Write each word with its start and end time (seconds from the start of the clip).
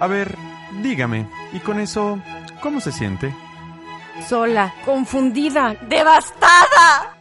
A 0.00 0.06
ver, 0.06 0.36
dígame, 0.82 1.26
¿y 1.52 1.58
con 1.60 1.80
eso 1.80 2.22
cómo 2.62 2.80
se 2.80 2.92
siente? 2.92 3.34
Sola, 4.28 4.74
confundida, 4.84 5.76
devastada. 5.88 7.18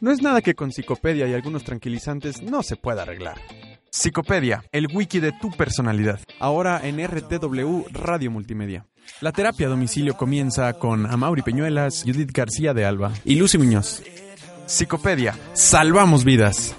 No 0.00 0.10
es 0.10 0.22
nada 0.22 0.42
que 0.42 0.54
con 0.54 0.72
Psicopedia 0.72 1.26
y 1.26 1.34
algunos 1.34 1.64
tranquilizantes 1.64 2.42
no 2.42 2.62
se 2.62 2.76
pueda 2.76 3.02
arreglar. 3.02 3.40
Psicopedia, 3.90 4.64
el 4.72 4.88
wiki 4.92 5.20
de 5.20 5.32
tu 5.32 5.50
personalidad. 5.50 6.18
Ahora 6.40 6.80
en 6.82 7.04
RTW 7.04 7.84
Radio 7.92 8.30
Multimedia. 8.30 8.86
La 9.20 9.32
terapia 9.32 9.66
a 9.66 9.70
domicilio 9.70 10.16
comienza 10.16 10.72
con 10.74 11.06
Amaury 11.06 11.42
Peñuelas, 11.42 12.02
Judith 12.04 12.32
García 12.32 12.74
de 12.74 12.84
Alba 12.84 13.12
y 13.24 13.36
Lucy 13.36 13.58
Muñoz. 13.58 14.02
Psicopedia, 14.66 15.38
salvamos 15.52 16.24
vidas. 16.24 16.74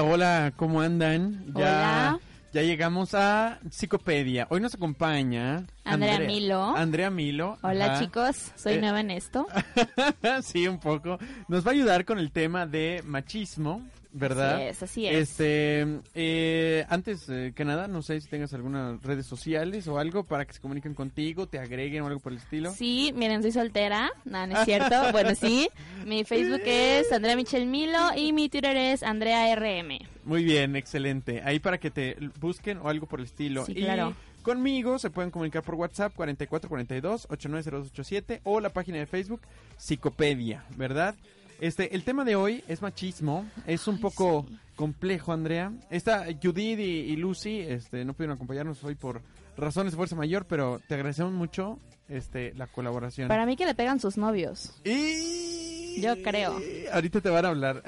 Hola, 0.00 0.52
¿cómo 0.56 0.80
andan? 0.80 1.44
Ya, 1.48 1.52
Hola. 1.54 2.20
ya 2.52 2.62
llegamos 2.62 3.14
a 3.14 3.58
Psicopedia. 3.70 4.46
Hoy 4.50 4.60
nos 4.60 4.74
acompaña 4.74 5.64
Andrea 5.84 6.18
Milo. 6.20 6.76
Andrea 6.76 7.10
Milo. 7.10 7.58
Hola 7.62 7.86
ajá. 7.86 8.00
chicos, 8.00 8.52
soy 8.56 8.74
Eh, 8.74 8.80
nueva 8.80 9.00
en 9.00 9.10
esto. 9.10 9.46
sí, 10.42 10.66
un 10.68 10.78
poco. 10.78 11.18
Nos 11.48 11.64
va 11.66 11.70
a 11.70 11.74
ayudar 11.74 12.04
con 12.04 12.18
el 12.18 12.30
tema 12.32 12.66
de 12.66 13.02
machismo, 13.06 13.82
¿verdad? 14.12 14.56
Así 14.56 14.64
es, 14.64 14.82
así 14.82 15.06
es. 15.06 15.30
Este, 15.30 15.86
eh, 16.14 16.84
antes 16.88 17.28
eh, 17.28 17.52
que 17.54 17.64
nada, 17.64 17.86
no 17.88 18.02
sé 18.02 18.20
si 18.20 18.28
tengas 18.28 18.52
algunas 18.52 19.02
redes 19.02 19.26
sociales 19.26 19.88
o 19.88 19.98
algo 19.98 20.24
para 20.24 20.44
que 20.44 20.52
se 20.52 20.60
comuniquen 20.60 20.94
contigo, 20.94 21.46
te 21.46 21.58
agreguen 21.58 22.02
o 22.02 22.06
algo 22.06 22.20
por 22.20 22.32
el 22.32 22.38
estilo. 22.38 22.72
Sí, 22.72 23.12
miren, 23.16 23.42
soy 23.42 23.52
soltera. 23.52 24.10
No, 24.24 24.46
no 24.46 24.58
es 24.58 24.64
cierto. 24.64 24.94
bueno, 25.12 25.34
sí. 25.34 25.68
Mi 26.06 26.24
Facebook 26.24 26.62
es 26.64 27.10
Andrea 27.12 27.36
Michel 27.36 27.66
Milo 27.66 27.98
y 28.16 28.32
mi 28.32 28.48
Twitter 28.48 28.76
es 28.76 29.02
Andrea 29.02 29.54
RM. 29.56 29.98
Muy 30.24 30.44
bien, 30.44 30.76
excelente. 30.76 31.42
Ahí 31.44 31.58
para 31.58 31.78
que 31.78 31.90
te 31.90 32.16
busquen 32.40 32.78
o 32.78 32.88
algo 32.88 33.06
por 33.06 33.18
el 33.20 33.26
estilo. 33.26 33.66
Sí, 33.66 33.72
y 33.72 33.82
claro. 33.82 34.14
conmigo 34.42 34.98
se 34.98 35.10
pueden 35.10 35.30
comunicar 35.30 35.62
por 35.62 35.74
WhatsApp 35.76 36.12
4442-890287 36.16 38.40
o 38.44 38.60
la 38.60 38.70
página 38.70 38.98
de 38.98 39.06
Facebook 39.06 39.40
Psicopedia, 39.76 40.64
¿verdad? 40.76 41.14
Este, 41.62 41.94
el 41.94 42.02
tema 42.02 42.24
de 42.24 42.34
hoy 42.34 42.64
es 42.66 42.82
machismo, 42.82 43.46
es 43.68 43.86
un 43.86 43.94
Ay, 43.94 44.00
poco 44.00 44.46
sí. 44.48 44.58
complejo, 44.74 45.32
Andrea. 45.32 45.72
Esta 45.90 46.24
Judith 46.42 46.80
y, 46.80 46.82
y 46.82 47.14
Lucy, 47.14 47.60
este, 47.60 48.04
no 48.04 48.14
pudieron 48.14 48.34
acompañarnos 48.34 48.82
hoy 48.82 48.96
por 48.96 49.22
razones 49.56 49.92
de 49.92 49.96
fuerza 49.96 50.16
mayor, 50.16 50.44
pero 50.46 50.80
te 50.88 50.94
agradecemos 50.94 51.32
mucho, 51.32 51.78
este, 52.08 52.52
la 52.54 52.66
colaboración. 52.66 53.28
Para 53.28 53.46
mí 53.46 53.56
que 53.56 53.64
le 53.64 53.76
pegan 53.76 54.00
sus 54.00 54.16
novios. 54.16 54.72
Y... 54.84 56.00
Yo 56.00 56.20
creo. 56.20 56.58
Ahorita 56.92 57.20
te 57.20 57.28
van 57.30 57.44
a 57.44 57.48
hablar. 57.50 57.82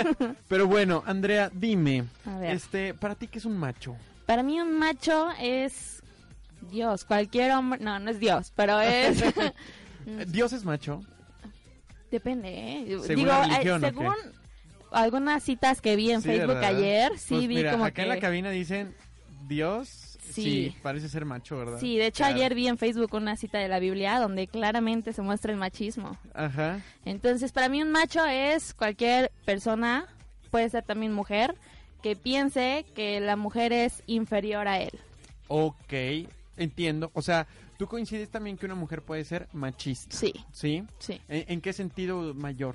Pero 0.48 0.66
bueno, 0.66 1.04
Andrea, 1.06 1.52
dime, 1.54 2.06
A 2.24 2.38
ver. 2.38 2.54
este, 2.56 2.94
para 2.94 3.14
ti 3.14 3.28
qué 3.28 3.38
es 3.38 3.44
un 3.44 3.56
macho? 3.56 3.96
Para 4.26 4.42
mí 4.42 4.58
un 4.60 4.76
macho 4.76 5.28
es 5.38 6.02
Dios, 6.72 7.04
cualquier 7.04 7.52
hombre, 7.52 7.78
no, 7.80 8.00
no 8.00 8.10
es 8.10 8.18
Dios, 8.18 8.50
pero 8.56 8.80
es 8.80 9.22
¿Dios 10.32 10.52
es 10.52 10.64
macho? 10.64 11.02
Depende, 12.10 12.48
¿eh? 12.48 12.98
Según 13.02 13.24
Digo, 13.24 13.32
eh, 13.32 13.78
según 13.80 14.14
algunas 14.90 15.42
citas 15.42 15.80
que 15.80 15.96
vi 15.96 16.10
en 16.10 16.20
Sí, 16.22 16.28
Facebook 16.28 16.54
¿verdad? 16.54 16.76
ayer, 16.76 17.18
sí 17.18 17.34
Pues 17.36 17.48
vi 17.48 17.54
mira, 17.56 17.72
como 17.72 17.84
acá 17.84 17.94
que 17.94 18.02
en 18.02 18.08
la 18.08 18.18
cabina 18.18 18.50
dicen 18.50 18.94
Dios, 19.48 19.88
sí. 20.20 20.42
Sí. 20.42 20.76
parece 20.82 21.08
ser 21.08 21.24
macho, 21.24 21.56
¿verdad? 21.58 21.78
Sí, 21.80 21.96
de 21.96 22.06
hecho 22.06 22.18
Claro. 22.24 22.36
ayer 22.36 22.54
vi 22.54 22.66
en 22.68 22.78
Facebook 22.78 23.14
una 23.14 23.36
cita 23.36 23.58
de 23.58 23.68
la 23.68 23.78
Biblia 23.78 24.18
donde 24.18 24.46
claramente 24.46 25.12
se 25.12 25.22
muestra 25.22 25.52
el 25.52 25.58
machismo. 25.58 26.16
Ajá. 26.34 26.80
Entonces, 27.04 27.52
para 27.52 27.68
mí 27.68 27.82
un 27.82 27.90
macho 27.90 28.24
es 28.26 28.74
cualquier 28.74 29.30
persona, 29.44 30.06
puede 30.50 30.68
ser 30.70 30.82
también 30.84 31.12
mujer, 31.12 31.54
que 32.02 32.16
piense 32.16 32.84
que 32.94 33.20
la 33.20 33.36
mujer 33.36 33.72
es 33.72 34.02
inferior 34.06 34.66
a 34.68 34.80
él. 34.80 34.98
Ok, 35.48 35.92
entiendo. 36.56 37.10
O 37.14 37.22
sea, 37.22 37.46
¿tú 37.80 37.86
coincides 37.86 38.28
también 38.28 38.58
que 38.58 38.66
una 38.66 38.74
mujer 38.74 39.00
puede 39.00 39.24
ser 39.24 39.48
machista? 39.54 40.14
Sí, 40.14 40.34
¿Sí? 40.52 40.84
sí. 40.98 41.18
¿En, 41.28 41.50
en 41.50 41.60
qué 41.62 41.72
sentido 41.72 42.34
mayor? 42.34 42.74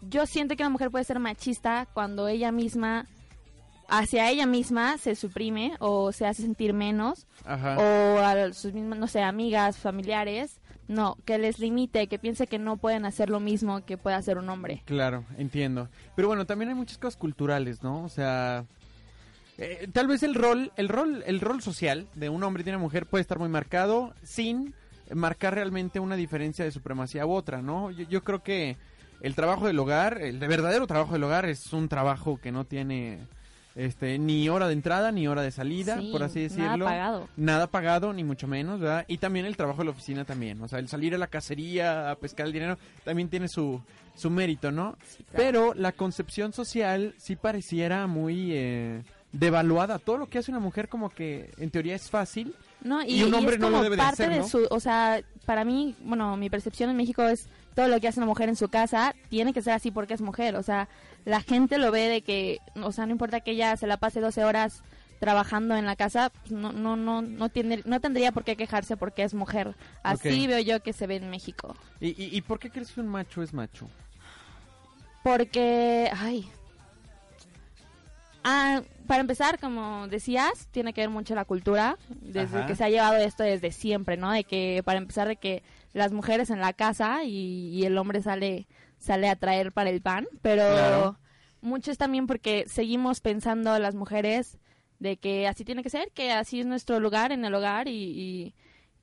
Yo 0.00 0.26
siento 0.26 0.56
que 0.56 0.64
una 0.64 0.70
mujer 0.70 0.90
puede 0.90 1.04
ser 1.04 1.20
machista 1.20 1.86
cuando 1.94 2.26
ella 2.26 2.50
misma, 2.50 3.06
hacia 3.86 4.28
ella 4.30 4.46
misma, 4.46 4.98
se 4.98 5.14
suprime 5.14 5.76
o 5.78 6.10
se 6.10 6.26
hace 6.26 6.42
sentir 6.42 6.72
menos 6.72 7.28
Ajá. 7.44 7.76
o 7.78 8.18
a 8.18 8.52
sus 8.52 8.72
mismas, 8.72 8.98
no 8.98 9.06
sé, 9.06 9.22
amigas, 9.22 9.78
familiares, 9.78 10.60
no, 10.88 11.16
que 11.24 11.38
les 11.38 11.60
limite, 11.60 12.08
que 12.08 12.18
piense 12.18 12.48
que 12.48 12.58
no 12.58 12.78
pueden 12.78 13.04
hacer 13.04 13.30
lo 13.30 13.38
mismo 13.38 13.84
que 13.84 13.96
puede 13.96 14.16
hacer 14.16 14.38
un 14.38 14.48
hombre. 14.48 14.82
Claro, 14.86 15.24
entiendo. 15.38 15.88
Pero 16.16 16.26
bueno, 16.26 16.46
también 16.46 16.70
hay 16.70 16.74
muchas 16.74 16.98
cosas 16.98 17.16
culturales, 17.16 17.80
¿no? 17.84 18.02
O 18.02 18.08
sea, 18.08 18.66
eh, 19.58 19.88
tal 19.92 20.06
vez 20.06 20.22
el 20.22 20.34
rol, 20.34 20.72
el 20.76 20.88
rol, 20.88 21.22
el 21.26 21.40
rol 21.40 21.62
social 21.62 22.06
de 22.14 22.28
un 22.28 22.42
hombre 22.42 22.62
y 22.62 22.64
de 22.64 22.70
una 22.70 22.78
mujer 22.78 23.06
puede 23.06 23.22
estar 23.22 23.38
muy 23.38 23.48
marcado 23.48 24.14
sin 24.22 24.74
marcar 25.14 25.54
realmente 25.54 26.00
una 26.00 26.16
diferencia 26.16 26.64
de 26.64 26.70
supremacía 26.70 27.26
u 27.26 27.32
otra, 27.32 27.60
¿no? 27.62 27.90
Yo, 27.90 28.06
yo 28.08 28.24
creo 28.24 28.42
que 28.42 28.76
el 29.20 29.34
trabajo 29.34 29.66
del 29.66 29.78
hogar, 29.78 30.20
el 30.20 30.40
de 30.40 30.48
verdadero 30.48 30.86
trabajo 30.86 31.12
del 31.12 31.24
hogar 31.24 31.46
es 31.46 31.72
un 31.72 31.88
trabajo 31.88 32.38
que 32.38 32.50
no 32.50 32.64
tiene 32.64 33.20
este 33.74 34.18
ni 34.18 34.48
hora 34.48 34.66
de 34.66 34.74
entrada 34.74 35.12
ni 35.12 35.26
hora 35.26 35.42
de 35.42 35.50
salida, 35.50 35.98
Sí, 35.98 36.10
por 36.12 36.22
así 36.22 36.40
decirlo. 36.40 36.84
Nada 36.84 36.90
pagado. 36.90 37.28
Nada 37.36 37.66
pagado, 37.68 38.12
ni 38.12 38.24
mucho 38.24 38.46
menos, 38.46 38.80
¿verdad? 38.80 39.04
Y 39.08 39.18
también 39.18 39.46
el 39.46 39.56
trabajo 39.56 39.78
de 39.78 39.86
la 39.86 39.90
oficina 39.92 40.24
también. 40.24 40.60
O 40.60 40.68
sea, 40.68 40.78
el 40.78 40.88
salir 40.88 41.14
a 41.14 41.18
la 41.18 41.26
cacería, 41.26 42.10
a 42.10 42.16
pescar 42.16 42.46
el 42.46 42.52
dinero, 42.52 42.78
también 43.04 43.28
tiene 43.28 43.48
su, 43.48 43.80
su 44.14 44.30
mérito, 44.30 44.70
¿no? 44.70 44.96
Sí, 45.04 45.24
claro. 45.24 45.44
Pero 45.44 45.74
la 45.74 45.92
concepción 45.92 46.52
social 46.52 47.14
sí 47.16 47.36
pareciera 47.36 48.06
muy 48.06 48.50
eh, 48.52 49.02
devaluada. 49.32 49.98
Todo 49.98 50.18
lo 50.18 50.26
que 50.28 50.38
hace 50.38 50.50
una 50.50 50.60
mujer 50.60 50.88
como 50.88 51.10
que 51.10 51.50
en 51.58 51.70
teoría 51.70 51.94
es 51.94 52.10
fácil. 52.10 52.54
No, 52.82 53.02
y, 53.02 53.20
Y 53.20 53.22
un 53.22 53.30
y 53.30 53.34
hombre 53.34 53.54
es 53.54 53.60
no 53.60 53.70
lo 53.70 53.82
debe 53.82 53.96
de 53.96 54.02
parte 54.02 54.24
hacer, 54.24 54.38
¿no? 54.40 54.48
su, 54.48 54.66
o 54.70 54.80
sea, 54.80 55.22
para 55.46 55.64
mí, 55.64 55.94
bueno, 56.04 56.36
mi 56.36 56.50
percepción 56.50 56.90
en 56.90 56.96
México 56.96 57.22
es 57.22 57.48
todo 57.74 57.88
lo 57.88 58.00
que 58.00 58.08
hace 58.08 58.20
una 58.20 58.26
mujer 58.26 58.48
en 58.48 58.56
su 58.56 58.68
casa 58.68 59.14
tiene 59.30 59.52
que 59.52 59.62
ser 59.62 59.72
así 59.72 59.90
porque 59.90 60.14
es 60.14 60.20
mujer, 60.20 60.56
o 60.56 60.62
sea, 60.62 60.88
la 61.24 61.40
gente 61.40 61.78
lo 61.78 61.90
ve 61.90 62.08
de 62.08 62.22
que, 62.22 62.58
o 62.74 62.92
sea, 62.92 63.06
no 63.06 63.12
importa 63.12 63.40
que 63.40 63.52
ella 63.52 63.76
se 63.76 63.86
la 63.86 63.96
pase 63.96 64.20
12 64.20 64.44
horas 64.44 64.82
trabajando 65.20 65.76
en 65.76 65.86
la 65.86 65.94
casa, 65.94 66.30
pues 66.30 66.50
no, 66.50 66.72
no, 66.72 66.96
no, 66.96 67.22
no 67.22 67.48
tiene, 67.48 67.80
no 67.84 68.00
tendría 68.00 68.32
por 68.32 68.42
qué 68.42 68.56
quejarse 68.56 68.96
porque 68.96 69.22
es 69.22 69.34
mujer. 69.34 69.76
Así 70.02 70.48
veo 70.48 70.58
yo 70.58 70.82
que 70.82 70.92
se 70.92 71.06
ve 71.06 71.16
en 71.16 71.30
México. 71.30 71.76
¿Y, 72.00 72.08
y, 72.08 72.36
y 72.36 72.40
por 72.42 72.58
qué 72.58 72.70
crees 72.70 72.90
que 72.90 73.00
un 73.00 73.06
macho 73.06 73.40
es 73.40 73.54
macho? 73.54 73.88
Porque, 75.22 76.10
ay. 76.12 76.50
Ah, 78.44 78.82
para 79.06 79.20
empezar, 79.20 79.58
como 79.58 80.08
decías, 80.08 80.68
tiene 80.70 80.92
que 80.92 81.02
ver 81.02 81.10
mucho 81.10 81.34
la 81.34 81.44
cultura, 81.44 81.96
desde 82.20 82.58
Ajá. 82.58 82.66
que 82.66 82.76
se 82.76 82.84
ha 82.84 82.90
llevado 82.90 83.16
esto 83.16 83.42
desde 83.42 83.72
siempre, 83.72 84.16
¿no? 84.16 84.30
De 84.32 84.44
que, 84.44 84.82
para 84.84 84.98
empezar, 84.98 85.28
de 85.28 85.36
que 85.36 85.62
las 85.92 86.12
mujeres 86.12 86.50
en 86.50 86.60
la 86.60 86.72
casa 86.72 87.24
y, 87.24 87.68
y 87.70 87.84
el 87.84 87.98
hombre 87.98 88.22
sale, 88.22 88.66
sale 88.98 89.28
a 89.28 89.36
traer 89.36 89.72
para 89.72 89.90
el 89.90 90.00
pan, 90.00 90.26
pero 90.40 90.66
Claro. 90.68 91.18
mucho 91.60 91.90
es 91.90 91.98
también 91.98 92.26
porque 92.26 92.64
seguimos 92.66 93.20
pensando 93.20 93.78
las 93.78 93.94
mujeres 93.94 94.58
de 94.98 95.16
que 95.16 95.46
así 95.48 95.64
tiene 95.64 95.82
que 95.82 95.90
ser, 95.90 96.10
que 96.12 96.30
así 96.32 96.60
es 96.60 96.66
nuestro 96.66 97.00
lugar 97.00 97.32
en 97.32 97.44
el 97.44 97.54
hogar 97.54 97.88
y, 97.88 98.54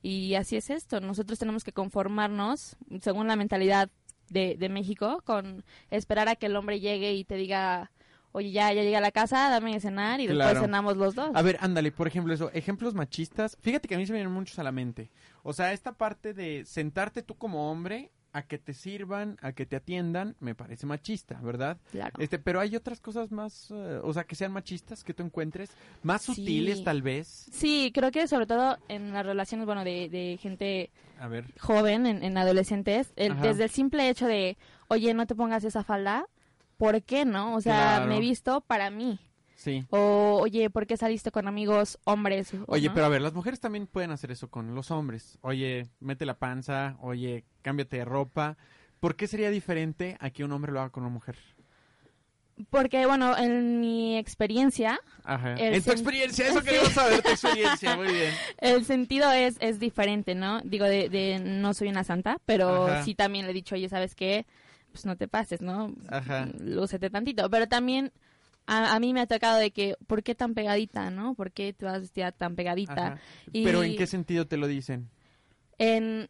y, 0.02 0.08
y 0.08 0.34
así 0.34 0.56
es 0.56 0.70
esto. 0.70 1.00
Nosotros 1.00 1.38
tenemos 1.38 1.62
que 1.62 1.72
conformarnos, 1.72 2.76
según 3.02 3.28
la 3.28 3.36
mentalidad 3.36 3.90
de, 4.30 4.56
de 4.58 4.68
México, 4.70 5.22
con 5.24 5.64
esperar 5.90 6.28
a 6.28 6.36
que 6.36 6.46
el 6.46 6.56
hombre 6.56 6.80
llegue 6.80 7.12
y 7.14 7.24
te 7.24 7.34
diga, 7.34 7.90
oye, 8.32 8.50
ya, 8.52 8.72
ya 8.72 8.82
llegué 8.82 8.96
a 8.96 9.00
la 9.00 9.10
casa, 9.10 9.48
dame 9.50 9.72
de 9.74 9.80
cenar 9.80 10.20
y 10.20 10.26
Claro. 10.26 10.38
después 10.50 10.62
cenamos 10.64 10.96
los 10.96 11.14
dos. 11.14 11.30
A 11.34 11.42
ver, 11.42 11.56
ándale, 11.60 11.92
por 11.92 12.06
ejemplo, 12.06 12.32
eso, 12.34 12.50
ejemplos 12.52 12.94
machistas. 12.94 13.56
Fíjate 13.60 13.88
que 13.88 13.94
a 13.94 13.98
mí 13.98 14.06
se 14.06 14.12
me 14.12 14.18
vienen 14.18 14.32
muchos 14.34 14.58
a 14.58 14.62
la 14.62 14.72
mente. 14.72 15.10
O 15.42 15.52
sea, 15.52 15.72
esta 15.72 15.92
parte 15.92 16.34
de 16.34 16.64
sentarte 16.64 17.22
tú 17.22 17.34
como 17.36 17.70
hombre 17.70 18.10
a 18.32 18.42
que 18.42 18.58
te 18.58 18.74
sirvan, 18.74 19.36
a 19.42 19.50
que 19.50 19.66
te 19.66 19.74
atiendan, 19.74 20.36
me 20.38 20.54
parece 20.54 20.86
machista, 20.86 21.40
¿verdad? 21.42 21.78
Claro. 21.90 22.12
Este, 22.20 22.38
pero 22.38 22.60
hay 22.60 22.76
otras 22.76 23.00
cosas 23.00 23.32
más, 23.32 23.72
eh, 23.72 24.00
o 24.04 24.12
sea, 24.12 24.22
que 24.22 24.36
sean 24.36 24.52
machistas 24.52 25.02
que 25.02 25.12
tú 25.12 25.24
encuentres, 25.24 25.70
más 26.04 26.22
Sí. 26.22 26.34
sutiles 26.36 26.84
tal 26.84 27.02
vez. 27.02 27.26
Sí, 27.50 27.90
creo 27.92 28.12
que 28.12 28.28
sobre 28.28 28.46
todo 28.46 28.78
en 28.86 29.12
las 29.12 29.26
relaciones, 29.26 29.66
bueno, 29.66 29.82
de, 29.82 30.08
de 30.08 30.38
gente 30.40 30.92
A 31.18 31.26
ver, 31.26 31.44
joven, 31.58 32.06
en, 32.06 32.22
en 32.22 32.38
adolescentes, 32.38 33.12
el- 33.16 33.40
desde 33.40 33.64
el 33.64 33.70
simple 33.70 34.08
hecho 34.08 34.28
de, 34.28 34.56
oye, 34.86 35.12
no 35.12 35.26
te 35.26 35.34
pongas 35.34 35.64
esa 35.64 35.82
falda, 35.82 36.24
¿por 36.80 37.02
qué 37.02 37.26
no? 37.26 37.54
O 37.56 37.60
sea, 37.60 37.74
Claro. 37.96 38.06
me 38.06 38.16
he 38.16 38.20
visto 38.20 38.62
para 38.62 38.88
mí. 38.88 39.18
sí. 39.54 39.84
O, 39.90 40.38
oye, 40.40 40.70
¿por 40.70 40.86
qué 40.86 40.96
saliste 40.96 41.30
con 41.30 41.46
amigos 41.46 41.98
hombres? 42.04 42.52
Oye, 42.66 42.88
¿no? 42.88 42.94
pero 42.94 43.04
a 43.04 43.10
ver, 43.10 43.20
las 43.20 43.34
mujeres 43.34 43.60
también 43.60 43.86
pueden 43.86 44.10
hacer 44.12 44.30
eso 44.30 44.48
con 44.48 44.74
los 44.74 44.90
hombres. 44.90 45.38
Oye, 45.42 45.90
mete 46.00 46.24
la 46.24 46.38
panza, 46.38 46.96
oye, 47.02 47.44
cámbiate 47.60 47.98
de 47.98 48.04
ropa. 48.06 48.56
¿Por 48.98 49.14
qué 49.16 49.26
sería 49.26 49.50
diferente 49.50 50.16
a 50.20 50.30
que 50.30 50.42
un 50.44 50.52
hombre 50.52 50.72
lo 50.72 50.80
haga 50.80 50.88
con 50.88 51.02
una 51.04 51.12
mujer? 51.12 51.36
Porque, 52.70 53.06
bueno, 53.06 53.36
en 53.38 53.80
mi 53.80 54.18
experiencia, 54.18 54.98
Ajá. 55.24 55.54
En 55.56 55.82
tu 55.82 55.92
experiencia, 55.92 56.46
eso 56.48 56.62
queremos 56.64 56.90
saber, 56.92 57.22
tu 57.22 57.30
experiencia, 57.30 57.96
muy 57.96 58.08
bien. 58.12 58.34
el 58.58 58.84
sentido 58.84 59.30
es, 59.32 59.56
es 59.60 59.78
diferente, 59.78 60.34
¿no? 60.34 60.60
Digo, 60.62 60.84
de, 60.84 61.08
de 61.08 61.38
no 61.42 61.72
soy 61.74 61.88
una 61.88 62.04
santa, 62.04 62.38
pero 62.46 62.86
Ajá. 62.86 63.04
sí 63.04 63.14
también 63.14 63.44
le 63.46 63.52
he 63.52 63.54
dicho, 63.54 63.74
oye, 63.76 63.88
¿sabes 63.88 64.14
qué? 64.14 64.46
Pues 64.92 65.06
no 65.06 65.16
te 65.16 65.28
pases, 65.28 65.60
¿no? 65.62 65.94
Ajá. 66.08 66.48
Lúcete 66.60 67.10
tantito. 67.10 67.48
Pero 67.50 67.68
también 67.68 68.12
a, 68.66 68.94
a 68.94 69.00
mí 69.00 69.12
me 69.14 69.20
ha 69.20 69.26
tocado 69.26 69.58
de 69.58 69.70
que, 69.70 69.96
¿por 70.06 70.22
qué 70.22 70.34
tan 70.34 70.54
pegadita, 70.54 71.10
no? 71.10 71.34
¿Por 71.34 71.52
qué 71.52 71.72
te 71.72 71.84
vas 71.84 72.00
vestida 72.00 72.32
tan 72.32 72.56
pegadita? 72.56 72.92
Ajá. 73.06 73.18
Y- 73.52 73.64
Pero 73.64 73.82
¿en 73.82 73.96
qué 73.96 74.06
sentido 74.06 74.46
te 74.46 74.56
lo 74.56 74.66
dicen? 74.66 75.08
En... 75.78 76.28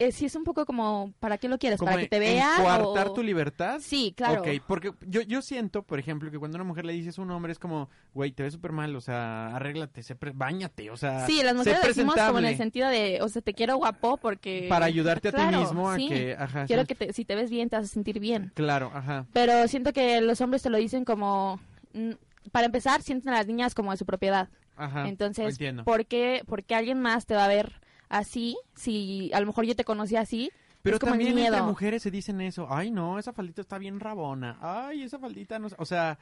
eh, 0.00 0.12
sí, 0.12 0.26
es 0.26 0.34
un 0.36 0.44
poco 0.44 0.64
como, 0.64 1.12
¿para 1.18 1.38
qué 1.38 1.48
lo 1.48 1.58
quieres? 1.58 1.78
¿Como 1.78 1.90
¿Para 1.90 2.02
que 2.02 2.08
te 2.08 2.18
vea? 2.18 2.54
¿Coartar 2.60 3.08
o- 3.08 3.12
tu 3.14 3.22
libertad? 3.22 3.80
Sí, 3.82 4.14
claro. 4.16 4.40
Ok, 4.42 4.48
porque 4.66 4.92
yo, 5.06 5.22
yo 5.22 5.42
siento, 5.42 5.82
por 5.82 5.98
ejemplo, 5.98 6.30
que 6.30 6.38
cuando 6.38 6.56
una 6.56 6.64
mujer 6.64 6.84
le 6.84 6.92
dices 6.92 7.18
a 7.18 7.22
un 7.22 7.30
hombre 7.30 7.52
es 7.52 7.58
como, 7.58 7.88
güey, 8.14 8.30
te 8.32 8.42
ves 8.44 8.52
súper 8.52 8.72
mal, 8.72 8.94
o 8.94 9.00
sea, 9.00 9.54
arréglate, 9.56 10.02
sé 10.02 10.14
pre- 10.14 10.32
bañate, 10.34 10.90
o 10.90 10.96
sea, 10.96 11.26
Sí, 11.26 11.42
las 11.42 11.54
mujeres 11.56 11.80
decimos 11.82 12.14
como 12.14 12.38
en 12.38 12.44
el 12.44 12.56
sentido 12.56 12.88
de, 12.88 13.18
o 13.22 13.28
sea, 13.28 13.42
te 13.42 13.54
quiero 13.54 13.76
guapo 13.76 14.16
porque... 14.18 14.66
para 14.68 14.86
ayudarte 14.86 15.28
a 15.28 15.32
ti 15.32 15.56
mismo 15.56 15.90
a 15.90 15.96
sí. 15.96 16.08
que, 16.08 16.36
ajá, 16.38 16.66
Quiero 16.66 16.84
que 16.86 16.94
te- 16.94 17.12
si 17.12 17.24
te 17.24 17.34
ves 17.34 17.50
bien 17.50 17.68
te 17.68 17.76
vas 17.76 17.86
a 17.86 17.88
sentir 17.88 18.20
bien. 18.20 18.52
claro, 18.54 18.90
ajá, 18.94 19.26
Pero 19.32 19.66
siento 19.68 19.92
que 19.92 20.20
los 20.20 20.40
hombres 20.40 20.62
te 20.62 20.70
lo 20.70 20.78
dicen 20.78 21.04
como... 21.04 21.60
mm, 21.92 22.12
Para 22.52 22.66
empezar, 22.66 23.02
sienten 23.02 23.32
a 23.34 23.38
las 23.38 23.46
niñas 23.46 23.74
como 23.74 23.90
de 23.90 23.96
su 23.96 24.06
propiedad. 24.06 24.48
ajá, 24.76 25.08
Entonces, 25.08 25.48
entiendo. 25.54 25.84
¿por 25.84 26.06
qué, 26.06 26.42
por 26.46 26.62
qué 26.62 26.74
alguien 26.76 27.00
más 27.00 27.26
te 27.26 27.34
va 27.34 27.44
a 27.44 27.48
ver 27.48 27.72
así? 28.08 28.56
Si 28.74 29.30
a 29.32 29.40
lo 29.40 29.46
mejor 29.46 29.64
yo 29.64 29.76
te 29.76 29.84
conocí 29.84 30.16
así. 30.16 30.50
Pero 30.82 30.96
es 30.96 31.00
como 31.00 31.12
también 31.12 31.30
entre 31.30 31.50
miedo. 31.50 31.66
mujeres 31.66 32.02
se 32.02 32.10
dicen 32.10 32.40
eso, 32.40 32.68
ay 32.70 32.90
no, 32.90 33.18
esa 33.18 33.32
faldita 33.32 33.60
está 33.60 33.78
bien 33.78 33.98
rabona, 33.98 34.58
ay, 34.60 35.02
esa 35.02 35.18
faldita 35.18 35.58
no, 35.58 35.68
sé", 35.68 35.74
o 35.78 35.84
sea, 35.84 36.18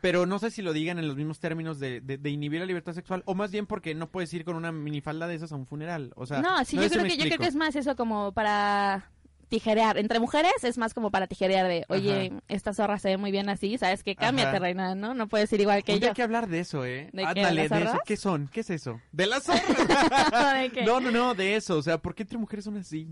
pero 0.00 0.24
no 0.24 0.38
sé 0.38 0.50
si 0.50 0.62
lo 0.62 0.72
digan 0.72 0.98
en 0.98 1.06
los 1.06 1.16
mismos 1.16 1.38
términos 1.38 1.78
de, 1.78 2.00
de, 2.00 2.16
de 2.16 2.30
inhibir 2.30 2.60
la 2.60 2.66
libertad 2.66 2.94
sexual, 2.94 3.22
o 3.26 3.34
más 3.34 3.50
bien 3.50 3.66
porque 3.66 3.94
no 3.94 4.10
puedes 4.10 4.32
ir 4.32 4.44
con 4.44 4.56
una 4.56 4.72
minifalda 4.72 5.26
de 5.26 5.34
esas 5.34 5.52
a 5.52 5.56
un 5.56 5.66
funeral, 5.66 6.12
o 6.16 6.24
sea, 6.24 6.40
no, 6.40 6.64
sí, 6.64 6.78
sé 6.78 6.84
yo, 6.84 6.88
creo 6.88 7.04
que, 7.04 7.16
yo 7.18 7.24
creo 7.24 7.38
que 7.38 7.46
es 7.46 7.54
más 7.54 7.76
eso 7.76 7.94
como 7.94 8.32
para 8.32 9.10
tijerear. 9.50 9.98
Entre 9.98 10.18
mujeres 10.18 10.52
es 10.62 10.78
más 10.78 10.94
como 10.94 11.10
para 11.10 11.26
tijerear 11.26 11.68
de, 11.68 11.84
oye, 11.88 12.32
esta 12.48 12.72
zorra 12.72 12.98
se 12.98 13.08
ve 13.10 13.16
muy 13.18 13.30
bien 13.30 13.50
así, 13.50 13.76
¿sabes 13.76 14.02
qué? 14.02 14.16
Cámbiate, 14.16 14.56
Ajá. 14.56 14.58
reina, 14.60 14.94
¿no? 14.94 15.12
No 15.12 15.28
puedes 15.28 15.52
ir 15.52 15.60
igual 15.60 15.84
que 15.84 15.98
yo. 15.98 16.08
hay 16.08 16.14
que 16.14 16.22
hablar 16.22 16.48
de 16.48 16.60
eso, 16.60 16.86
¿eh? 16.86 17.10
¿De 17.12 17.22
qué? 17.22 17.28
Ándale, 17.28 17.62
¿De 17.64 17.68
las 17.68 17.78
de 17.78 17.84
eso. 17.84 17.98
¿Qué 18.06 18.16
son? 18.16 18.48
¿Qué 18.48 18.60
es 18.60 18.70
eso? 18.70 19.00
De 19.12 19.26
las 19.26 19.42
zorras. 19.42 19.60
¿De 20.62 20.70
qué? 20.70 20.84
no, 20.84 21.00
no, 21.00 21.10
no, 21.10 21.34
de 21.34 21.56
eso. 21.56 21.76
O 21.76 21.82
sea, 21.82 21.98
¿por 21.98 22.14
qué 22.14 22.22
entre 22.22 22.38
mujeres 22.38 22.64
son 22.64 22.78
así? 22.78 23.08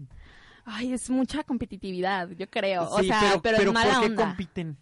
Ay, 0.64 0.92
es 0.92 1.10
mucha 1.10 1.42
competitividad, 1.44 2.30
yo 2.30 2.48
creo. 2.48 2.88
o 2.88 3.02
sea, 3.02 3.38
pero, 3.42 3.58
en 3.58 3.72
mala 3.72 3.94
¿por 3.94 4.00
qué 4.00 4.06
onda. 4.06 4.24
compiten? 4.24 4.76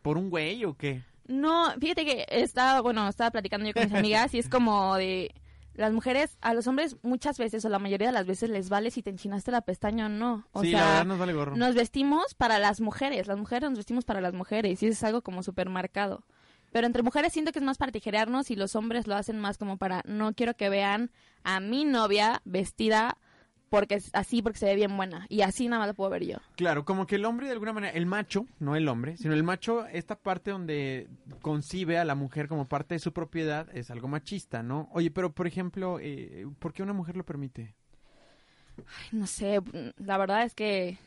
¿Por 0.00 0.16
un 0.16 0.30
güey 0.30 0.64
o 0.64 0.74
qué? 0.76 1.02
No, 1.26 1.72
fíjate 1.80 2.04
que 2.04 2.26
estaba, 2.28 2.80
bueno, 2.80 3.08
estaba 3.08 3.30
platicando 3.30 3.66
yo 3.66 3.72
con 3.72 3.84
mis 3.84 3.92
amigas 3.98 4.34
y 4.34 4.38
es 4.38 4.48
como 4.48 4.96
de 4.96 5.34
las 5.74 5.92
mujeres, 5.92 6.36
a 6.40 6.54
los 6.54 6.66
hombres 6.66 6.96
muchas 7.02 7.38
veces 7.38 7.64
o 7.64 7.68
la 7.68 7.78
mayoría 7.78 8.08
de 8.08 8.12
las 8.12 8.26
veces 8.26 8.50
les 8.50 8.68
vale 8.68 8.90
si 8.90 9.02
te 9.02 9.10
enchinaste 9.10 9.50
la 9.50 9.62
pestaña 9.62 10.06
o 10.06 10.08
no. 10.08 10.46
O 10.52 10.62
sí, 10.62 10.70
la 10.70 10.78
sea, 10.78 10.88
verdad 10.88 11.06
nos 11.06 11.18
vale 11.18 11.32
gorro. 11.32 11.56
nos 11.56 11.74
vestimos 11.74 12.34
para 12.34 12.58
las 12.58 12.80
mujeres, 12.80 13.26
las 13.26 13.38
mujeres 13.38 13.70
nos 13.70 13.78
vestimos 13.78 14.04
para 14.04 14.20
las 14.20 14.34
mujeres 14.34 14.82
y 14.82 14.86
eso 14.86 14.92
es 14.92 15.04
algo 15.04 15.22
como 15.22 15.42
súper 15.42 15.68
marcado. 15.68 16.24
Pero 16.72 16.86
entre 16.86 17.02
mujeres 17.02 17.32
siento 17.32 17.52
que 17.52 17.58
es 17.58 17.64
más 17.64 17.76
para 17.76 17.92
tijerearnos 17.92 18.50
y 18.50 18.56
los 18.56 18.76
hombres 18.76 19.06
lo 19.06 19.14
hacen 19.14 19.38
más 19.38 19.58
como 19.58 19.76
para 19.76 20.02
no 20.06 20.32
quiero 20.34 20.54
que 20.54 20.70
vean 20.70 21.10
a 21.44 21.60
mi 21.60 21.84
novia 21.84 22.40
vestida 22.44 23.18
porque 23.72 23.94
es 23.94 24.10
así, 24.12 24.42
porque 24.42 24.58
se 24.58 24.66
ve 24.66 24.74
bien 24.76 24.94
buena 24.98 25.24
y 25.30 25.40
así 25.40 25.66
nada 25.66 25.78
más 25.80 25.88
lo 25.88 25.94
puedo 25.94 26.10
ver 26.10 26.24
yo. 26.26 26.36
Claro, 26.56 26.84
como 26.84 27.06
que 27.06 27.14
el 27.16 27.24
hombre 27.24 27.46
de 27.46 27.52
alguna 27.54 27.72
manera, 27.72 27.94
el 27.96 28.04
macho, 28.04 28.44
no 28.60 28.76
el 28.76 28.86
hombre, 28.86 29.16
sino 29.16 29.32
el 29.32 29.42
macho, 29.42 29.86
esta 29.86 30.14
parte 30.14 30.50
donde 30.50 31.08
concibe 31.40 31.96
a 31.96 32.04
la 32.04 32.14
mujer 32.14 32.48
como 32.48 32.68
parte 32.68 32.94
de 32.94 32.98
su 32.98 33.14
propiedad 33.14 33.66
es 33.74 33.90
algo 33.90 34.08
machista, 34.08 34.62
¿no? 34.62 34.90
Oye, 34.92 35.10
pero 35.10 35.32
por 35.32 35.46
ejemplo, 35.46 35.98
eh, 36.00 36.46
¿por 36.58 36.74
qué 36.74 36.82
una 36.82 36.92
mujer 36.92 37.16
lo 37.16 37.24
permite? 37.24 37.74
Ay, 38.76 39.08
no 39.18 39.26
sé, 39.26 39.60
la 39.96 40.18
verdad 40.18 40.44
es 40.44 40.54
que 40.54 40.98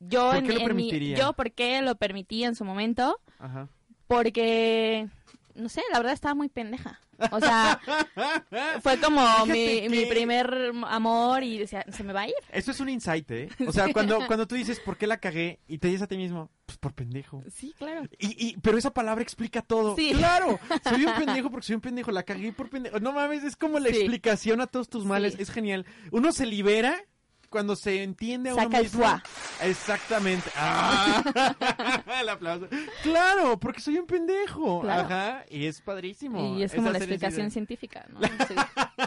yo 0.00 0.30
¿Por 0.30 0.36
en, 0.38 0.46
qué 0.46 0.52
lo 0.54 0.60
en 0.60 0.76
mi- 0.76 1.14
yo 1.14 1.32
por 1.34 1.52
qué 1.52 1.80
lo 1.80 1.94
permití 1.94 2.42
en 2.42 2.56
su 2.56 2.64
momento 2.64 3.20
Ajá. 3.38 3.68
porque 4.08 5.08
no 5.54 5.68
sé, 5.68 5.82
la 5.92 5.98
verdad 5.98 6.12
estaba 6.14 6.34
muy 6.34 6.48
pendeja. 6.48 7.00
O 7.30 7.40
sea, 7.40 7.80
fue 8.82 8.98
como 9.00 9.46
mi, 9.46 9.88
mi 9.88 10.06
primer 10.06 10.72
amor 10.86 11.42
y 11.42 11.58
decía, 11.58 11.84
se 11.90 12.02
me 12.04 12.12
va 12.12 12.22
a 12.22 12.28
ir. 12.28 12.34
Eso 12.50 12.70
es 12.70 12.80
un 12.80 12.88
insight, 12.88 13.30
¿eh? 13.30 13.48
O 13.66 13.72
sea, 13.72 13.92
cuando, 13.92 14.26
cuando 14.26 14.46
tú 14.46 14.54
dices, 14.54 14.80
¿por 14.80 14.96
qué 14.96 15.06
la 15.06 15.18
cagué? 15.18 15.60
Y 15.68 15.78
te 15.78 15.88
dices 15.88 16.02
a 16.02 16.06
ti 16.06 16.16
mismo, 16.16 16.50
pues 16.66 16.78
por 16.78 16.92
pendejo. 16.94 17.42
Sí, 17.54 17.74
claro. 17.78 18.02
Y, 18.18 18.48
y, 18.48 18.56
pero 18.58 18.78
esa 18.78 18.92
palabra 18.92 19.22
explica 19.22 19.62
todo. 19.62 19.96
Sí. 19.96 20.12
Claro, 20.12 20.58
soy 20.88 21.04
un 21.04 21.14
pendejo 21.14 21.50
porque 21.50 21.66
soy 21.66 21.76
un 21.76 21.80
pendejo, 21.82 22.10
la 22.10 22.22
cagué 22.22 22.52
por 22.52 22.68
pendejo. 22.70 23.00
No 23.00 23.12
mames, 23.12 23.44
es 23.44 23.56
como 23.56 23.78
la 23.78 23.88
Sí. 23.90 23.96
explicación 23.96 24.60
a 24.60 24.66
todos 24.66 24.88
tus 24.88 25.04
males, 25.04 25.34
Sí. 25.34 25.42
es 25.42 25.50
genial. 25.50 25.86
Uno 26.10 26.32
se 26.32 26.46
libera 26.46 26.96
cuando 27.54 27.76
se 27.76 28.02
entiende 28.02 28.50
a 28.50 28.54
uno 28.54 28.64
Saca 28.64 28.78
el 28.78 28.82
mismo. 28.82 29.22
Exactamente. 29.62 30.50
Ah. 30.56 31.22
el 32.20 32.28
aplauso. 32.28 32.66
Claro, 33.02 33.60
porque 33.60 33.80
soy 33.80 33.98
un 33.98 34.06
pendejo. 34.06 34.80
Claro. 34.80 35.02
Ajá, 35.02 35.44
y 35.48 35.66
es 35.66 35.80
padrísimo. 35.80 36.56
Y 36.56 36.64
es 36.64 36.72
como 36.72 36.88
Esa 36.88 36.92
la 36.92 36.98
explicación 36.98 37.50
científica, 37.50 38.06
¿no? 38.08 38.20
Sí. 38.20 38.54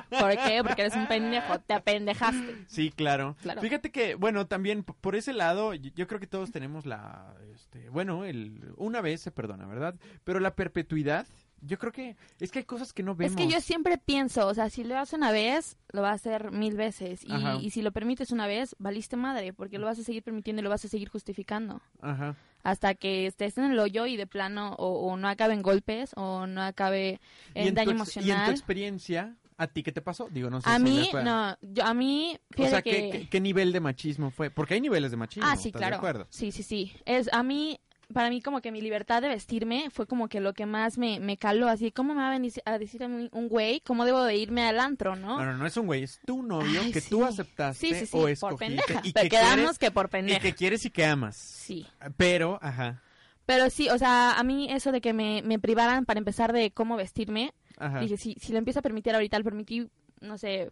¿Por 0.10 0.32
qué? 0.46 0.62
Porque 0.64 0.82
eres 0.84 0.96
un 0.96 1.08
pendejo, 1.08 1.60
te 1.60 1.74
apendejaste. 1.74 2.66
Sí, 2.68 2.92
claro. 2.92 3.36
Claro. 3.42 3.62
Fíjate 3.62 3.92
que, 3.92 4.16
bueno, 4.16 4.48
también 4.48 4.84
por 4.84 5.16
ese 5.16 5.34
lado, 5.34 5.74
yo 5.74 6.08
creo 6.08 6.20
que 6.20 6.28
todos 6.28 6.52
tenemos 6.52 6.86
la, 6.86 7.36
este, 7.54 7.90
bueno, 7.90 8.24
el, 8.24 8.74
una 8.78 9.02
vez 9.02 9.22
se 9.22 9.32
perdona, 9.32 9.66
¿verdad? 9.66 9.96
Pero 10.24 10.40
la 10.40 10.56
perpetuidad, 10.56 11.28
yo 11.62 11.78
creo 11.80 11.92
que 11.92 12.16
es 12.40 12.52
que 12.52 12.60
hay 12.60 12.66
cosas 12.66 12.94
que 12.94 13.04
no 13.04 13.16
vemos. 13.16 13.32
Es 13.32 13.38
que 13.38 13.52
yo 13.52 13.60
siempre 13.62 13.98
pienso, 13.98 14.48
o 14.48 14.54
sea, 14.54 14.70
si 14.70 14.84
lo 14.84 14.98
haces 14.98 15.14
una 15.14 15.32
vez, 15.32 15.78
lo 15.92 16.02
va 16.02 16.12
a 16.12 16.14
hacer 16.14 16.52
mil 16.52 16.76
veces. 16.76 17.24
Y, 17.24 17.66
y 17.66 17.70
si 17.72 17.82
lo 17.82 17.92
permites 17.92 18.32
una 18.32 18.48
vez, 18.48 18.76
valiste 18.80 19.16
madre, 19.18 19.54
porque 19.54 19.78
lo 19.80 19.86
vas 19.86 20.00
a 20.00 20.04
seguir 20.04 20.24
permitiendo 20.24 20.62
y 20.62 20.64
lo 20.64 20.70
vas 20.70 20.86
a 20.86 20.88
seguir 20.88 21.10
justificando. 21.10 21.82
Ajá. 22.02 22.36
Hasta 22.64 22.96
que 22.96 23.28
estés 23.28 23.58
en 23.58 23.66
el 23.72 23.80
hoyo 23.80 24.06
y 24.08 24.18
de 24.18 24.28
plano 24.28 24.74
o, 24.78 25.08
o 25.12 25.18
no 25.18 25.30
acabe 25.30 25.54
en 25.54 25.62
golpes 25.62 26.12
o 26.16 26.48
no 26.48 26.62
acabe 26.62 27.20
en, 27.54 27.74
daño 27.74 27.92
ex- 27.92 28.18
Y 28.18 28.20
en 28.20 28.26
tu 28.26 28.32
emocional. 28.32 28.52
experiencia, 28.52 29.36
¿a 29.58 29.68
ti 29.68 29.84
qué 29.84 29.92
te 29.94 30.02
pasó? 30.02 30.28
Digo, 30.30 30.50
no 30.50 30.60
sé. 30.60 30.70
A 30.70 30.78
si 30.78 30.84
mí, 30.84 31.10
no, 31.24 31.58
yo, 31.62 31.86
a 31.86 31.94
mí, 31.94 32.38
O 32.58 32.68
sea, 32.68 32.82
que... 32.82 32.92
¿qué, 32.92 33.10
qué, 33.22 33.30
qué 33.30 33.40
nivel 33.40 33.72
de 33.72 33.80
machismo 33.80 34.32
fue? 34.32 34.50
Porque 34.50 34.74
hay 34.74 34.82
niveles 34.82 35.12
de 35.12 35.18
machismo. 35.18 35.48
ah, 35.50 35.56
sí, 35.56 35.70
¿estás 35.70 35.80
claro. 35.80 35.94
de 35.96 35.98
acuerdo? 35.98 36.28
Sí, 36.30 36.52
sí, 36.52 36.62
sí. 36.64 36.92
Es, 37.06 37.32
a 37.32 37.42
mí, 37.42 37.80
para 38.14 38.30
mí 38.30 38.42
como 38.42 38.62
que 38.62 38.72
mi 38.72 38.82
libertad 38.82 39.22
de 39.22 39.28
vestirme 39.28 39.90
fue 39.92 40.08
como 40.08 40.28
que 40.30 40.40
lo 40.40 40.54
que 40.54 40.66
más 40.66 40.98
me, 40.98 41.20
me 41.20 41.38
caló. 41.38 41.68
Así, 41.68 41.92
¿cómo 41.92 42.14
me 42.14 42.22
va 42.22 42.30
a 42.30 42.32
venir 42.32 42.54
a 42.66 42.78
decir 42.78 43.04
a 43.04 43.08
mí 43.08 43.30
un 43.34 43.50
güey 43.50 43.82
cómo 43.82 44.06
debo 44.06 44.24
de 44.24 44.36
irme 44.38 44.64
al 44.64 44.80
antro, 44.80 45.16
no? 45.16 45.38
No, 45.38 45.46
no, 45.46 45.58
no 45.58 45.66
es 45.66 45.76
un 45.78 45.86
güey, 45.88 46.04
es 46.04 46.20
tu 46.26 46.42
novio 46.42 46.82
Ay, 46.84 46.92
que 46.92 47.02
sí. 47.02 47.10
tú 47.10 47.26
aceptaste 47.26 47.88
Sí, 47.88 47.94
sí, 47.94 48.06
sí, 48.06 48.18
o 48.18 48.22
por 48.22 48.30
escogiste 48.32 48.66
pendeja. 48.66 49.02
y 49.04 49.12
Pero 49.14 49.24
que 49.24 49.30
quedamos 49.30 49.56
quieres, 49.56 49.78
que 49.80 49.92
por 49.92 50.06
y 50.06 50.10
pendeja. 50.10 50.40
que 50.40 50.54
quieres 50.54 50.86
y 50.86 50.90
que 50.90 51.06
amas. 51.06 51.36
Sí. 51.36 51.86
Pero, 52.16 52.60
ajá, 52.62 53.02
Pero 53.46 53.70
sí, 53.70 53.90
o 53.90 53.98
sea, 53.98 54.34
a 54.40 54.44
mí 54.44 54.72
eso 54.72 54.92
de 54.92 55.02
que 55.02 55.14
me, 55.14 55.42
me 55.44 55.60
privaran 55.60 56.06
para 56.06 56.18
empezar 56.20 56.54
de 56.54 56.72
cómo 56.72 56.96
vestirme, 56.98 57.54
ajá. 57.78 58.00
dije, 58.00 58.18
si, 58.18 58.36
si 58.40 58.52
lo 58.54 58.58
empiezo 58.58 58.80
a 58.80 58.84
permitir 58.84 59.14
ahorita, 59.16 59.38
lo 59.38 59.44
permití, 59.44 59.90
no 60.22 60.38
sé, 60.38 60.72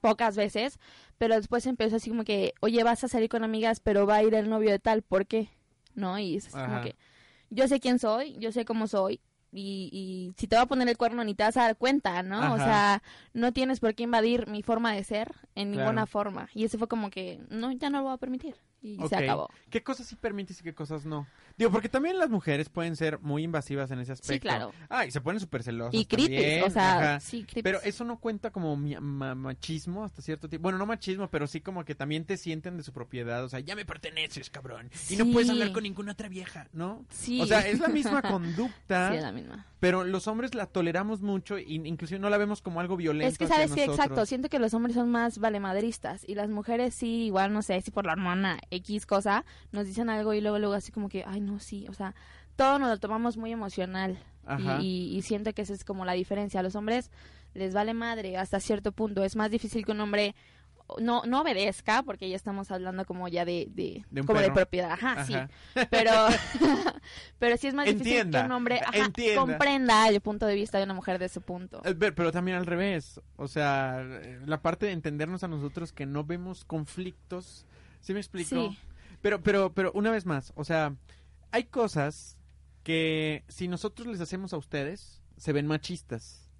pocas 0.00 0.36
veces, 0.36 0.78
pero 1.18 1.34
después 1.36 1.66
empezó 1.66 1.96
así 1.96 2.10
como 2.10 2.24
que, 2.24 2.54
oye, 2.60 2.82
vas 2.82 3.04
a 3.04 3.08
salir 3.08 3.28
con 3.28 3.44
amigas, 3.44 3.80
pero 3.80 4.06
va 4.06 4.16
a 4.16 4.22
ir 4.24 4.34
el 4.34 4.48
novio 4.48 4.70
de 4.70 4.78
tal, 4.78 5.02
¿por 5.02 5.26
qué? 5.26 5.48
¿No? 5.94 6.18
Y 6.18 6.36
es 6.36 6.48
como 6.48 6.80
que, 6.80 6.96
yo 7.50 7.68
sé 7.68 7.80
quién 7.80 7.98
soy, 7.98 8.36
yo 8.38 8.52
sé 8.52 8.64
cómo 8.64 8.86
soy, 8.86 9.20
y, 9.52 9.90
y 9.92 10.32
si 10.38 10.46
te 10.46 10.56
va 10.56 10.62
a 10.62 10.66
poner 10.66 10.88
el 10.88 10.96
cuerno 10.96 11.22
ni 11.24 11.34
te 11.34 11.42
vas 11.42 11.56
a 11.58 11.62
dar 11.64 11.76
cuenta, 11.76 12.22
¿no? 12.22 12.54
O 12.54 12.56
sea, 12.56 13.02
no 13.34 13.52
tienes 13.52 13.80
por 13.80 13.94
qué 13.94 14.04
invadir 14.04 14.46
mi 14.48 14.62
forma 14.62 14.94
de 14.94 15.04
ser 15.04 15.30
en 15.54 15.72
Claro. 15.72 15.88
ninguna 15.88 16.06
forma. 16.06 16.48
Y 16.54 16.64
eso 16.64 16.78
fue 16.78 16.88
como 16.88 17.10
que, 17.10 17.40
no, 17.50 17.70
ya 17.72 17.90
no 17.90 17.98
lo 17.98 18.04
voy 18.04 18.14
a 18.14 18.16
permitir. 18.16 18.56
Y 18.82 18.98
se 19.08 19.16
acabó. 19.16 19.48
¿Qué 19.70 19.82
cosas 19.82 20.06
sí 20.06 20.16
permites 20.16 20.60
y 20.60 20.64
qué 20.64 20.74
cosas 20.74 21.06
no? 21.06 21.26
Digo, 21.56 21.70
porque 21.70 21.88
también 21.88 22.18
las 22.18 22.28
mujeres 22.30 22.68
pueden 22.68 22.96
ser 22.96 23.18
muy 23.20 23.44
invasivas 23.44 23.90
en 23.90 24.00
ese 24.00 24.12
aspecto. 24.12 24.32
Sí, 24.34 24.40
claro. 24.40 24.72
Ah, 24.88 25.06
y 25.06 25.10
se 25.10 25.20
ponen 25.20 25.38
súper 25.40 25.62
celosas 25.62 25.94
Y 25.94 26.04
creepy, 26.06 26.62
o 26.62 26.70
sea, 26.70 26.94
ajá. 26.98 27.20
sí, 27.20 27.44
creepy. 27.44 27.62
Pero 27.62 27.80
eso 27.82 28.04
no 28.04 28.18
cuenta 28.18 28.50
como 28.50 28.76
machismo 28.76 30.04
hasta 30.04 30.22
cierto 30.22 30.48
tiempo. 30.48 30.64
Bueno, 30.64 30.78
no 30.78 30.86
machismo, 30.86 31.28
pero 31.30 31.46
sí 31.46 31.60
como 31.60 31.84
que 31.84 31.94
también 31.94 32.24
te 32.24 32.36
sienten 32.36 32.76
de 32.76 32.82
su 32.82 32.92
propiedad. 32.92 33.44
O 33.44 33.48
sea, 33.48 33.60
ya 33.60 33.76
me 33.76 33.84
perteneces, 33.84 34.50
cabrón. 34.50 34.90
Y 35.10 35.16
no 35.16 35.26
puedes 35.26 35.46
Sí. 35.48 35.52
hablar 35.52 35.72
con 35.72 35.82
ninguna 35.82 36.12
otra 36.12 36.28
vieja, 36.28 36.68
¿no? 36.72 37.04
Sí. 37.10 37.40
O 37.40 37.46
sea, 37.46 37.60
es 37.68 37.80
la 37.80 37.88
misma 37.88 38.22
conducta, 38.22 39.10
Sí, 39.10 39.16
es 39.16 39.22
la 39.22 39.32
misma. 39.32 39.66
pero 39.80 40.04
los 40.04 40.26
hombres 40.28 40.54
la 40.54 40.66
toleramos 40.66 41.22
mucho 41.22 41.56
e 41.56 41.64
inclusive 41.68 42.18
no 42.18 42.30
la 42.30 42.38
vemos 42.38 42.62
como 42.62 42.80
algo 42.80 42.96
violento. 42.96 43.30
Es 43.30 43.38
que 43.38 43.46
sabes 43.46 43.72
que 43.72 43.86
nosotros. 43.86 43.96
exacto, 43.98 44.26
siento 44.26 44.48
que 44.48 44.58
los 44.58 44.74
hombres 44.74 44.94
son 44.94 45.10
más 45.10 45.38
valemadristas 45.38 46.24
y 46.28 46.34
las 46.34 46.48
mujeres 46.48 46.94
sí, 46.94 47.24
igual 47.24 47.52
no 47.52 47.62
sé, 47.62 47.80
si 47.82 47.90
por 47.90 48.06
la 48.06 48.12
hormona 48.12 48.58
X 48.74 49.06
cosa, 49.06 49.44
nos 49.70 49.86
dicen 49.86 50.08
algo 50.10 50.34
y 50.34 50.40
luego 50.40 50.58
luego 50.58 50.74
así 50.74 50.90
como 50.92 51.08
que, 51.08 51.24
ay 51.26 51.40
no, 51.40 51.58
sí, 51.60 51.86
o 51.88 51.94
sea, 51.94 52.14
todo 52.56 52.78
nos 52.78 52.88
lo 52.90 52.98
tomamos 52.98 53.36
muy 53.36 53.52
emocional 53.52 54.18
y, 54.58 54.62
y- 54.82 55.16
y 55.16 55.22
siento 55.22 55.52
que 55.52 55.62
esa 55.62 55.72
es 55.72 55.84
como 55.84 56.04
la 56.04 56.12
diferencia. 56.14 56.60
A 56.60 56.62
los 56.62 56.74
hombres 56.74 57.10
les 57.54 57.72
vale 57.74 57.94
madre 57.94 58.36
hasta 58.36 58.58
cierto 58.60 58.92
punto, 58.92 59.22
es 59.24 59.36
más 59.36 59.50
difícil 59.50 59.84
que 59.84 59.92
un 59.92 60.00
hombre 60.00 60.34
no, 61.00 61.22
no 61.24 61.40
obedezca, 61.40 62.02
porque 62.02 62.28
ya 62.28 62.36
estamos 62.36 62.70
hablando 62.70 63.06
como 63.06 63.26
ya 63.28 63.44
de, 63.46 63.66
de, 63.70 64.04
como 64.26 64.40
de 64.40 64.50
propiedad, 64.50 64.90
ajá, 64.90 65.12
Ajá. 65.12 65.24
sí, 65.24 65.80
pero, 65.90 66.12
pero 67.38 67.56
sí 67.56 67.68
es 67.68 67.74
más 67.74 67.86
difícil 67.86 68.30
que 68.30 68.38
un 68.44 68.52
hombre 68.52 68.80
ajá, 68.80 69.10
comprenda 69.36 70.08
el 70.08 70.20
punto 70.20 70.44
de 70.46 70.54
vista 70.54 70.78
de 70.78 70.84
una 70.84 70.94
mujer 70.94 71.18
de 71.18 71.28
su 71.28 71.40
punto. 71.40 71.80
Eh, 71.84 71.94
Pero 71.94 72.30
también 72.32 72.56
al 72.58 72.66
revés. 72.66 73.20
O 73.36 73.48
sea, 73.48 74.04
la 74.44 74.60
parte 74.60 74.86
de 74.86 74.92
entendernos 74.92 75.42
a 75.44 75.48
nosotros 75.48 75.92
que 75.92 76.04
no 76.04 76.24
vemos 76.24 76.64
conflictos. 76.64 77.64
¿Sí 78.02 78.12
me 78.12 78.20
explico? 78.20 78.48
Sí. 78.70 78.78
Pero, 79.22 79.42
pero, 79.42 79.72
pero 79.72 79.90
una 79.94 80.10
vez 80.10 80.26
más, 80.26 80.52
o 80.56 80.64
sea, 80.64 80.94
hay 81.52 81.64
cosas 81.64 82.36
que 82.82 83.44
si 83.48 83.68
nosotros 83.68 84.06
les 84.08 84.20
hacemos 84.20 84.52
a 84.52 84.58
ustedes, 84.58 85.22
se 85.38 85.52
ven 85.54 85.66
machistas. 85.66 86.50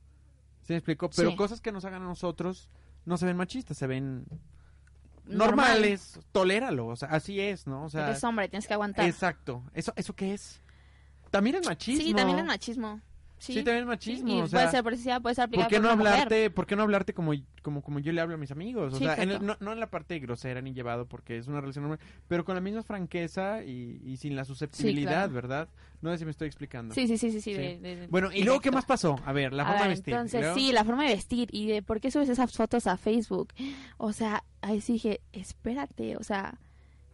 ¿Sí 0.62 0.72
me 0.72 0.76
explico? 0.78 1.10
Pero 1.10 1.30
Sí. 1.30 1.36
cosas 1.36 1.60
que 1.60 1.72
nos 1.72 1.84
hagan 1.84 2.02
a 2.02 2.06
nosotros 2.06 2.70
no 3.04 3.16
se 3.18 3.26
ven 3.26 3.36
machistas, 3.36 3.76
se 3.76 3.86
ven 3.88 4.24
Normal. 5.24 5.38
normales. 5.66 6.20
Toléralo, 6.30 6.86
o 6.86 6.96
sea, 6.96 7.08
así 7.08 7.40
es, 7.40 7.66
¿no? 7.66 7.84
O 7.84 7.90
sea, 7.90 8.06
Eres 8.10 8.22
hombre, 8.24 8.48
tienes 8.48 8.66
que 8.68 8.74
aguantar. 8.74 9.04
exacto. 9.06 9.64
¿Eso, 9.74 9.92
¿Eso 9.96 10.14
qué 10.14 10.34
es? 10.34 10.60
También 11.30 11.56
es 11.56 11.66
machismo. 11.66 12.04
Sí, 12.04 12.14
también 12.14 12.38
es 12.38 12.44
machismo. 12.44 13.00
Sí, 13.42 13.54
Sí, 13.54 13.64
también 13.64 13.78
es 13.82 13.86
machismo. 13.86 14.28
Y 14.28 14.40
o 14.40 14.46
sea, 14.46 14.60
puede 14.84 14.96
ser 14.96 15.20
puede 15.20 15.34
ser 15.34 15.50
¿Por 15.50 15.66
qué 15.66 15.80
no 15.80 15.96
mujer. 15.96 16.12
hablarte, 16.12 16.50
¿por 16.50 16.64
qué 16.64 16.76
no 16.76 16.82
hablarte 16.84 17.12
como, 17.12 17.32
como, 17.60 17.82
como 17.82 17.98
yo 17.98 18.12
le 18.12 18.20
hablo 18.20 18.36
a 18.36 18.38
mis 18.38 18.52
amigos? 18.52 18.94
O 18.94 18.98
Sí, 18.98 19.04
sea, 19.04 19.16
en 19.16 19.30
el- 19.32 19.44
no, 19.44 19.56
no 19.58 19.72
en 19.72 19.80
la 19.80 19.90
parte 19.90 20.16
grosera 20.20 20.60
ni 20.62 20.72
llevado 20.72 21.06
porque 21.08 21.38
es 21.38 21.48
una 21.48 21.60
relación 21.60 21.82
normal, 21.82 21.98
pero 22.28 22.44
con 22.44 22.54
la 22.54 22.60
misma 22.60 22.84
franqueza 22.84 23.64
y, 23.64 24.00
y 24.04 24.16
sin 24.18 24.36
la 24.36 24.44
susceptibilidad, 24.44 25.24
claro. 25.24 25.32
¿verdad? 25.32 25.68
No 26.02 26.12
sé 26.12 26.18
si 26.18 26.24
me 26.24 26.30
estoy 26.30 26.46
explicando. 26.46 26.94
Sí, 26.94 27.08
sí, 27.08 27.18
sí, 27.18 27.32
sí. 27.32 27.40
sí, 27.40 27.50
Sí. 27.54 27.60
de- 27.60 27.78
de- 27.80 28.06
Bueno, 28.06 28.30
¿y 28.32 28.44
luego 28.44 28.60
qué 28.60 28.70
más 28.70 28.84
pasó? 28.84 29.18
A 29.26 29.32
ver, 29.32 29.52
la 29.52 29.64
A 29.64 29.66
forma 29.66 29.82
de 29.82 29.88
vestir. 29.88 30.14
Entonces, 30.14 30.46
sí, 30.54 30.70
la 30.70 30.84
forma 30.84 31.02
de 31.08 31.14
vestir. 31.14 31.48
¿Y 31.50 31.66
de 31.66 31.82
por 31.82 32.00
qué 32.00 32.12
subes 32.12 32.28
esas 32.28 32.52
fotos 32.52 32.86
a 32.86 32.96
Facebook? 32.96 33.52
O 33.98 34.12
sea, 34.12 34.44
ahí 34.60 34.80
sí 34.80 34.92
dije, 34.92 35.20
espérate, 35.32 36.16
o 36.16 36.22
sea, 36.22 36.58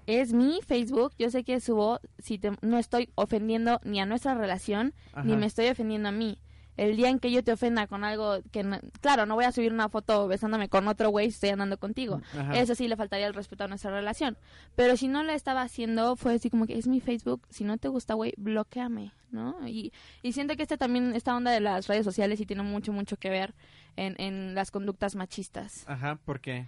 es 0.08 0.32
mi 0.32 0.60
Facebook. 0.66 1.12
Yo 1.18 1.30
sé 1.30 1.44
que 1.44 1.60
subo, 1.60 2.00
si 2.18 2.38
te- 2.38 2.52
no 2.62 2.78
estoy 2.78 3.10
ofendiendo 3.14 3.80
ni 3.84 4.00
a 4.00 4.06
nuestra 4.06 4.34
relación, 4.34 4.94
ni 5.24 5.36
me 5.36 5.46
estoy 5.46 5.68
ofendiendo 5.68 6.08
a 6.08 6.12
mí. 6.12 6.38
El 6.78 6.96
día 6.96 7.08
en 7.08 7.18
que 7.18 7.32
yo 7.32 7.42
te 7.42 7.50
ofenda 7.52 7.88
con 7.88 8.04
algo 8.04 8.38
que, 8.52 8.62
no- 8.62 8.78
claro, 9.00 9.26
no 9.26 9.34
voy 9.34 9.44
a 9.44 9.50
subir 9.52 9.72
una 9.72 9.88
foto 9.88 10.28
besándome 10.28 10.68
con 10.68 10.86
otro 10.86 11.10
güey 11.10 11.26
si 11.26 11.34
estoy 11.34 11.50
andando 11.50 11.76
contigo. 11.76 12.22
Ajá. 12.38 12.56
Eso 12.56 12.74
sí 12.76 12.86
le 12.86 12.94
faltaría 12.96 13.26
el 13.26 13.34
respeto 13.34 13.64
a 13.64 13.68
nuestra 13.68 13.90
relación. 13.90 14.38
Pero 14.76 14.96
si 14.96 15.08
no 15.08 15.24
la 15.24 15.34
estaba 15.34 15.62
haciendo, 15.62 16.14
fue 16.14 16.34
así 16.34 16.50
como 16.50 16.66
que 16.66 16.78
es 16.78 16.86
mi 16.86 17.00
Facebook. 17.00 17.42
Si 17.50 17.64
no 17.64 17.78
te 17.78 17.88
gusta, 17.88 18.14
güey, 18.14 18.32
bloqueame, 18.36 19.12
¿no? 19.32 19.56
Y, 19.68 19.92
y 20.22 20.32
siento 20.34 20.54
que 20.56 20.62
este 20.62 20.78
también, 20.78 21.16
esta 21.16 21.36
onda 21.36 21.50
de 21.50 21.58
las 21.60 21.88
redes 21.88 22.04
sociales, 22.04 22.38
sí 22.38 22.46
tiene 22.46 22.62
mucho, 22.62 22.92
mucho 22.92 23.16
que 23.16 23.28
ver 23.28 23.54
en, 23.96 24.14
en 24.20 24.54
las 24.54 24.70
conductas 24.70 25.16
machistas. 25.16 25.82
Ajá, 25.88 26.14
¿por 26.24 26.38
qué? 26.40 26.66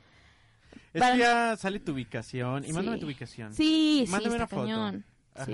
Es 0.93 1.01
Para- 1.01 1.13
que 1.15 1.19
ya 1.21 1.57
sale 1.57 1.81
tu 1.81 1.93
ubicación. 1.93 2.65
Y 2.65 2.69
Sí. 2.69 2.73
mándame 2.73 2.99
tu 2.99 3.07
ubicación. 3.07 3.53
Sí, 3.55 4.03
sí, 4.07 4.11
Mándame 4.13 4.37
una 4.37 4.47
foto. 4.47 4.63
cañón. 4.63 5.05
Sí. 5.47 5.53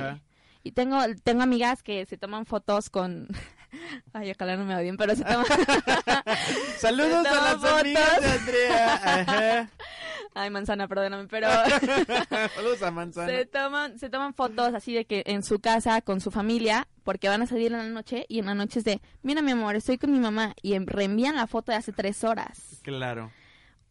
Y 0.65 0.73
tengo, 0.73 0.99
tengo 1.23 1.43
amigas 1.43 1.83
que 1.83 2.07
se 2.07 2.17
toman 2.19 2.45
fotos 2.47 2.91
con... 2.91 3.29
Ay, 4.13 4.31
ojalá 4.31 4.57
no 4.57 4.65
me 4.65 4.75
odien, 4.75 4.97
pero 4.97 5.15
se 5.15 5.23
toman... 5.25 5.47
Saludos 6.79 7.23
Se 7.23 7.29
a 7.29 7.35
las 7.35 7.65
amigas 7.65 8.09
fotos. 8.09 8.21
de 8.23 8.31
Andrea. 8.31 8.95
Ajá. 8.95 9.71
Ay, 10.35 10.51
manzana, 10.51 10.87
perdóname, 10.87 11.29
pero... 11.29 11.49
Saludos 12.55 12.83
a 12.83 12.91
Manzana. 12.91 13.27
Se 13.29 13.47
toman, 13.47 13.99
se 13.99 14.11
toman 14.11 14.35
fotos 14.35 14.75
así 14.75 14.93
de 14.93 15.07
que 15.07 15.23
en 15.27 15.43
su 15.43 15.61
casa 15.61 16.03
con 16.03 16.21
su 16.21 16.31
familia, 16.31 16.87
porque 17.05 17.29
van 17.31 17.41
a 17.43 17.47
salir 17.47 17.73
en 17.73 17.79
la 17.79 17.85
noche 17.89 18.27
y 18.29 18.41
en 18.41 18.47
la 18.47 18.55
noche 18.55 18.81
es 18.81 18.85
de, 18.85 19.01
mira 19.23 19.41
mi 19.41 19.53
amor, 19.53 19.77
estoy 19.77 19.97
con 19.97 20.13
mi 20.13 20.19
mamá 20.21 20.55
y 20.61 20.75
en- 20.75 20.87
reenvían 20.87 21.37
la 21.37 21.47
foto 21.47 21.73
de 21.73 21.79
hace 21.79 21.93
tres 21.93 22.23
horas. 22.23 22.81
Claro. 22.83 23.31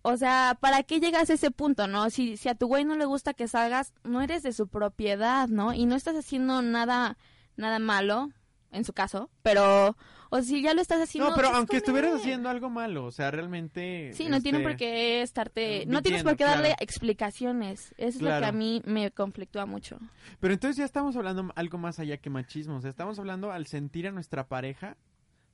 O 0.07 0.17
sea, 0.17 0.55
¿para 0.59 0.83
qué 0.83 0.99
llegas 0.99 1.31
a 1.31 1.33
ese 1.33 1.49
punto, 1.49 1.87
no? 1.87 2.11
Si, 2.11 2.37
si 2.37 2.47
a 2.47 2.53
tu 2.53 2.67
güey 2.67 2.85
no 2.85 2.95
le 2.95 3.05
gusta 3.05 3.33
que 3.33 3.47
salgas, 3.47 3.91
no 4.03 4.21
eres 4.21 4.43
de 4.43 4.53
su 4.53 4.67
propiedad, 4.67 5.47
¿no? 5.47 5.73
Y 5.73 5.87
no 5.87 5.95
estás 5.95 6.15
haciendo 6.15 6.61
nada, 6.61 7.17
nada 7.57 7.79
malo, 7.79 8.29
en 8.71 8.83
su 8.83 8.93
caso, 8.93 9.31
pero, 9.41 9.97
o 10.29 10.41
si 10.43 10.61
ya 10.61 10.75
lo 10.75 10.81
estás 10.81 11.01
haciendo... 11.01 11.31
No, 11.31 11.35
pero 11.35 11.47
aunque 11.47 11.77
estuvieras 11.77 12.11
él. 12.11 12.17
haciendo 12.19 12.49
algo 12.49 12.69
malo, 12.69 13.05
o 13.05 13.11
sea, 13.11 13.31
realmente... 13.31 14.11
Sí, 14.13 14.29
no 14.29 14.39
tienen 14.41 14.61
este, 14.61 14.69
por 14.69 14.77
qué 14.77 15.23
estarte... 15.23 15.85
No 15.87 16.03
tienes 16.03 16.21
por 16.21 16.37
qué 16.37 16.43
darle 16.43 16.67
claro. 16.67 16.83
explicaciones. 16.83 17.95
Eso 17.97 18.19
es 18.19 18.21
lo 18.21 18.29
que 18.29 18.45
a 18.45 18.51
mí 18.51 18.83
me 18.85 19.09
conflictúa 19.09 19.65
mucho. 19.65 19.97
Pero 20.39 20.53
entonces 20.53 20.77
ya 20.77 20.85
estamos 20.85 21.15
hablando 21.15 21.51
algo 21.55 21.79
más 21.79 21.97
allá 21.97 22.17
que 22.17 22.29
machismo, 22.29 22.75
o 22.75 22.81
sea, 22.81 22.91
estamos 22.91 23.17
hablando 23.17 23.51
al 23.51 23.65
sentir 23.65 24.07
a 24.07 24.11
nuestra 24.11 24.47
pareja 24.47 24.97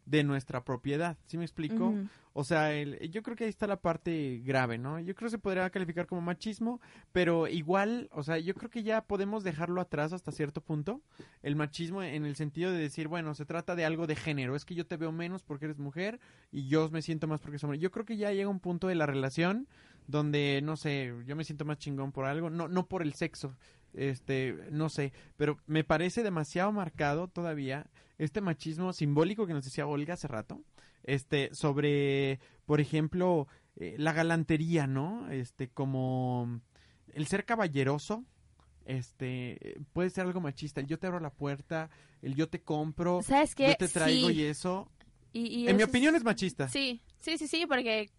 de 0.06 0.24
nuestra 0.24 0.64
propiedad, 0.64 1.18
¿sí 1.28 1.38
me 1.38 1.44
explico? 1.46 1.94
O 2.34 2.44
sea, 2.46 2.74
el- 2.74 2.98
yo 3.12 3.22
creo 3.24 3.36
que 3.36 3.44
ahí 3.44 3.50
está 3.50 3.68
la 3.68 3.82
parte 3.82 4.42
grave, 4.46 4.78
¿no? 4.78 5.00
Yo 5.00 5.14
creo 5.16 5.28
que 5.28 5.32
se 5.32 5.38
podría 5.38 5.70
calificar 5.70 6.08
como 6.08 6.22
machismo, 6.22 6.80
pero 7.12 7.48
igual, 7.48 8.08
o 8.14 8.24
sea, 8.24 8.38
yo 8.38 8.54
creo 8.56 8.70
que 8.70 8.84
ya 8.84 9.02
podemos 9.02 9.44
dejarlo 9.44 9.82
atrás 9.82 10.14
hasta 10.14 10.32
cierto 10.32 10.62
punto, 10.62 11.02
el 11.44 11.56
machismo 11.58 12.02
en 12.04 12.26
el 12.26 12.36
sentido 12.38 12.72
de 12.72 12.78
decir, 12.80 13.10
bueno, 13.10 13.34
se 13.36 13.46
trata 13.46 13.76
de 13.76 13.84
algo 13.86 14.08
de 14.08 14.16
género, 14.16 14.56
es 14.56 14.64
que 14.64 14.76
yo 14.76 14.86
te 14.88 14.96
veo 14.98 15.12
menos 15.12 15.44
porque 15.44 15.66
eres 15.66 15.78
mujer 15.78 16.20
y 16.54 16.68
yo 16.70 16.90
me 16.90 17.02
siento 17.02 17.28
más 17.28 17.42
porque 17.42 17.60
soy 17.60 17.68
hombre. 17.68 17.80
Yo 17.80 17.92
creo 17.92 18.06
que 18.06 18.16
ya 18.18 18.32
llega 18.32 18.50
un 18.50 18.62
punto 18.62 18.88
de 18.88 18.96
la 18.96 19.06
relación 19.06 19.68
donde, 20.08 20.62
no 20.64 20.78
sé, 20.78 21.14
yo 21.26 21.36
me 21.36 21.44
siento 21.44 21.64
más 21.66 21.78
chingón 21.78 22.12
por 22.12 22.26
algo, 22.26 22.50
no, 22.50 22.68
no 22.68 22.88
por 22.88 23.02
el 23.02 23.14
sexo, 23.14 23.56
este, 23.94 24.56
no 24.72 24.90
sé, 24.90 25.14
pero 25.38 25.58
me 25.68 25.84
parece 25.84 26.24
demasiado 26.24 26.72
marcado 26.72 27.28
todavía 27.28 27.88
este 28.18 28.42
machismo 28.42 28.94
simbólico 28.94 29.48
que 29.48 29.54
nos 29.54 29.66
decía 29.66 29.88
Olga 29.88 30.14
hace 30.14 30.28
rato, 30.28 30.62
este, 31.04 31.50
sobre, 31.54 32.40
por 32.66 32.80
ejemplo, 32.82 33.48
eh, 33.78 33.96
la 33.98 34.14
galantería, 34.14 34.86
¿no? 34.88 35.30
Este, 35.32 35.70
como 35.70 36.62
el 37.14 37.28
ser 37.28 37.46
caballeroso, 37.46 38.24
este, 38.86 39.80
puede 39.94 40.10
ser 40.10 40.26
algo 40.26 40.42
machista, 40.42 40.82
el 40.82 40.88
yo 40.88 41.00
te 41.00 41.08
abro 41.08 41.20
la 41.20 41.30
puerta, 41.32 41.90
el 42.22 42.36
yo 42.36 42.50
te 42.50 42.62
compro, 42.62 43.22
¿Sabes 43.24 43.56
qué? 43.56 43.68
yo 43.70 43.76
te 43.78 43.88
traigo 43.88 44.30
Sí. 44.30 44.36
y 44.36 44.44
eso, 44.44 44.90
Y- 45.34 45.48
y 45.64 45.68
en 45.70 45.78
mi 45.78 45.84
opinión 45.84 46.16
es 46.16 46.24
machista. 46.24 46.68
Sí, 46.68 47.02
sí, 47.20 47.38
sí, 47.38 47.48
sí, 47.48 47.66
porque 47.66 48.10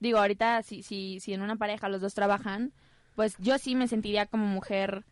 digo, 0.00 0.18
ahorita 0.18 0.62
si, 0.62 0.82
si, 0.82 1.20
si 1.20 1.32
en 1.32 1.42
una 1.42 1.56
pareja 1.56 1.88
los 1.88 2.00
dos 2.00 2.12
trabajan, 2.14 2.72
pues 3.14 3.36
yo 3.38 3.56
sí 3.58 3.74
me 3.76 3.88
sentiría 3.88 4.26
como 4.26 4.46
mujer, 4.46 5.04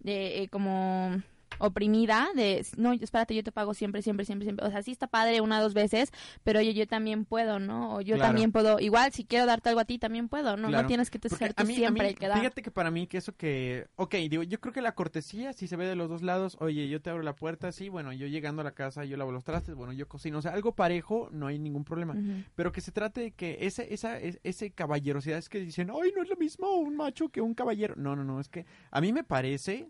de, 0.00 0.42
eh, 0.42 0.48
como 0.48 1.22
oprimida, 1.58 2.28
de, 2.34 2.64
no, 2.76 2.92
espérate, 2.92 3.34
yo 3.34 3.42
te 3.42 3.52
pago 3.52 3.74
siempre, 3.74 4.02
siempre, 4.02 4.24
siempre, 4.24 4.44
siempre. 4.46 4.66
O 4.66 4.70
sea, 4.70 4.82
sí 4.82 4.90
está 4.92 5.06
padre 5.06 5.40
una 5.40 5.58
o 5.58 5.62
dos 5.62 5.74
veces, 5.74 6.12
pero 6.44 6.60
oye, 6.60 6.74
yo 6.74 6.86
también 6.86 7.24
puedo, 7.24 7.58
¿no? 7.58 7.96
O 7.96 8.00
yo 8.00 8.14
Claro. 8.16 8.28
también 8.28 8.52
puedo, 8.52 8.78
igual, 8.80 9.12
si 9.12 9.24
quiero 9.24 9.46
darte 9.46 9.68
algo 9.70 9.80
a 9.80 9.84
ti, 9.84 9.98
también 9.98 10.28
puedo, 10.28 10.56
¿no? 10.56 10.68
Claro. 10.68 10.82
No 10.82 10.88
tienes 10.88 11.10
que 11.10 11.18
te 11.18 11.28
ser 11.28 11.54
tú 11.54 11.64
mí- 11.64 11.74
siempre 11.74 12.04
mí, 12.04 12.10
el 12.10 12.18
que 12.18 12.28
da. 12.28 12.36
Fíjate 12.38 12.62
que 12.62 12.70
para 12.70 12.90
mí 12.90 13.06
que 13.06 13.18
eso 13.18 13.34
que, 13.36 13.86
ok, 13.96 14.14
digo, 14.30 14.42
yo 14.42 14.60
creo 14.60 14.72
que 14.72 14.82
la 14.82 14.92
cortesía 14.92 15.52
si 15.52 15.66
se 15.66 15.76
ve 15.76 15.86
de 15.86 15.96
los 15.96 16.08
dos 16.08 16.22
lados, 16.22 16.56
oye, 16.60 16.88
yo 16.88 17.00
te 17.00 17.10
abro 17.10 17.22
la 17.22 17.34
puerta, 17.34 17.72
sí, 17.72 17.88
bueno, 17.88 18.12
yo 18.12 18.26
llegando 18.26 18.60
a 18.62 18.64
la 18.64 18.72
casa, 18.72 19.04
yo 19.04 19.16
lavo 19.16 19.32
los 19.32 19.44
trastes, 19.44 19.74
bueno, 19.74 19.92
yo 19.92 20.08
cocino, 20.08 20.38
o 20.38 20.42
sea, 20.42 20.52
algo 20.52 20.72
parejo, 20.74 21.28
no 21.32 21.46
hay 21.46 21.58
ningún 21.58 21.84
problema. 21.84 22.16
Pero 22.54 22.72
que 22.72 22.80
se 22.80 22.92
trate 22.92 23.20
de 23.20 23.30
que 23.32 23.58
ese, 23.62 23.92
esa, 23.92 24.18
es- 24.18 24.38
ese 24.42 24.70
caballerosidad 24.70 25.38
es 25.38 25.48
que 25.48 25.60
dicen, 25.60 25.90
ay, 25.90 26.12
no 26.14 26.22
es 26.22 26.28
lo 26.28 26.36
mismo 26.36 26.76
un 26.76 26.96
macho 26.96 27.28
que 27.28 27.40
un 27.40 27.54
caballero. 27.54 27.94
No, 27.96 28.14
no, 28.16 28.24
no, 28.24 28.40
es 28.40 28.48
que 28.48 28.66
a 28.90 29.00
mí 29.00 29.12
me 29.12 29.24
parece 29.24 29.88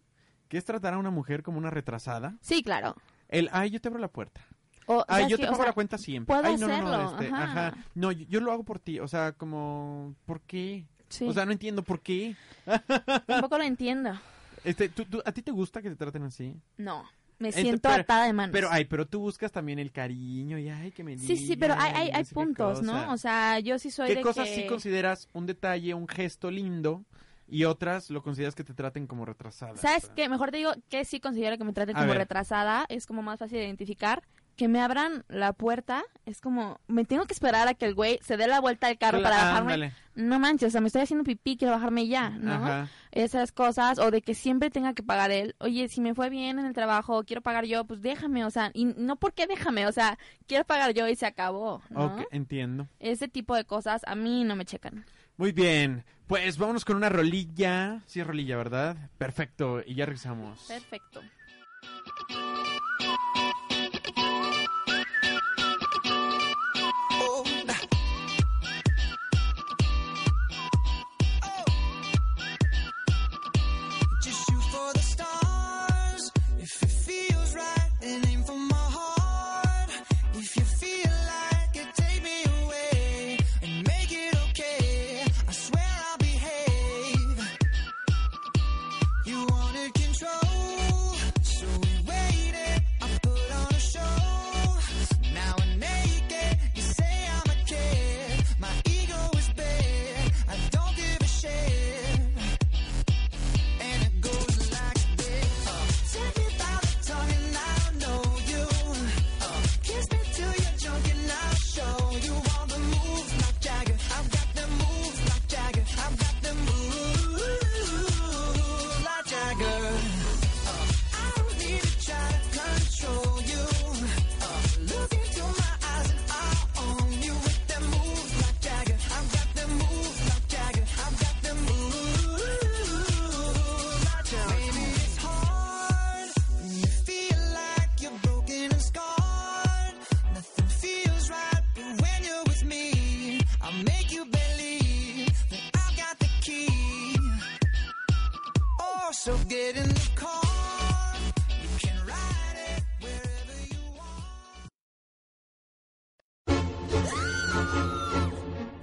que 0.49 0.57
es 0.59 0.64
tratar 0.64 0.95
a 0.95 0.99
una 0.99 1.11
mujer 1.11 1.43
como 1.43 1.59
una 1.59 1.71
retrasada. 1.71 2.37
Sí, 2.40 2.62
claro. 2.62 2.97
El, 3.28 3.49
ay, 3.52 3.71
yo 3.71 3.81
te 3.81 3.88
abro 3.88 4.00
la 4.00 4.09
puerta. 4.09 4.40
O, 4.87 5.05
Ay, 5.07 5.25
¿sabes 5.25 5.28
yo 5.28 5.37
qué? 5.37 5.43
te 5.43 5.49
O 5.49 5.50
pago 5.52 5.62
sea, 5.62 5.67
la 5.71 5.75
cuenta 5.75 5.99
siempre. 5.99 6.35
puedo 6.35 6.49
ay, 6.49 6.57
no, 6.59 6.67
no, 6.67 6.78
no, 6.81 6.95
hacerlo, 6.95 7.11
este, 7.21 7.35
ajá. 7.35 7.67
ajá. 7.69 7.76
No, 7.95 8.11
yo, 8.11 8.25
yo 8.26 8.40
lo 8.40 8.52
hago 8.52 8.64
por 8.64 8.78
ti, 8.78 9.00
o 9.00 9.07
sea, 9.09 9.33
como, 9.33 10.14
¿por 10.25 10.40
qué? 10.40 10.87
sí, 11.11 11.26
O 11.28 11.33
sea, 11.35 11.45
no 11.45 11.52
entiendo 11.52 11.83
por 11.83 12.00
qué. 12.00 12.37
tampoco 13.26 13.59
lo 13.59 13.64
entiendo. 13.64 14.19
Este, 14.64 14.88
¿tú, 14.88 15.05
tú- 15.05 15.23
a 15.25 15.33
ti 15.33 15.43
te 15.43 15.50
gusta 15.50 15.83
que 15.83 15.90
te 15.90 15.97
traten 15.97 16.23
así? 16.23 16.55
No, 16.78 17.05
me 17.38 17.52
siento 17.52 17.88
pero- 17.90 18.00
atada 18.02 18.25
de 18.26 18.33
manos. 18.33 18.52
Pero, 18.52 18.69
ay, 18.71 18.87
pero 18.87 19.07
tú 19.07 19.21
buscas 19.21 19.52
también 19.52 19.78
el 19.78 19.93
cariño 19.93 20.59
y 20.59 20.71
ay, 20.71 20.90
que 20.93 21.05
me 21.05 21.19
Sí, 21.19 21.37
sí, 21.37 21.57
pero 21.57 21.75
hay, 21.78 21.93
hay, 21.93 22.11
hay 22.11 22.23
no 22.23 22.28
qué 22.28 22.35
puntos. 22.35 22.83
¿no? 22.83 23.12
O 23.12 23.19
sea, 23.19 23.59
yo 23.61 23.78
sí 23.78 23.90
soy 23.90 24.09
¿Qué 24.09 24.14
de 24.17 24.21
cosas 24.23 24.49
que... 24.49 24.55
sí 24.55 24.67
consideras 24.67 25.28
un 25.35 25.45
detalle, 25.47 25.93
un 25.93 26.09
gesto 26.09 26.50
lindo 26.50 27.05
y 27.49 27.64
otras 27.64 28.11
lo 28.11 28.23
consideras 28.23 28.55
que 28.55 28.64
te 28.64 28.75
traten 28.75 29.07
como 29.07 29.25
retrasada. 29.25 29.76
¿Sabes 29.76 30.02
¿verdad? 30.02 30.14
qué? 30.17 30.28
Mejor 30.28 30.50
te 30.50 30.59
digo 30.59 30.73
que 30.88 31.05
sí 31.05 31.19
considero 31.21 31.57
que 31.59 31.64
me 31.64 31.73
traten 31.73 31.97
A 31.97 32.00
como 32.00 32.11
ver. 32.12 32.19
retrasada. 32.19 32.85
Es 32.88 33.07
como 33.07 33.23
más 33.23 33.38
fácil 33.38 33.59
de 33.59 33.64
identificar. 33.64 34.23
Que 34.57 34.67
me 34.67 34.81
abran 34.81 35.25
la 35.28 35.52
puerta 35.52 36.02
es 36.26 36.40
como... 36.40 36.81
Me 36.88 37.05
tengo 37.05 37.26
que 37.26 37.33
esperar 37.33 37.69
a 37.69 37.75
que 37.75 37.87
el 37.87 37.95
güey 37.95 38.19
se 38.23 38.37
dé 38.37 38.49
la 38.49 38.61
vuelta 38.61 38.88
al 38.88 38.99
carro 38.99 39.23
para 39.23 39.37
bajarme. 39.37 39.73
ándale. 39.75 39.93
No 40.17 40.40
manches, 40.40 40.67
o 40.67 40.71
sea, 40.73 40.81
me 40.81 40.88
estoy 40.88 41.02
haciendo 41.02 41.23
pipí, 41.23 41.57
quiero 41.57 41.75
bajarme 41.75 42.09
ya, 42.09 42.31
¿no? 42.31 42.55
Ajá. 42.55 42.88
Esas 43.12 43.52
cosas. 43.52 44.00
O 44.00 44.11
de 44.11 44.21
que 44.21 44.35
siempre 44.35 44.69
tenga 44.69 44.95
que 44.95 45.05
pagar 45.05 45.31
él. 45.31 45.55
Oye, 45.61 45.88
si 45.88 46.00
me 46.00 46.12
fue 46.12 46.28
bien 46.28 46.59
en 46.59 46.67
el 46.67 46.73
trabajo, 46.73 47.23
quiero 47.23 47.40
pagar 47.40 47.67
yo, 47.67 47.85
pues 47.85 48.02
déjame. 48.02 48.45
O 48.45 48.50
sea, 48.50 48.73
y 48.75 48.87
no 48.87 49.14
porque 49.14 49.47
déjame, 49.47 49.87
o 49.87 49.93
sea, 49.93 50.19
quiero 50.49 50.64
pagar 50.64 50.93
yo 50.93 51.07
y 51.07 51.14
se 51.14 51.26
acabó, 51.26 51.81
¿no? 51.88 52.07
Ok, 52.07 52.26
entiendo. 52.33 52.88
Ese 52.99 53.28
tipo 53.28 53.55
de 53.55 53.64
cosas 53.64 54.02
a 54.09 54.17
mí 54.17 54.43
no 54.43 54.57
me 54.57 54.64
checan. 54.64 55.05
Muy 55.37 55.52
bien, 55.52 56.05
pues 56.28 56.58
vámonos 56.58 56.85
con 56.85 56.97
una 56.97 57.08
rolilla. 57.08 58.02
Sí, 58.06 58.20
es 58.20 58.26
rolilla, 58.26 58.56
¿verdad? 58.56 58.97
Perfecto, 59.18 59.82
y 59.85 59.94
ya 59.94 60.06
regresamos. 60.06 60.61
Perfecto. 60.68 61.23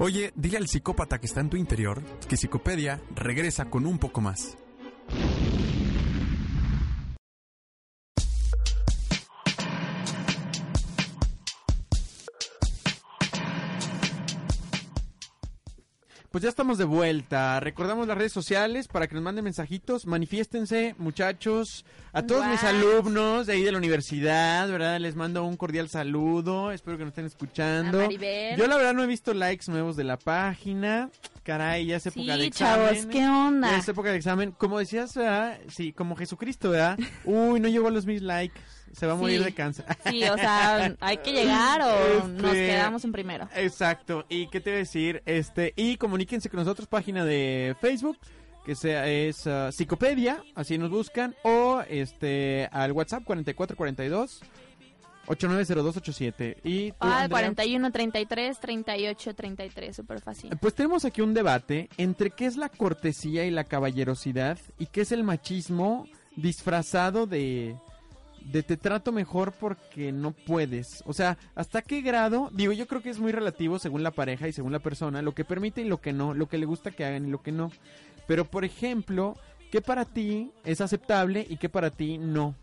Oye, 0.06 0.32
dile 0.36 0.58
al 0.58 0.68
psicópata 0.68 1.18
que 1.18 1.26
está 1.26 1.42
en 1.42 1.50
tu 1.50 1.58
interior 1.58 2.00
que 2.30 2.38
Psicopedia 2.38 3.02
regresa 3.16 3.72
con 3.72 3.88
un 3.88 3.98
poco 3.98 4.22
más. 4.22 4.56
Pues 16.36 16.44
ya 16.44 16.50
estamos 16.50 16.78
de 16.78 16.84
vuelta. 16.84 17.62
Recordamos 17.62 18.08
las 18.08 18.18
redes 18.18 18.34
sociales 18.34 18.90
para 18.90 19.08
que 19.08 19.16
nos 19.16 19.24
manden 19.24 19.46
mensajitos. 19.46 20.06
Manifiéstense, 20.06 20.94
muchachos. 20.98 21.86
A 22.12 22.24
todos 22.24 22.46
mis 22.48 22.62
alumnos 22.66 23.48
de 23.48 23.54
ahí 23.54 23.64
de 23.64 23.72
la 23.72 23.78
universidad, 23.78 24.70
¿verdad? 24.70 25.00
Les 25.00 25.16
mando 25.16 25.46
un 25.46 25.56
cordial 25.56 25.88
saludo. 25.88 26.74
Espero 26.74 26.98
que 26.98 27.06
nos 27.06 27.12
estén 27.12 27.24
escuchando. 27.24 28.10
Yo 28.10 28.68
la 28.68 28.76
verdad 28.76 28.94
no 28.94 29.02
he 29.02 29.08
visto 29.08 29.34
likes 29.34 29.72
nuevos 29.72 29.96
de 29.96 30.04
la 30.04 30.18
página. 30.18 31.10
Caray, 31.44 31.86
ya 31.86 31.96
es 31.96 32.06
época 32.08 32.36
de 32.36 32.48
examen. 32.48 32.86
chavos, 32.86 33.06
¿qué 33.06 33.26
onda? 33.26 33.72
Ya 33.72 33.78
es 33.78 33.88
época 33.88 34.12
de 34.12 34.18
examen. 34.18 34.52
Como 34.52 34.78
decías, 34.78 35.16
¿verdad? 35.16 35.58
Sí, 35.70 35.94
como 35.94 36.18
Jesucristo, 36.18 36.72
¿verdad? 36.72 37.00
Uy, 37.24 37.62
no 37.62 37.70
llegó 37.70 37.88
a 37.88 37.92
los 37.92 38.06
mil 38.06 38.28
likes. 38.28 38.60
Se 38.96 39.06
va 39.08 39.14
a 39.14 39.16
morir 39.16 39.40
Sí. 39.40 39.46
de 39.46 39.54
cáncer. 39.54 39.86
Sí, 40.10 40.24
o 40.24 40.36
sea, 40.38 40.96
hay 41.00 41.18
que 41.18 41.32
llegar 41.34 41.82
o 41.82 42.28
nos 42.28 42.54
Este, 42.54 42.68
quedamos 42.68 43.04
en 43.06 43.12
primero. 43.12 43.48
Exacto. 43.56 44.26
¿Y 44.30 44.48
qué 44.48 44.60
te 44.62 44.70
voy 44.72 44.76
a 44.76 44.80
decir? 44.80 45.22
Este, 45.26 45.74
y 45.76 45.98
comuníquense 45.98 46.50
con 46.50 46.60
nosotros, 46.60 46.88
página 46.88 47.26
de 47.26 47.76
Facebook, 47.82 48.18
que 48.66 48.76
sea 48.76 49.08
es 49.08 49.46
ah, 49.48 49.72
Psicopedia, 49.72 50.42
así 50.56 50.78
nos 50.78 50.90
buscan, 50.90 51.36
o 51.44 51.82
este 51.90 52.68
al 52.72 52.92
WhatsApp 52.94 53.24
4442 53.26 54.42
890287. 55.28 56.58
Y 56.64 56.92
tú, 56.92 56.98
Ah, 57.00 57.24
Andrea, 57.24 57.30
41, 57.30 57.92
33, 57.92 58.60
38, 58.60 59.34
33, 59.36 59.96
súper 59.96 60.22
fácil. 60.22 60.52
Pues 60.60 60.74
tenemos 60.76 61.04
aquí 61.06 61.22
un 61.22 61.34
debate 61.34 61.90
entre 61.98 62.30
qué 62.32 62.46
es 62.46 62.58
la 62.58 62.70
cortesía 62.70 63.46
y 63.46 63.52
la 63.52 63.64
caballerosidad 63.64 64.58
y 64.78 64.86
qué 64.88 65.02
es 65.02 65.12
el 65.12 65.24
machismo 65.24 66.08
disfrazado 66.36 67.26
de 67.28 67.76
de 68.46 68.64
te 68.64 68.78
trato 68.78 69.12
mejor 69.12 69.52
porque 69.54 70.12
no 70.12 70.32
puedes. 70.32 71.04
O 71.06 71.14
sea, 71.14 71.38
¿hasta 71.56 71.82
qué 71.82 72.02
grado? 72.02 72.50
Digo, 72.54 72.74
yo 72.74 72.88
creo 72.88 73.02
que 73.02 73.10
es 73.10 73.20
muy 73.20 73.32
relativo 73.32 73.80
según 73.80 74.04
la 74.04 74.12
pareja 74.12 74.48
y 74.48 74.54
según 74.54 74.72
la 74.72 74.80
persona, 74.80 75.22
lo 75.22 75.34
que 75.34 75.44
permite 75.44 75.82
y 75.82 75.86
lo 75.86 76.00
que 76.00 76.14
no, 76.14 76.34
lo 76.34 76.48
que 76.48 76.58
le 76.58 76.66
gusta 76.66 76.92
que 76.92 77.06
hagan 77.06 77.28
y 77.28 77.32
lo 77.32 77.42
que 77.42 77.52
no. 77.52 77.72
Pero, 78.28 78.46
por 78.46 78.64
ejemplo, 78.64 79.36
¿qué 79.72 79.82
para 79.82 80.06
ti 80.06 80.52
es 80.64 80.80
aceptable 80.82 81.46
y 81.50 81.58
qué 81.58 81.70
para 81.70 81.90
ti 81.90 82.18
no? 82.18 82.56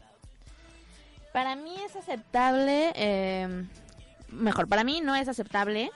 Para 1.33 1.57
mí 1.57 1.75
es 1.85 1.97
aceptable, 1.97 2.93
eh, 2.95 3.65
mejor, 4.31 4.69
para 4.69 4.85
mí 4.85 5.01
no 5.01 5.15
es 5.15 5.29
aceptable 5.29 5.91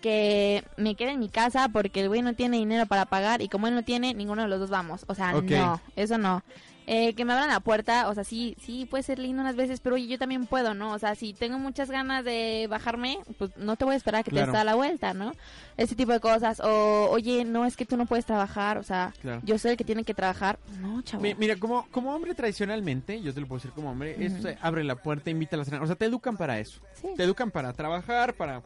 que 0.00 0.64
me 0.76 0.94
quede 0.94 1.10
en 1.10 1.20
mi 1.20 1.28
casa 1.28 1.68
porque 1.68 2.00
el 2.00 2.08
güey 2.08 2.22
no 2.22 2.34
tiene 2.34 2.56
dinero 2.56 2.86
para 2.86 3.04
pagar 3.04 3.42
y 3.42 3.48
como 3.48 3.66
él 3.66 3.74
no 3.74 3.82
tiene, 3.82 4.14
ninguno 4.14 4.42
de 4.42 4.48
los 4.48 4.60
dos 4.60 4.70
vamos. 4.70 5.04
O 5.08 5.14
sea, 5.14 5.32
no, 5.32 5.80
eso 5.96 6.18
no. 6.18 6.42
Eh, 6.90 7.12
que 7.12 7.26
me 7.26 7.34
abran 7.34 7.50
la 7.50 7.60
puerta, 7.60 8.08
o 8.08 8.14
sea, 8.14 8.24
sí, 8.24 8.56
sí, 8.62 8.86
puede 8.86 9.02
ser 9.02 9.18
lindo 9.18 9.42
unas 9.42 9.56
veces, 9.56 9.78
pero 9.80 9.96
oye, 9.96 10.06
yo 10.06 10.18
también 10.18 10.46
puedo, 10.46 10.72
¿no? 10.72 10.92
O 10.94 10.98
sea, 10.98 11.14
si 11.16 11.34
tengo 11.34 11.58
muchas 11.58 11.90
ganas 11.90 12.24
de 12.24 12.66
bajarme, 12.70 13.18
pues 13.36 13.54
no 13.58 13.76
te 13.76 13.84
voy 13.84 13.92
a 13.92 13.96
esperar 13.98 14.20
a 14.20 14.24
que 14.24 14.30
Claro. 14.30 14.52
te 14.52 14.56
des 14.56 14.64
la 14.64 14.74
vuelta, 14.74 15.12
¿no? 15.12 15.32
Ese 15.76 15.94
tipo 15.94 16.12
de 16.12 16.20
cosas. 16.20 16.60
O, 16.60 17.08
oye, 17.10 17.44
no, 17.44 17.66
es 17.66 17.76
que 17.76 17.84
tú 17.84 17.98
no 17.98 18.06
puedes 18.06 18.24
trabajar, 18.24 18.78
o 18.78 18.82
sea, 18.82 19.12
Claro. 19.20 19.42
yo 19.44 19.58
soy 19.58 19.72
el 19.72 19.76
que 19.76 19.84
tiene 19.84 20.02
que 20.02 20.14
trabajar. 20.14 20.58
No, 20.80 21.02
chavo. 21.02 21.22
Mi- 21.22 21.34
Mira, 21.34 21.56
como, 21.56 21.86
como 21.90 22.14
hombre 22.14 22.34
tradicionalmente, 22.34 23.20
yo 23.20 23.34
te 23.34 23.40
lo 23.42 23.46
puedo 23.46 23.58
decir 23.58 23.72
como 23.72 23.90
hombre, 23.90 24.16
eh, 24.18 24.56
abre 24.62 24.82
la 24.82 24.96
puerta, 24.96 25.28
invita 25.28 25.56
a 25.56 25.58
la 25.58 25.64
cena. 25.66 25.82
O 25.82 25.86
sea, 25.86 25.94
te 25.96 26.06
educan 26.06 26.38
para 26.38 26.58
eso. 26.58 26.80
Sí. 27.02 27.08
Te 27.18 27.22
educan 27.24 27.50
para 27.50 27.74
trabajar, 27.74 28.32
para, 28.32 28.62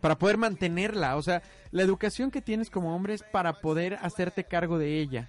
para 0.00 0.16
poder 0.18 0.38
mantenerla. 0.38 1.16
O 1.16 1.22
sea, 1.22 1.42
la 1.72 1.82
educación 1.82 2.30
que 2.30 2.40
tienes 2.40 2.70
como 2.70 2.96
hombre 2.96 3.12
es 3.12 3.22
para 3.22 3.60
poder 3.60 3.98
hacerte 4.00 4.44
cargo 4.44 4.78
de 4.78 4.98
ella. 4.98 5.28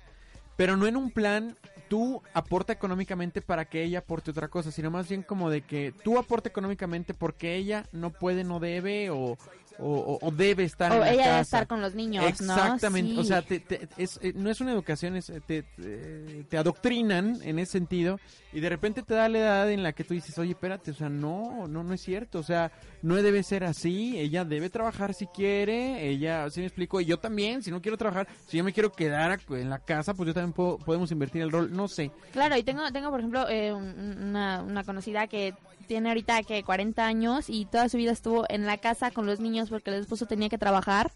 Pero 0.55 0.75
no 0.75 0.88
en 0.88 0.97
un 0.97 1.09
plan, 1.09 1.55
tú 1.89 2.21
aporta 2.34 2.71
económicamente 2.71 3.41
para 3.41 3.65
que 3.65 3.84
ella 3.84 3.99
aporte 3.99 4.32
otra 4.32 4.47
cosa, 4.47 4.71
sino 4.71 4.91
más 4.91 5.10
bien 5.10 5.23
como 5.23 5.49
de 5.49 5.62
que 5.62 5.93
tú 6.04 6.17
aporta 6.17 6.47
económicamente 6.47 7.13
porque 7.13 7.56
ella 7.56 7.86
no 7.91 8.12
puede, 8.12 8.43
no 8.43 8.60
debe 8.60 9.10
o, 9.10 9.38
o, 9.79 10.17
o- 10.21 10.27
o 10.27 10.31
debe 10.31 10.63
estar 10.63 10.91
O 10.91 10.95
en 10.95 11.01
la 11.01 11.13
ella 11.13 11.27
debe 11.29 11.39
estar 11.41 11.67
con 11.67 11.81
los 11.81 11.95
niños, 11.95 12.23
¿no? 12.23 12.29
Exactamente, 12.29 13.17
o 13.19 13.23
Sí. 13.23 13.27
sea, 13.29 13.41
te- 13.41 13.59
te- 13.59 13.87
es, 13.97 14.19
eh, 14.21 14.33
no 14.35 14.49
es 14.49 14.59
una 14.61 14.71
educación, 14.71 15.15
es, 15.15 15.29
eh, 15.29 15.41
te, 15.45 15.63
te- 16.49 16.57
adoctrinan 16.57 17.39
en 17.43 17.59
ese 17.59 17.73
sentido 17.73 18.19
y 18.51 18.59
de 18.59 18.69
repente 18.69 19.03
te 19.03 19.13
da 19.13 19.29
la 19.29 19.37
edad 19.39 19.71
en 19.71 19.83
la 19.83 19.93
que 19.93 20.03
tú 20.03 20.13
dices, 20.13 20.37
oye, 20.37 20.51
espérate, 20.51 20.91
o 20.91 20.93
sea, 20.93 21.09
no, 21.09 21.67
no, 21.67 21.83
no 21.83 21.93
es 21.93 22.01
cierto, 22.01 22.39
o 22.39 22.43
sea, 22.43 22.71
no 23.01 23.15
debe 23.15 23.43
ser 23.43 23.63
así, 23.63 24.19
ella 24.19 24.43
debe 24.45 24.69
trabajar 24.69 25.13
si 25.13 25.27
quiere, 25.27 26.07
ella, 26.07 26.45
así 26.45 26.59
me 26.59 26.65
explico, 26.67 26.99
y 27.01 27.05
yo 27.05 27.17
también, 27.17 27.61
si 27.63 27.71
no 27.71 27.81
quiero 27.81 27.97
trabajar, 27.97 28.27
si 28.47 28.57
yo 28.57 28.63
me 28.63 28.73
quiero 28.73 28.91
quedar 28.91 29.39
en 29.49 29.69
la 29.69 29.79
casa, 29.79 30.13
pues 30.13 30.27
yo 30.27 30.33
también 30.33 30.53
puedo, 30.53 30.77
podemos 30.77 31.11
invertir 31.11 31.41
el 31.41 31.51
rol, 31.51 31.71
no 31.71 31.87
sé, 31.87 32.11
Claro, 32.33 32.57
y 32.57 32.63
tengo, 32.63 32.91
tengo 32.91 33.09
por 33.09 33.19
ejemplo, 33.19 33.47
eh, 33.49 33.73
un- 33.73 34.17
una, 34.29 34.61
una 34.63 34.83
conocida 34.83 35.27
que 35.27 35.53
tiene 35.89 36.10
ahorita 36.10 36.43
que 36.43 36.63
40 36.63 37.04
años 37.04 37.49
y 37.49 37.65
toda 37.65 37.89
su 37.89 37.97
vida 37.97 38.12
estuvo 38.12 38.45
en 38.47 38.67
la 38.67 38.78
casa 38.78 39.10
con 39.10 39.25
los 39.25 39.39
niños 39.39 39.71
porque 39.71 39.89
el 39.89 40.02
esposo 40.02 40.28
tenía 40.28 40.47
que 40.47 40.60
trabajar. 40.60 41.12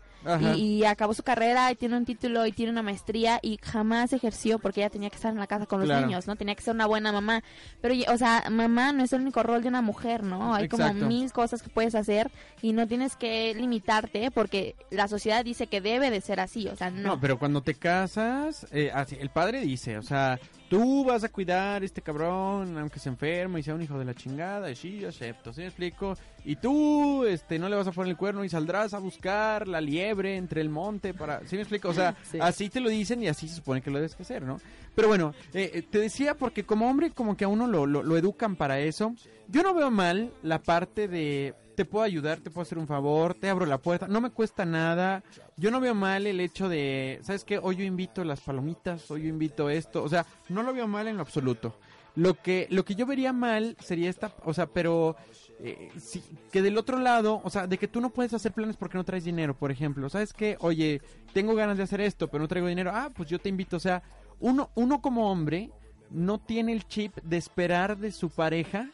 Y, 0.56 0.60
y 0.60 0.86
acabó 0.86 1.14
su 1.14 1.24
carrera 1.24 1.72
y 1.72 1.76
tiene 1.76 1.98
un 1.98 2.06
título 2.06 2.46
y 2.46 2.52
tiene 2.52 2.72
una 2.72 2.82
maestría 2.82 3.40
y 3.42 3.58
jamás 3.62 4.14
ejerció 4.14 4.60
porque 4.60 4.82
ella 4.82 4.90
tenía 4.90 5.10
que 5.10 5.16
estar 5.18 5.32
en 5.32 5.40
la 5.40 5.48
casa 5.48 5.66
con 5.66 5.80
los 5.80 5.88
Claro. 5.90 6.06
niños, 6.08 6.28
¿no? 6.28 6.36
Tenía 6.36 6.56
que 6.56 6.62
ser 6.62 6.74
una 6.74 6.86
buena 6.86 7.12
mamá. 7.12 7.44
Pero, 7.82 7.96
o 8.14 8.18
sea, 8.18 8.44
mamá 8.50 8.92
no 8.94 9.04
es 9.04 9.14
el 9.14 9.22
único 9.22 9.44
rol 9.44 9.62
de 9.62 9.68
una 9.68 9.82
mujer, 9.82 10.24
¿no? 10.24 10.54
Hay 10.56 10.66
Exacto. 10.66 10.94
como 10.94 11.08
mil 11.08 11.32
cosas 11.32 11.62
que 11.62 11.70
puedes 11.70 11.96
hacer 11.96 12.32
y 12.62 12.74
no 12.74 12.88
tienes 12.88 13.16
que 13.16 13.54
limitarte 13.56 14.32
porque 14.32 14.76
la 14.92 15.08
sociedad 15.08 15.44
dice 15.44 15.68
que 15.68 15.82
debe 15.82 16.10
de 16.10 16.22
ser 16.22 16.40
así, 16.40 16.68
o 16.68 16.76
sea, 16.76 16.90
no. 16.90 17.02
No, 17.14 17.20
pero 17.20 17.38
cuando 17.38 17.62
te 17.62 17.76
casas, 17.76 18.66
eh, 18.72 18.92
así, 18.94 19.18
el 19.20 19.30
padre 19.30 19.62
dice, 19.62 19.98
o 19.98 20.02
sea, 20.04 20.40
tú 20.70 21.04
vas 21.06 21.24
a 21.24 21.30
cuidar 21.30 21.82
a 21.82 21.86
este 21.86 22.02
cabrón, 22.02 22.78
aunque 22.78 23.00
se 23.00 23.10
enferme 23.10 23.60
y 23.60 23.64
sea 23.64 23.76
un 23.76 23.82
hijo 23.82 24.00
de 24.00 24.06
la 24.06 24.14
chingada, 24.14 24.70
y 24.72 24.76
sí, 24.76 25.00
yo 25.00 25.10
acepto, 25.10 25.54
¿sí 25.54 25.62
me 25.62 25.68
explico? 25.68 26.16
Y 26.46 26.58
tú, 26.58 27.24
este, 27.26 27.58
no 27.58 27.70
le 27.70 27.76
vas 27.76 27.88
a 27.88 27.92
poner 27.92 28.12
el 28.12 28.18
cuerno 28.18 28.44
y 28.44 28.50
saldrás 28.50 28.94
a 28.94 29.00
buscar 29.00 29.68
la 29.68 29.80
liebre 29.80 30.36
entre 30.36 30.62
el 30.62 30.70
monte 30.70 31.14
para, 31.14 31.40
¿sí 31.48 31.56
me 31.56 31.62
explico? 31.62 31.90
O 31.90 31.94
sea, 31.94 32.16
Sí. 32.32 32.38
así 32.42 32.70
te 32.70 32.80
lo 32.82 32.90
dicen 32.90 33.24
y 33.24 33.28
así 33.28 33.48
se 33.48 33.56
supone 33.56 33.82
que 33.82 33.90
lo 33.90 33.98
debes 33.98 34.16
que 34.16 34.24
hacer, 34.24 34.44
¿no? 34.44 34.60
Pero 34.96 35.08
bueno, 35.08 35.34
eh, 35.54 35.72
eh, 35.74 35.82
te 35.90 36.00
decía 36.00 36.36
porque 36.36 36.64
como 36.66 36.90
hombre 36.90 37.12
como 37.12 37.38
que 37.38 37.46
a 37.46 37.48
uno 37.48 37.66
lo, 37.68 37.86
lo, 37.86 38.04
lo 38.04 38.18
educan 38.18 38.56
para 38.56 38.80
eso. 38.80 39.16
Yo 39.48 39.64
no 39.64 39.74
veo 39.74 39.90
mal 39.90 40.32
la 40.44 40.60
parte 40.62 41.08
de 41.08 41.54
te 41.76 41.86
puedo 41.86 42.06
ayudar, 42.06 42.40
te 42.40 42.52
puedo 42.52 42.62
hacer 42.64 42.78
un 42.78 42.86
favor, 42.88 43.34
te 43.34 43.50
abro 43.50 43.66
la 43.66 43.80
puerta, 43.80 44.08
no 44.08 44.22
me 44.22 44.30
cuesta 44.30 44.64
nada. 44.66 45.24
Yo 45.58 45.72
no 45.72 45.80
veo 45.80 45.96
mal 45.96 46.28
el 46.28 46.40
hecho 46.40 46.70
de, 46.70 47.20
¿sabes 47.24 47.44
qué? 47.44 47.58
Hoy 47.58 47.78
yo 47.78 47.84
invito 47.84 48.24
las 48.24 48.42
palomitas, 48.42 49.10
hoy 49.10 49.24
yo 49.24 49.30
invito 49.30 49.70
esto, 49.70 50.04
o 50.04 50.10
sea, 50.10 50.26
no 50.50 50.62
lo 50.62 50.74
veo 50.74 50.88
mal 50.88 51.08
en 51.08 51.16
lo 51.16 51.22
absoluto. 51.24 51.76
Lo 52.16 52.36
que 52.36 52.68
lo 52.70 52.86
que 52.86 52.94
yo 52.94 53.08
vería 53.08 53.34
mal 53.34 53.76
sería 53.80 54.08
esta, 54.12 54.32
o 54.46 54.54
sea, 54.54 54.68
pero 54.68 55.16
eh, 55.65 55.91
sí, 55.97 56.21
que 56.52 56.62
del 56.62 56.78
otro 56.78 56.99
lado, 56.99 57.39
o 57.41 57.49
sea, 57.49 57.67
de 57.67 57.78
que 57.78 57.88
tú 57.88 58.02
no 58.02 58.10
puedes 58.10 58.34
hacer 58.34 58.52
planes 58.52 58.76
porque 58.76 58.97
no 58.97 59.06
traes 59.06 59.23
dinero, 59.23 59.58
por 59.58 59.71
ejemplo. 59.71 60.10
¿Sabes 60.10 60.34
qué? 60.34 60.58
Oye, 60.60 61.02
tengo 61.32 61.56
ganas 61.56 61.78
de 61.78 61.84
hacer 61.84 62.02
esto, 62.02 62.28
pero 62.28 62.41
no 62.41 62.49
traigo 62.49 62.67
dinero. 62.67 62.91
Ah, 62.93 63.10
pues 63.15 63.30
yo 63.30 63.39
te 63.39 63.47
invito. 63.47 63.78
O 63.78 63.80
sea, 63.80 64.04
uno, 64.41 64.71
uno 64.76 65.02
como 65.02 65.32
hombre 65.32 65.71
no 66.10 66.38
tiene 66.38 66.73
el 66.73 66.86
chip 66.86 67.15
de 67.23 67.38
esperar 67.38 67.97
de 67.97 68.12
su 68.12 68.30
pareja 68.30 68.91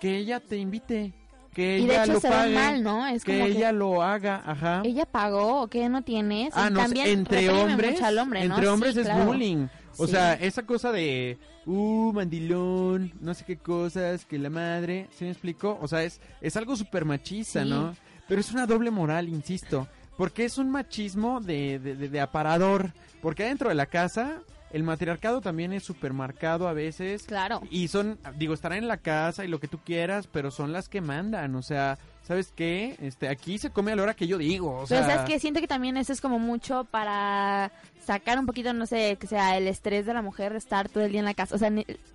que 0.00 0.16
ella 0.16 0.38
te 0.38 0.58
invite, 0.58 1.12
que 1.56 1.78
y 1.78 1.86
de 1.86 1.94
ella 1.94 2.04
hecho 2.04 2.12
lo 2.12 2.20
se 2.20 2.28
ve 2.28 2.34
pague, 2.34 2.54
mal, 2.54 2.82
¿no? 2.82 3.06
Es 3.06 3.24
que 3.24 3.32
como 3.32 3.46
ella 3.46 3.70
que 3.70 3.76
lo 3.76 4.02
haga, 4.02 4.42
ajá. 4.44 4.82
ella 4.84 5.06
pagó 5.06 5.62
o 5.62 5.68
que 5.68 5.88
no 5.88 6.02
tienes. 6.02 6.52
Ah, 6.54 6.68
no, 6.68 6.80
también 6.80 7.06
entre 7.08 7.48
hombres, 7.48 7.98
hombre, 8.18 8.46
¿no? 8.46 8.54
entre 8.54 8.68
hombres 8.68 8.92
Sí, 8.94 9.00
es 9.00 9.06
claro. 9.06 9.24
bullying. 9.24 9.66
O 9.96 10.04
Sí. 10.06 10.12
sea, 10.12 10.34
esa 10.34 10.64
cosa 10.66 10.92
de, 10.92 11.38
uh, 11.64 12.12
mandilón, 12.12 13.12
no 13.22 13.32
sé 13.32 13.44
qué 13.46 13.56
cosas, 13.56 14.26
que 14.26 14.38
la 14.38 14.50
madre, 14.50 15.08
¿sí 15.16 15.24
me 15.24 15.30
explico? 15.30 15.78
O 15.80 15.88
sea, 15.88 16.04
es, 16.04 16.20
es 16.42 16.54
algo 16.58 16.76
súper 16.76 17.06
machista. 17.06 17.64
¿no? 17.64 17.96
Pero 18.28 18.40
es 18.40 18.52
una 18.52 18.66
doble 18.66 18.90
moral, 18.90 19.26
insisto, 19.28 19.88
porque 20.18 20.44
es 20.44 20.58
un 20.58 20.68
machismo 20.70 21.40
de, 21.40 21.78
de, 21.78 21.94
de- 21.96 22.08
de 22.10 22.20
aparador, 22.20 22.92
porque 23.22 23.44
adentro 23.44 23.70
de 23.70 23.74
la 23.74 23.86
casa 23.86 24.42
el 24.72 24.82
matriarcado 24.82 25.40
también 25.40 25.72
es 25.72 25.84
súper 25.84 26.12
marcado 26.12 26.68
a 26.68 26.72
veces. 26.72 27.24
Claro. 27.24 27.62
Y 27.70 27.88
son, 27.88 28.18
digo, 28.36 28.54
estarán 28.54 28.78
en 28.78 28.88
la 28.88 28.98
casa 28.98 29.44
y 29.44 29.48
lo 29.48 29.60
que 29.60 29.68
tú 29.68 29.78
quieras, 29.78 30.26
pero 30.26 30.50
son 30.50 30.72
las 30.72 30.88
que 30.88 31.00
mandan, 31.00 31.54
o 31.54 31.62
sea, 31.62 31.98
¿sabes 32.22 32.52
qué? 32.54 32.96
Este, 33.00 33.28
aquí 33.28 33.58
se 33.58 33.70
come 33.70 33.92
a 33.92 33.96
la 33.96 34.02
hora 34.02 34.14
que 34.14 34.26
yo 34.26 34.38
digo, 34.38 34.78
o 34.78 34.86
sea... 34.86 35.00
Pero 35.00 35.12
sabes 35.12 35.30
que 35.30 35.38
siento 35.38 35.60
que 35.60 35.68
también 35.68 35.96
eso 35.96 36.12
es 36.12 36.20
como 36.20 36.38
mucho 36.38 36.84
para 36.90 37.70
sacar 38.04 38.38
un 38.38 38.46
poquito, 38.46 38.72
no 38.72 38.86
sé, 38.86 39.16
que 39.20 39.26
sea 39.26 39.56
el 39.56 39.68
estrés 39.68 40.06
de 40.06 40.14
la 40.14 40.22
mujer 40.22 40.52
de 40.52 40.58
estar 40.58 40.88
todo 40.88 41.04
el 41.04 41.10
día 41.10 41.20
en 41.20 41.26
la 41.26 41.34
casa. 41.34 41.54
O 41.54 41.58
sea, 41.58 41.72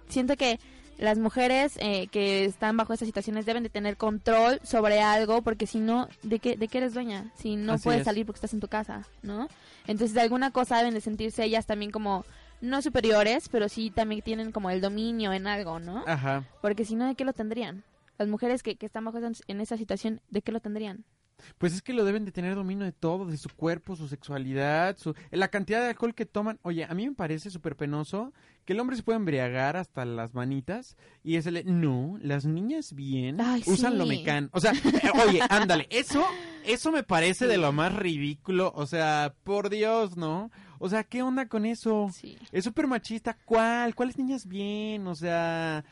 siento 0.08 0.36
que 0.36 0.60
las 0.98 1.18
mujeres 1.18 1.78
eh, 1.80 2.08
que 2.12 2.46
están 2.46 2.78
bajo 2.78 2.94
esas 2.94 3.08
situaciones 3.08 3.46
deben 3.46 3.64
de 3.64 3.70
tener 3.70 3.98
control 3.98 4.60
sobre 4.64 5.02
algo, 5.02 5.42
porque 5.42 5.66
si 5.66 5.80
no, 5.80 6.08
¿de 6.22 6.40
qué, 6.40 6.56
de 6.56 6.68
qué 6.68 6.78
eres 6.78 6.94
dueña? 6.94 7.32
Si 7.36 7.56
no 7.56 7.74
Así 7.74 7.86
puedes 7.86 8.02
es. 8.02 8.06
salir 8.06 8.26
porque 8.26 8.38
estás 8.38 8.54
en 8.54 8.60
tu 8.60 8.68
casa, 8.68 9.08
¿no? 9.24 9.48
Entonces, 9.88 10.14
de 10.14 10.22
alguna 10.22 10.52
cosa 10.52 10.78
deben 10.78 10.94
de 10.94 11.02
sentirse 11.02 11.44
ellas 11.44 11.66
también 11.66 11.90
como, 11.90 12.24
no 12.62 12.82
superiores, 12.82 13.50
pero 13.50 13.68
sí 13.70 13.92
también 13.92 14.22
tienen 14.22 14.52
como 14.52 14.70
el 14.70 14.82
dominio 14.82 15.34
en 15.34 15.48
algo, 15.48 15.80
¿no? 15.80 16.04
Ajá. 16.08 16.46
Porque 16.62 16.86
si 16.86 16.96
no, 16.96 17.08
¿de 17.08 17.16
qué 17.16 17.26
lo 17.26 17.34
tendrían? 17.34 17.84
Las 18.18 18.28
mujeres 18.28 18.64
que, 18.64 18.76
que 18.76 18.86
están 18.86 19.06
bajo 19.06 19.20
en 19.20 19.62
esa 19.62 19.78
situación, 19.78 20.22
¿de 20.30 20.42
qué 20.42 20.52
lo 20.52 20.60
tendrían? 20.60 21.06
Pues 21.58 21.74
es 21.74 21.82
que 21.82 21.94
lo 21.94 22.06
deben 22.06 22.26
de 22.26 22.32
tener 22.32 22.56
dominio 22.56 22.86
de 22.86 22.92
todo, 22.92 23.26
de 23.26 23.38
su 23.38 23.50
cuerpo, 23.50 23.96
su 23.96 24.08
sexualidad, 24.08 24.98
su... 24.98 25.16
la 25.32 25.50
cantidad 25.50 25.82
de 25.82 25.90
alcohol 25.90 26.14
que 26.14 26.26
toman. 26.26 26.60
Oye, 26.62 26.86
a 26.86 26.94
mí 26.94 27.08
me 27.08 27.16
parece 27.16 27.50
súper 27.50 27.76
penoso 27.76 28.34
que 28.66 28.74
el 28.74 28.80
hombre 28.80 28.96
se 28.96 29.04
pueda 29.04 29.18
embriagar 29.18 29.78
hasta 29.78 30.06
las 30.06 30.34
manitas 30.34 30.98
y 31.24 31.36
es 31.36 31.46
el... 31.46 31.64
No, 31.66 32.18
las 32.22 32.46
niñas 32.46 32.94
bien 32.94 33.42
Ay, 33.42 33.64
usan 33.66 33.94
sí. 33.94 33.98
lo 33.98 34.06
mecan. 34.06 34.50
O 34.54 34.60
sea, 34.60 34.72
eh, 34.72 35.12
oye, 35.28 35.42
ándale, 35.50 35.88
eso, 35.90 36.24
eso 36.66 36.92
me 36.92 37.04
parece 37.04 37.48
de 37.48 37.58
lo 37.58 37.72
más 37.72 37.94
ridículo. 37.94 38.72
O 38.76 38.86
sea, 38.86 39.34
por 39.44 39.70
Dios, 39.70 40.18
¿no? 40.18 40.52
O 40.84 40.90
sea, 40.90 41.04
¿qué 41.04 41.22
onda 41.22 41.48
con 41.48 41.66
eso? 41.66 42.10
Sí. 42.12 42.38
Es 42.52 42.64
súper 42.64 42.88
machista. 42.88 43.38
¿Cuál? 43.46 43.94
¿Cuáles 43.94 44.18
niñas 44.18 44.48
bien? 44.48 45.06
O 45.08 45.14
sea... 45.16 45.84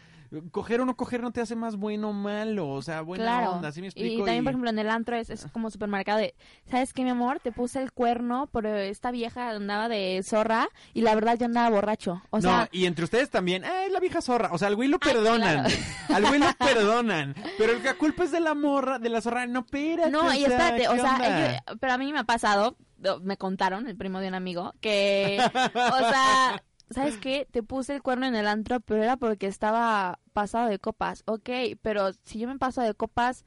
Coger 0.51 0.79
o 0.81 0.85
no 0.85 0.95
coger 0.95 1.21
no 1.23 1.31
te 1.31 1.41
hace 1.41 1.55
más 1.55 1.75
bueno 1.75 2.09
o 2.09 2.13
malo, 2.13 2.69
o 2.69 2.83
sea, 2.83 3.01
buena 3.01 3.23
claro. 3.23 3.51
onda, 3.53 3.71
¿sí 3.71 3.81
me 3.81 3.87
y 3.87 3.89
explico? 3.89 4.25
también, 4.25 4.43
Y- 4.43 4.43
por 4.43 4.51
ejemplo, 4.51 4.69
en 4.69 4.77
el 4.77 4.89
antro 4.91 5.15
es, 5.15 5.31
es 5.31 5.47
como 5.51 5.71
supermercado 5.71 6.19
de, 6.19 6.35
¿sabes 6.69 6.93
qué, 6.93 7.03
mi 7.03 7.09
amor? 7.09 7.39
Te 7.39 7.51
puse 7.51 7.81
el 7.81 7.91
cuerno 7.91 8.45
por 8.45 8.67
esta 8.67 9.09
vieja 9.09 9.49
andaba 9.49 9.89
de 9.89 10.21
zorra 10.23 10.69
y 10.93 11.01
la 11.01 11.15
verdad 11.15 11.35
yo 11.39 11.47
andaba 11.47 11.71
borracho. 11.71 12.21
O 12.29 12.39
no, 12.41 12.67
y 12.71 12.85
entre 12.85 13.05
ustedes 13.05 13.31
también, 13.31 13.63
eh, 13.63 13.85
es 13.87 13.91
la 13.91 13.99
vieja 13.99 14.21
zorra. 14.21 14.49
O 14.51 14.59
sea, 14.59 14.67
al 14.67 14.75
güey 14.75 14.87
lo 14.87 14.99
Ay, 15.01 15.13
perdonan. 15.13 15.63
claro. 15.65 15.75
Al 16.13 16.27
güey 16.27 16.39
lo 16.39 16.53
perdonan. 16.59 17.33
Pero 17.57 17.71
el 17.73 17.81
que 17.81 17.95
culpa 17.95 18.23
es 18.23 18.31
de 18.31 18.39
la 18.39 18.53
morra, 18.53 18.99
de 18.99 19.09
la 19.09 19.21
zorra. 19.21 19.47
No, 19.47 19.61
espérate. 19.61 20.11
no, 20.11 20.31
y 20.31 20.45
o 20.45 20.47
sea, 20.47 20.57
espérate, 20.69 20.87
o 20.89 20.93
¿qué 20.93 20.99
sea, 21.01 21.47
ellos- 21.49 21.77
pero 21.79 21.93
a 21.93 21.97
mí 21.97 22.13
me 22.13 22.19
ha 22.19 22.23
pasado, 22.25 22.63
do- 22.71 22.77
me 23.21 23.37
contaron, 23.37 23.87
el 23.87 23.97
primo 23.97 24.19
de 24.19 24.27
un 24.27 24.35
amigo, 24.35 24.73
que, 24.81 25.39
o 25.39 25.99
sea, 25.99 26.63
¿sabes 26.91 27.17
qué? 27.17 27.47
Te 27.49 27.63
puse 27.63 27.95
el 27.95 28.01
cuerno 28.01 28.25
en 28.25 28.35
el 28.35 28.47
antro, 28.47 28.79
pero 28.79 29.03
era 29.03 29.17
porque 29.17 29.47
estaba 29.47 30.19
pasado 30.33 30.67
de 30.69 30.79
copas. 30.79 31.23
Ok, 31.25 31.49
pero 31.81 32.11
si 32.23 32.39
yo 32.39 32.47
me 32.47 32.57
paso 32.57 32.81
de 32.81 32.93
copas, 32.93 33.45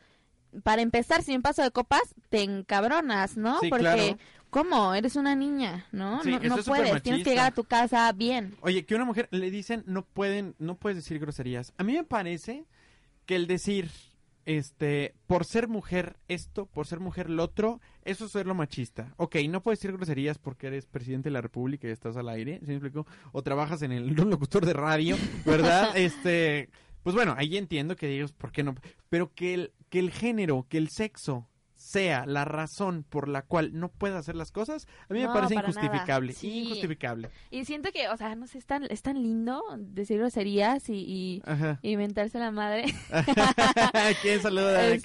para 0.62 0.82
empezar, 0.82 1.22
si 1.22 1.32
me 1.32 1.40
paso 1.40 1.62
de 1.62 1.70
copas, 1.70 2.02
te 2.28 2.42
encabronas, 2.42 3.36
¿no? 3.36 3.58
Sí, 3.60 3.68
porque, 3.68 3.84
claro. 3.84 4.18
¿cómo? 4.50 4.94
Eres 4.94 5.16
una 5.16 5.34
niña, 5.34 5.86
¿no? 5.92 6.22
Sí, 6.22 6.30
no 6.30 6.56
no 6.56 6.62
puedes, 6.62 7.02
tienes 7.02 7.24
que 7.24 7.30
llegar 7.30 7.46
a 7.46 7.54
tu 7.54 7.64
casa 7.64 8.10
bien. 8.12 8.54
Oye, 8.60 8.84
que 8.84 8.94
una 8.94 9.04
mujer 9.04 9.28
le 9.30 9.50
dicen, 9.50 9.82
no 9.86 10.04
pueden, 10.04 10.54
no 10.58 10.76
puedes 10.76 10.96
decir 10.96 11.18
groserías. 11.18 11.72
A 11.78 11.84
mí 11.84 11.94
me 11.94 12.04
parece 12.04 12.66
que 13.26 13.36
el 13.36 13.46
decir, 13.46 13.90
este, 14.44 15.14
por 15.26 15.44
ser 15.44 15.68
mujer 15.68 16.16
esto, 16.28 16.66
por 16.66 16.87
ser 16.87 17.00
mujer 17.00 17.31
lo 17.31 17.44
otro, 17.44 17.81
eso 18.05 18.26
es 18.26 18.33
ser 18.33 18.46
lo 18.46 18.55
machista. 18.55 19.14
Ok, 19.16 19.37
no 19.48 19.62
puedes 19.62 19.81
decir 19.81 19.96
groserías 19.96 20.38
porque 20.38 20.68
eres 20.68 20.87
presidente 20.87 21.28
de 21.28 21.35
la 21.35 21.40
república 21.40 21.88
y 21.88 21.90
estás 21.90 22.16
al 22.16 22.28
aire, 22.28 22.59
¿sí 22.61 22.66
me 22.66 22.74
explico? 22.74 23.07
O 23.33 23.42
trabajas 23.42 23.83
en 23.83 23.92
el 23.92 24.07
locutor 24.14 24.66
de 24.66 24.72
radio, 24.72 25.16
¿verdad? 25.44 25.90
este, 25.96 26.70
pues 27.02 27.14
bueno, 27.14 27.35
ahí 27.37 27.57
entiendo 27.57 27.96
que 27.96 28.07
digas, 28.07 28.33
¿por 28.33 28.52
qué 28.52 28.62
no? 28.62 28.74
Pero 29.09 29.33
que 29.35 29.55
el, 29.55 29.72
que 29.88 29.98
el 29.98 30.11
género, 30.11 30.66
que 30.68 30.78
el 30.78 30.88
sexo 30.88 31.48
sea 31.92 32.24
la 32.26 32.44
razón 32.44 33.05
por 33.09 33.28
la 33.28 33.42
cual 33.42 33.70
no 33.74 33.88
pueda 33.90 34.18
hacer 34.18 34.35
las 34.35 34.50
cosas, 34.50 34.87
a 35.09 35.12
mí 35.12 35.20
me 35.20 35.28
parece 35.28 35.55
injustificable. 35.55 36.33
Sí. 36.33 36.61
injustificable. 36.64 37.28
Y 37.50 37.64
siento 37.66 37.92
que, 37.92 38.09
o 38.09 38.16
sea, 38.16 38.35
no 38.35 38.46
sé, 38.46 38.59
es 38.59 38.66
tan, 38.66 38.85
es 38.85 39.02
tan 39.02 39.22
lindo 39.22 39.62
decir 39.78 40.18
groserías 40.18 40.88
y, 40.88 41.42
inventarse 41.83 42.38
la 42.38 42.50
madre. 42.50 42.85
¿Quién 44.22 44.40
saluda? 44.40 44.88
Este- 44.88 45.02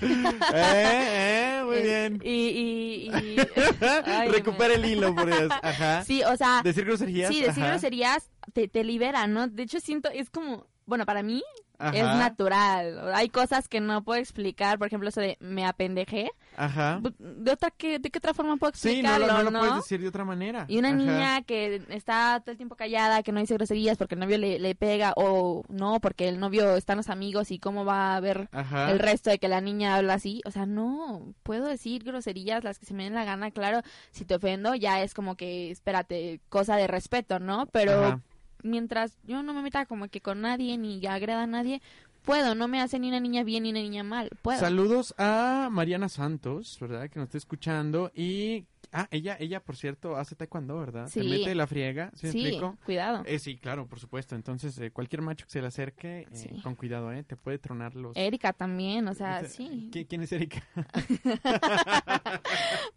¿Quién? 0.00 0.10
¿Eh? 0.54 1.60
¿Eh? 1.60 1.62
Muy 1.64 1.82
bien. 1.82 2.20
Y, 2.24 2.30
y, 2.30 3.10
y- 3.10 3.36
Ay, 4.06 4.28
Recupera 4.28 4.68
me- 4.70 4.74
el 4.74 4.84
hilo, 4.86 5.14
por 5.14 5.26
Dios. 5.26 5.50
Ajá. 5.62 6.04
Sí, 6.04 6.22
o 6.24 6.36
sea, 6.36 6.60
Decir 6.64 6.84
groserías. 6.84 7.28
sí, 7.32 7.40
decir 7.40 7.62
ajá, 7.62 7.72
groserías 7.72 8.30
te, 8.52 8.68
te 8.68 8.84
libera, 8.84 9.26
¿no? 9.26 9.46
De 9.48 9.62
hecho, 9.62 9.80
siento, 9.80 10.08
es 10.10 10.30
como, 10.30 10.66
bueno, 10.86 11.06
para 11.06 11.22
mí 11.22 11.42
ajá, 11.80 11.96
es 11.96 12.04
natural. 12.18 13.12
Hay 13.14 13.28
cosas 13.28 13.68
que 13.68 13.80
no 13.80 14.02
puedo 14.04 14.20
explicar, 14.20 14.78
por 14.78 14.86
ejemplo, 14.86 15.08
eso 15.08 15.20
de 15.20 15.36
me 15.40 15.64
apendejé. 15.66 16.30
Ajá. 16.56 17.00
¿De, 17.18 17.50
otra 17.52 17.70
que, 17.70 17.98
¿De 17.98 18.10
qué 18.10 18.18
otra 18.18 18.34
forma 18.34 18.56
puedo 18.56 18.72
Sí, 18.74 19.02
no, 19.02 19.08
explicarlo, 19.10 19.26
lo- 19.26 19.50
no 19.50 19.50
lo 19.50 19.58
puedes 19.60 19.74
decir 19.76 20.00
de 20.00 20.08
otra 20.08 20.24
manera. 20.24 20.64
Y 20.68 20.78
una 20.78 20.88
Ajá. 20.88 20.96
niña 20.96 21.42
que 21.42 21.82
está 21.88 22.40
todo 22.40 22.50
el 22.52 22.56
tiempo 22.56 22.76
callada, 22.76 23.22
que 23.22 23.32
no 23.32 23.40
dice 23.40 23.54
groserías 23.54 23.96
porque 23.98 24.14
el 24.14 24.20
novio 24.20 24.38
le, 24.38 24.58
le 24.58 24.74
pega 24.74 25.12
o 25.16 25.64
no, 25.68 26.00
porque 26.00 26.28
el 26.28 26.38
novio 26.40 26.76
están 26.76 26.96
los 26.98 27.08
amigos 27.08 27.50
y 27.50 27.58
cómo 27.58 27.84
va 27.84 28.16
a 28.16 28.20
ver 28.20 28.48
Ajá. 28.52 28.90
el 28.90 28.98
resto 28.98 29.30
de 29.30 29.38
que 29.38 29.48
la 29.48 29.60
niña 29.60 29.94
habla 29.96 30.14
así. 30.14 30.42
O 30.44 30.50
sea, 30.50 30.66
no, 30.66 31.34
puedo 31.42 31.66
decir 31.66 32.04
groserías 32.04 32.62
las 32.64 32.78
que 32.78 32.86
se 32.86 32.94
me 32.94 33.04
den 33.04 33.14
la 33.14 33.24
gana, 33.24 33.50
claro, 33.50 33.80
si 34.10 34.24
te 34.24 34.34
ofendo 34.34 34.74
ya 34.74 35.02
es 35.02 35.14
como 35.14 35.36
que, 35.36 35.70
espérate, 35.70 36.40
cosa 36.48 36.76
de 36.76 36.86
respeto, 36.86 37.38
¿no? 37.38 37.66
Pero. 37.66 38.20
Mientras 38.62 39.18
yo 39.24 39.42
no 39.42 39.52
me 39.52 39.62
meta 39.62 39.86
como 39.86 40.08
que 40.08 40.20
con 40.20 40.40
nadie 40.40 40.76
ni 40.78 41.04
agreda 41.06 41.42
a 41.42 41.46
nadie, 41.46 41.80
puedo, 42.22 42.54
no 42.54 42.68
me 42.68 42.80
hace 42.80 42.98
ni 42.98 43.08
una 43.08 43.20
niña 43.20 43.44
bien 43.44 43.64
ni 43.64 43.70
una 43.70 43.80
niña 43.80 44.04
mal, 44.04 44.30
puedo. 44.42 44.60
Saludos 44.60 45.14
a 45.18 45.68
Mariana 45.70 46.08
Santos, 46.08 46.76
¿verdad? 46.80 47.08
Que 47.10 47.18
nos 47.18 47.28
está 47.28 47.38
escuchando. 47.38 48.10
Y 48.14 48.64
Ah, 48.92 49.06
ella, 49.12 49.36
ella, 49.38 49.60
por 49.60 49.76
cierto, 49.76 50.16
hace 50.16 50.34
taekwondo, 50.34 50.78
¿verdad? 50.78 51.06
Se 51.06 51.22
Sí. 51.22 51.28
mete 51.28 51.54
la 51.54 51.66
friega, 51.68 52.10
¿sí 52.14 52.30
Sí, 52.32 52.40
explico? 52.46 52.76
cuidado. 52.84 53.22
Eh, 53.24 53.38
sí, 53.38 53.56
claro, 53.56 53.86
por 53.86 54.00
supuesto. 54.00 54.34
Entonces, 54.34 54.76
eh, 54.78 54.90
cualquier 54.90 55.22
macho 55.22 55.44
que 55.46 55.52
se 55.52 55.60
le 55.60 55.68
acerque, 55.68 56.22
eh, 56.22 56.26
Sí. 56.32 56.48
con 56.62 56.74
cuidado, 56.74 57.12
¿eh? 57.12 57.22
Te 57.22 57.36
puede 57.36 57.58
tronar 57.58 57.94
los... 57.94 58.16
Erika 58.16 58.52
también, 58.52 59.06
o 59.06 59.14
sea, 59.14 59.44
sí. 59.44 59.90
¿qui- 59.92 60.06
¿Quién 60.08 60.22
es 60.22 60.32
Erika? 60.32 60.62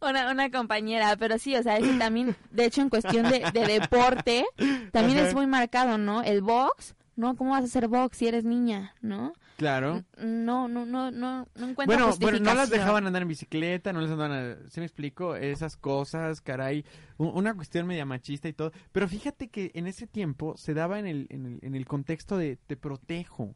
Una, 0.02 0.32
una 0.32 0.50
compañera, 0.52 1.16
pero 1.18 1.38
sí, 1.38 1.56
o 1.56 1.64
sea, 1.64 1.78
es 1.78 1.88
que 1.88 1.94
también, 1.98 2.36
de 2.52 2.66
hecho, 2.66 2.82
en 2.82 2.90
cuestión 2.90 3.30
de, 3.30 3.44
de 3.54 3.66
deporte, 3.68 4.46
también 4.92 5.20
Ajá. 5.20 5.28
es 5.30 5.34
muy 5.34 5.48
marcado, 5.48 5.98
¿no? 5.98 6.22
El 6.24 6.42
box, 6.42 6.96
¿no? 7.16 7.36
¿Cómo 7.36 7.52
vas 7.52 7.62
a 7.62 7.66
hacer 7.66 7.88
box 7.88 8.18
si 8.18 8.28
eres 8.28 8.44
niña, 8.44 8.94
no? 9.02 9.34
Claro. 9.58 10.04
No, 10.18 10.68
no, 10.68 10.86
no, 10.86 11.12
no, 11.12 11.48
no 11.56 11.68
encuentro 11.70 11.86
Bueno, 11.86 12.16
bueno, 12.20 12.40
no 12.40 12.54
las 12.56 12.70
dejaban 12.70 13.06
andar 13.06 13.22
en 13.22 13.28
bicicleta, 13.28 13.94
no 13.94 14.02
les 14.02 14.12
andaban 14.12 14.32
a... 14.32 14.70
¿Sí 14.70 14.80
me 14.80 14.86
explico? 14.86 15.36
Esas 15.36 15.78
cosas, 15.78 16.42
caray. 16.42 16.86
Una 17.18 17.54
cuestión 17.56 17.86
media 17.88 18.06
machista 18.06 18.48
y 18.48 18.54
todo. 18.54 18.72
Pero 18.92 19.08
fíjate 19.08 19.50
que 19.50 19.72
en 19.76 19.88
ese 19.88 20.08
tiempo 20.08 20.58
se 20.58 20.74
daba 20.74 21.00
en 21.00 21.08
el, 21.08 21.28
en 21.30 21.46
el, 21.46 21.60
en 21.62 21.76
el 21.76 21.86
contexto 21.86 22.38
de 22.38 22.58
te 22.58 22.76
protejo. 22.78 23.56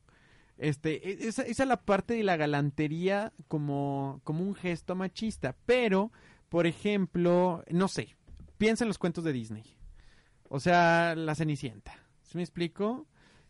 Este, 0.57 1.09
e- 1.09 1.27
esa, 1.27 1.43
esa 1.43 1.63
es 1.63 1.69
la 1.69 1.81
parte 1.81 2.13
de 2.13 2.23
la 2.23 2.37
galantería 2.37 3.33
como, 3.47 4.21
como 4.23 4.43
un 4.43 4.55
gesto 4.55 4.95
machista. 4.95 5.55
Pero, 5.65 6.11
por 6.49 6.67
ejemplo, 6.67 7.63
no 7.69 7.87
sé, 7.87 8.15
piensa 8.57 8.83
en 8.83 8.89
los 8.89 8.99
cuentos 8.99 9.23
de 9.23 9.33
Disney. 9.33 9.63
O 10.49 10.59
sea, 10.59 11.15
la 11.15 11.35
Cenicienta. 11.35 11.93
¿Sí 12.21 12.37
me 12.37 12.43
explico? 12.43 13.07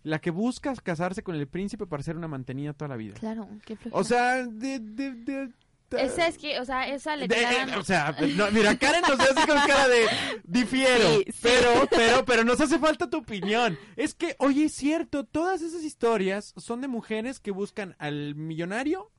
La 0.07 0.19
que 0.19 0.31
busca 0.31 0.73
casarse 0.75 1.21
con 1.23 1.35
el 1.35 1.47
príncipe 1.47 1.85
para 1.85 2.01
ser 2.03 2.15
una 2.17 2.27
mantenida 2.27 2.73
toda 2.73 2.89
la 2.89 2.95
vida. 2.95 3.15
Claro, 3.19 3.47
qué 3.65 3.75
flojera. 3.75 3.99
O 3.99 4.03
sea, 4.03 4.45
de... 4.45 4.79
de, 4.79 5.11
de- 5.13 5.49
Esa 5.91 6.27
es 6.27 6.37
que, 6.37 6.59
o 6.59 6.65
sea, 6.65 6.87
esa 6.87 7.15
le 7.15 7.27
de- 7.27 7.35
eh, 7.41 7.75
o 7.77 7.83
sea, 7.83 8.15
no, 8.35 8.51
mira, 8.51 8.77
Karen 8.77 9.01
nos 9.07 9.19
hace 9.19 9.47
con 9.47 9.57
cara 9.67 9.87
de 9.87 10.05
difiero, 10.43 11.07
Sí, 11.19 11.23
sí. 11.27 11.39
pero, 11.41 11.87
pero, 11.89 12.25
pero 12.25 12.43
nos 12.43 12.59
hace 12.59 12.77
falta 12.79 13.09
tu 13.09 13.17
opinión. 13.17 13.77
Es 13.95 14.13
que, 14.13 14.35
oye, 14.39 14.65
es 14.65 14.73
cierto, 14.73 15.23
todas 15.25 15.61
esas 15.61 15.83
historias 15.83 16.53
son 16.57 16.81
de 16.81 16.87
mujeres 16.89 17.39
que 17.39 17.51
buscan 17.51 17.95
al 17.99 18.35
millonario 18.35 19.11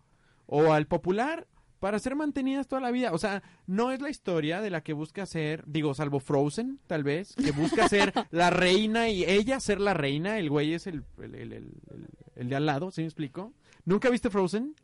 o 0.47 0.73
al 0.73 0.87
popular 0.87 1.47
para 1.79 1.99
ser 1.99 2.15
mantenidas 2.17 2.67
toda 2.69 2.81
la 2.83 2.91
vida. 2.91 3.13
O 3.13 3.19
sea, 3.19 3.43
no 3.67 3.91
es 3.93 4.01
la 4.01 4.11
historia 4.11 4.61
de 4.61 4.71
la 4.71 4.83
que 4.83 4.93
busca 4.93 5.27
ser, 5.27 5.63
digo, 5.67 5.95
salvo 5.95 6.21
Frozen, 6.21 6.79
tal 6.87 7.05
vez, 7.05 7.35
que 7.37 7.53
busca 7.53 7.89
ser 7.89 8.13
la 8.31 8.51
reina 8.51 9.09
y 9.09 9.25
ella 9.25 9.61
ser 9.61 9.81
la 9.81 9.95
reina, 9.95 10.39
el 10.39 10.51
güey 10.51 10.75
es 10.75 10.87
el, 10.87 11.05
el, 11.23 11.35
el, 11.35 11.53
el- 11.53 11.73
el- 11.91 12.09
el 12.37 12.49
de 12.49 12.55
al 12.57 12.67
lado, 12.67 12.91
¿sí 12.93 13.01
me 13.01 13.07
explico? 13.09 13.53
¿Nunca 13.85 14.11
viste 14.11 14.31
Frozen? 14.31 14.75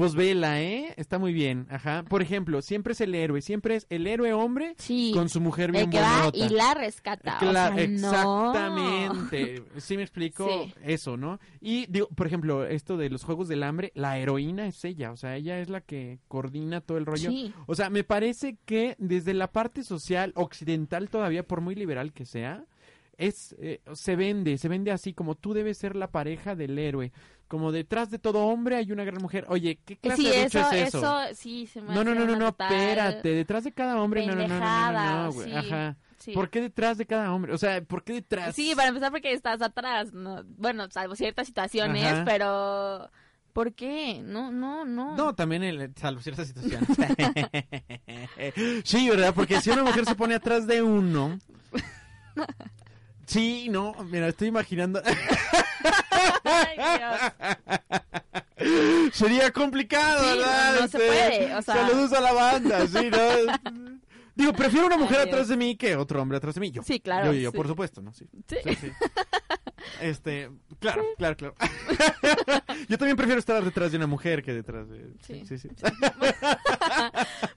Pues 0.00 0.14
vela, 0.14 0.62
¿eh? 0.62 0.94
Está 0.96 1.18
muy 1.18 1.34
bien, 1.34 1.66
ajá. 1.68 2.04
Por 2.08 2.22
ejemplo, 2.22 2.62
siempre 2.62 2.94
es 2.94 3.02
el 3.02 3.14
héroe, 3.14 3.42
siempre 3.42 3.76
es 3.76 3.86
el 3.90 4.06
héroe 4.06 4.32
hombre 4.32 4.74
Sí, 4.78 5.12
con 5.14 5.28
su 5.28 5.42
mujer 5.42 5.72
bien 5.72 5.84
el 5.84 5.90
que 5.90 6.00
va 6.00 6.30
y 6.32 6.48
la 6.48 6.72
rescata. 6.72 7.36
o 7.36 7.44
Cla- 7.44 7.74
sea, 7.74 7.86
no. 7.86 8.50
Exactamente. 8.54 9.62
¿Sí 9.76 9.96
me 9.98 10.02
explico? 10.02 10.48
Sí. 10.48 10.74
Eso, 10.84 11.18
¿no? 11.18 11.38
Y 11.60 11.84
digo, 11.90 12.08
por 12.08 12.26
ejemplo, 12.26 12.64
esto 12.64 12.96
de 12.96 13.10
los 13.10 13.24
Juegos 13.24 13.46
del 13.48 13.62
Hambre, 13.62 13.92
la 13.94 14.16
heroína 14.18 14.66
es 14.68 14.82
ella, 14.86 15.12
o 15.12 15.18
sea, 15.18 15.36
ella 15.36 15.60
es 15.60 15.68
la 15.68 15.82
que 15.82 16.18
coordina 16.28 16.80
todo 16.80 16.96
el 16.96 17.04
rollo. 17.04 17.28
Sí. 17.28 17.52
O 17.66 17.74
sea, 17.74 17.90
me 17.90 18.02
parece 18.02 18.56
que 18.64 18.96
desde 18.98 19.34
la 19.34 19.52
parte 19.52 19.84
social 19.84 20.32
occidental 20.34 21.10
todavía, 21.10 21.46
por 21.46 21.60
muy 21.60 21.74
liberal 21.74 22.14
que 22.14 22.24
sea, 22.24 22.64
es 23.18 23.54
eh, 23.58 23.82
se 23.92 24.16
vende, 24.16 24.56
se 24.56 24.68
vende 24.68 24.92
así 24.92 25.12
como 25.12 25.34
tú 25.34 25.52
debes 25.52 25.76
ser 25.76 25.94
la 25.94 26.10
pareja 26.10 26.56
del 26.56 26.78
héroe, 26.78 27.12
como 27.50 27.72
detrás 27.72 28.10
de 28.10 28.20
todo 28.20 28.44
hombre 28.44 28.76
hay 28.76 28.92
una 28.92 29.02
gran 29.02 29.20
mujer. 29.20 29.44
Oye, 29.48 29.80
¿qué 29.84 29.96
clase 29.96 30.22
Sí, 30.22 30.28
de 30.28 30.44
eso, 30.44 30.60
es 30.70 30.94
eso? 30.94 30.98
eso, 30.98 31.34
sí, 31.34 31.66
se 31.66 31.82
me 31.82 31.92
no, 31.92 32.04
no, 32.04 32.14
no, 32.14 32.24
no, 32.24 32.36
no, 32.36 32.46
espérate, 32.46 33.28
detrás 33.28 33.64
de 33.64 33.72
cada 33.72 34.00
hombre, 34.00 34.24
no, 34.24 34.36
no, 34.36 34.42
no, 34.42 34.46
no, 34.46 34.54
no, 34.54 34.54
no, 34.54 34.60
pendejada, 34.60 35.24
no, 35.24 35.32
güey, 35.32 35.50
sí, 35.50 35.56
ajá. 35.56 35.96
sí. 36.20 36.32
¿Por 36.32 36.48
qué 36.48 36.60
detrás 36.60 36.96
de 36.96 37.06
cada 37.06 37.32
hombre? 37.32 37.52
O 37.52 37.58
sea, 37.58 37.82
¿por 37.82 38.04
qué 38.04 38.12
detrás? 38.12 38.54
Sí, 38.54 38.72
para 38.76 38.90
empezar 38.90 39.10
porque 39.10 39.32
estás 39.32 39.60
atrás, 39.62 40.12
¿no? 40.12 40.44
Bueno, 40.58 40.88
salvo 40.92 41.16
ciertas 41.16 41.48
situaciones, 41.48 42.04
Ajá. 42.04 42.24
pero... 42.24 43.10
¿Por 43.52 43.74
qué? 43.74 44.22
No, 44.24 44.52
no, 44.52 44.84
no. 44.84 45.16
No, 45.16 45.34
también 45.34 45.64
el, 45.64 45.92
salvo 45.96 46.20
ciertas 46.20 46.46
situaciones. 46.46 46.88
sí, 48.84 49.10
¿verdad? 49.10 49.34
Porque 49.34 49.60
si 49.60 49.70
una 49.70 49.82
mujer 49.82 50.04
se 50.04 50.14
pone 50.14 50.36
atrás 50.36 50.68
de 50.68 50.82
uno... 50.82 51.36
Sí, 53.30 53.68
no, 53.70 53.94
mira, 54.10 54.26
estoy 54.28 54.48
imaginando... 54.48 55.00
Ay, 56.44 56.76
Dios. 58.58 59.14
Sería 59.14 59.50
complicado, 59.52 60.20
Sí, 60.22 60.38
¿verdad? 60.38 60.80
no 60.80 60.88
se 60.88 60.98
puede, 60.98 61.54
o 61.54 61.62
sea- 61.62 61.74
Saludos 61.86 62.12
a 62.12 62.20
la 62.20 62.32
banda, 62.32 62.86
sí, 62.88 63.08
¿no? 63.10 63.18
Digo, 64.34 64.52
prefiero 64.52 64.86
una 64.86 64.96
mujer 64.96 65.18
Ay, 65.20 65.28
atrás 65.28 65.48
de 65.48 65.56
mí 65.56 65.76
que 65.76 65.96
otro 65.96 66.20
hombre 66.22 66.38
atrás 66.38 66.54
de 66.54 66.60
mí. 66.60 66.70
Yo, 66.70 66.82
Sí, 66.82 66.98
claro, 66.98 67.26
Yo, 67.26 67.32
yo, 67.34 67.40
yo, 67.40 67.50
sí. 67.50 67.56
por 67.56 67.68
supuesto, 67.68 68.00
¿no? 68.02 68.12
Sí. 68.12 68.26
Sí. 68.48 68.56
Sí, 68.64 68.74
sí. 68.80 68.90
Este, 70.00 70.50
claro, 70.78 71.04
claro, 71.16 71.36
claro. 71.36 71.54
Yo 72.88 72.98
también 72.98 73.16
prefiero 73.16 73.38
estar 73.38 73.62
detrás 73.64 73.90
de 73.92 73.96
una 73.96 74.06
mujer 74.06 74.42
que 74.42 74.52
detrás 74.52 74.88
de... 74.88 75.14
Sí, 75.26 75.42
sí. 75.46 75.58
Sí. 75.58 75.68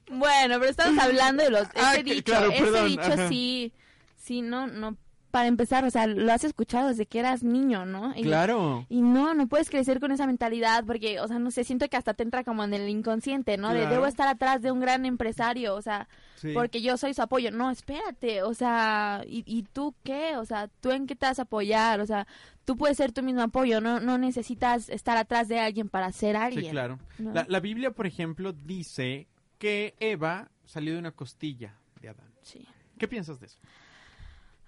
Bueno, 0.10 0.58
pero 0.60 0.70
estamos 0.72 0.98
hablando 1.04 1.44
de 1.44 1.50
los... 1.52 1.62
Ese 1.64 1.72
Ah, 1.76 1.94
que- 1.98 2.04
dicho, 2.04 2.24
claro, 2.24 2.52
ese 2.52 2.84
dicho 2.86 3.02
ajá. 3.02 3.28
sí, 3.30 3.74
sí, 4.16 4.42
no, 4.42 4.68
no... 4.68 4.98
Para 5.34 5.48
empezar, 5.48 5.84
o 5.84 5.89
sea, 5.89 6.06
lo 6.06 6.32
has 6.32 6.43
escuchado 6.43 6.89
desde 6.89 7.08
que 7.08 7.17
eras 7.17 7.41
niño, 7.41 7.88
¿no? 7.88 8.13
Y- 8.15 8.22
Claro. 8.22 8.86
Y 8.88 9.02
no, 9.02 9.34
no 9.34 9.48
puedes 9.48 9.72
crecer 9.72 10.00
con 10.00 10.12
esa 10.12 10.28
mentalidad 10.28 10.84
porque, 10.86 11.19
o 11.19 11.28
sea, 11.28 11.39
no 11.39 11.50
sé, 11.50 11.63
siento 11.63 11.89
que 11.89 11.98
hasta 11.98 12.13
te 12.13 12.22
entra 12.22 12.43
como 12.43 12.63
en 12.63 12.72
el 12.76 12.88
inconsciente, 12.88 13.58
¿no? 13.58 13.74
De 13.74 13.88
debo 13.88 14.06
estar 14.06 14.28
atrás 14.28 14.62
de 14.62 14.72
un 14.72 14.80
gran 14.80 15.08
empresario, 15.08 15.74
o 15.74 15.82
sea, 15.82 16.08
Sí. 16.36 16.52
porque 16.54 16.84
yo 16.84 16.98
soy 16.98 17.15
su 17.15 17.24
apoyo. 17.24 17.50
No, 17.50 17.72
espérate, 17.72 18.43
o 18.43 18.54
sea, 18.54 19.24
¿y, 19.26 19.43
¿y 19.48 19.63
tú 19.63 19.96
qué? 20.04 20.38
O 20.38 20.46
sea, 20.46 20.67
¿tú 20.82 20.91
en 20.91 21.08
qué 21.08 21.15
te 21.15 21.26
vas 21.26 21.39
a 21.39 21.43
apoyar? 21.43 22.00
O 22.00 22.06
sea, 22.06 22.28
tú 22.63 22.78
puedes 22.78 22.96
ser 22.98 23.12
tu 23.12 23.24
mismo 23.24 23.41
apoyo, 23.41 23.82
no, 23.82 24.00
no 24.00 24.19
necesitas 24.19 24.88
estar 24.89 25.17
atrás 25.17 25.48
de 25.48 25.60
alguien 25.60 25.89
para 25.89 26.12
ser 26.12 26.36
alguien. 26.38 26.65
Sí, 26.65 26.69
claro. 26.69 27.00
¿no? 27.17 27.34
La, 27.34 27.48
la 27.50 27.60
Biblia, 27.60 27.89
por 27.89 28.06
ejemplo, 28.06 28.54
dice 28.54 29.28
que 29.58 29.96
Eva 30.00 30.52
salió 30.65 30.93
de 30.93 31.00
una 31.00 31.12
costilla 31.12 31.74
de 32.02 32.10
Adán. 32.10 32.32
Sí. 32.43 32.67
¿Qué 33.00 33.08
piensas 33.08 33.39
de 33.39 33.48
eso? 33.48 33.58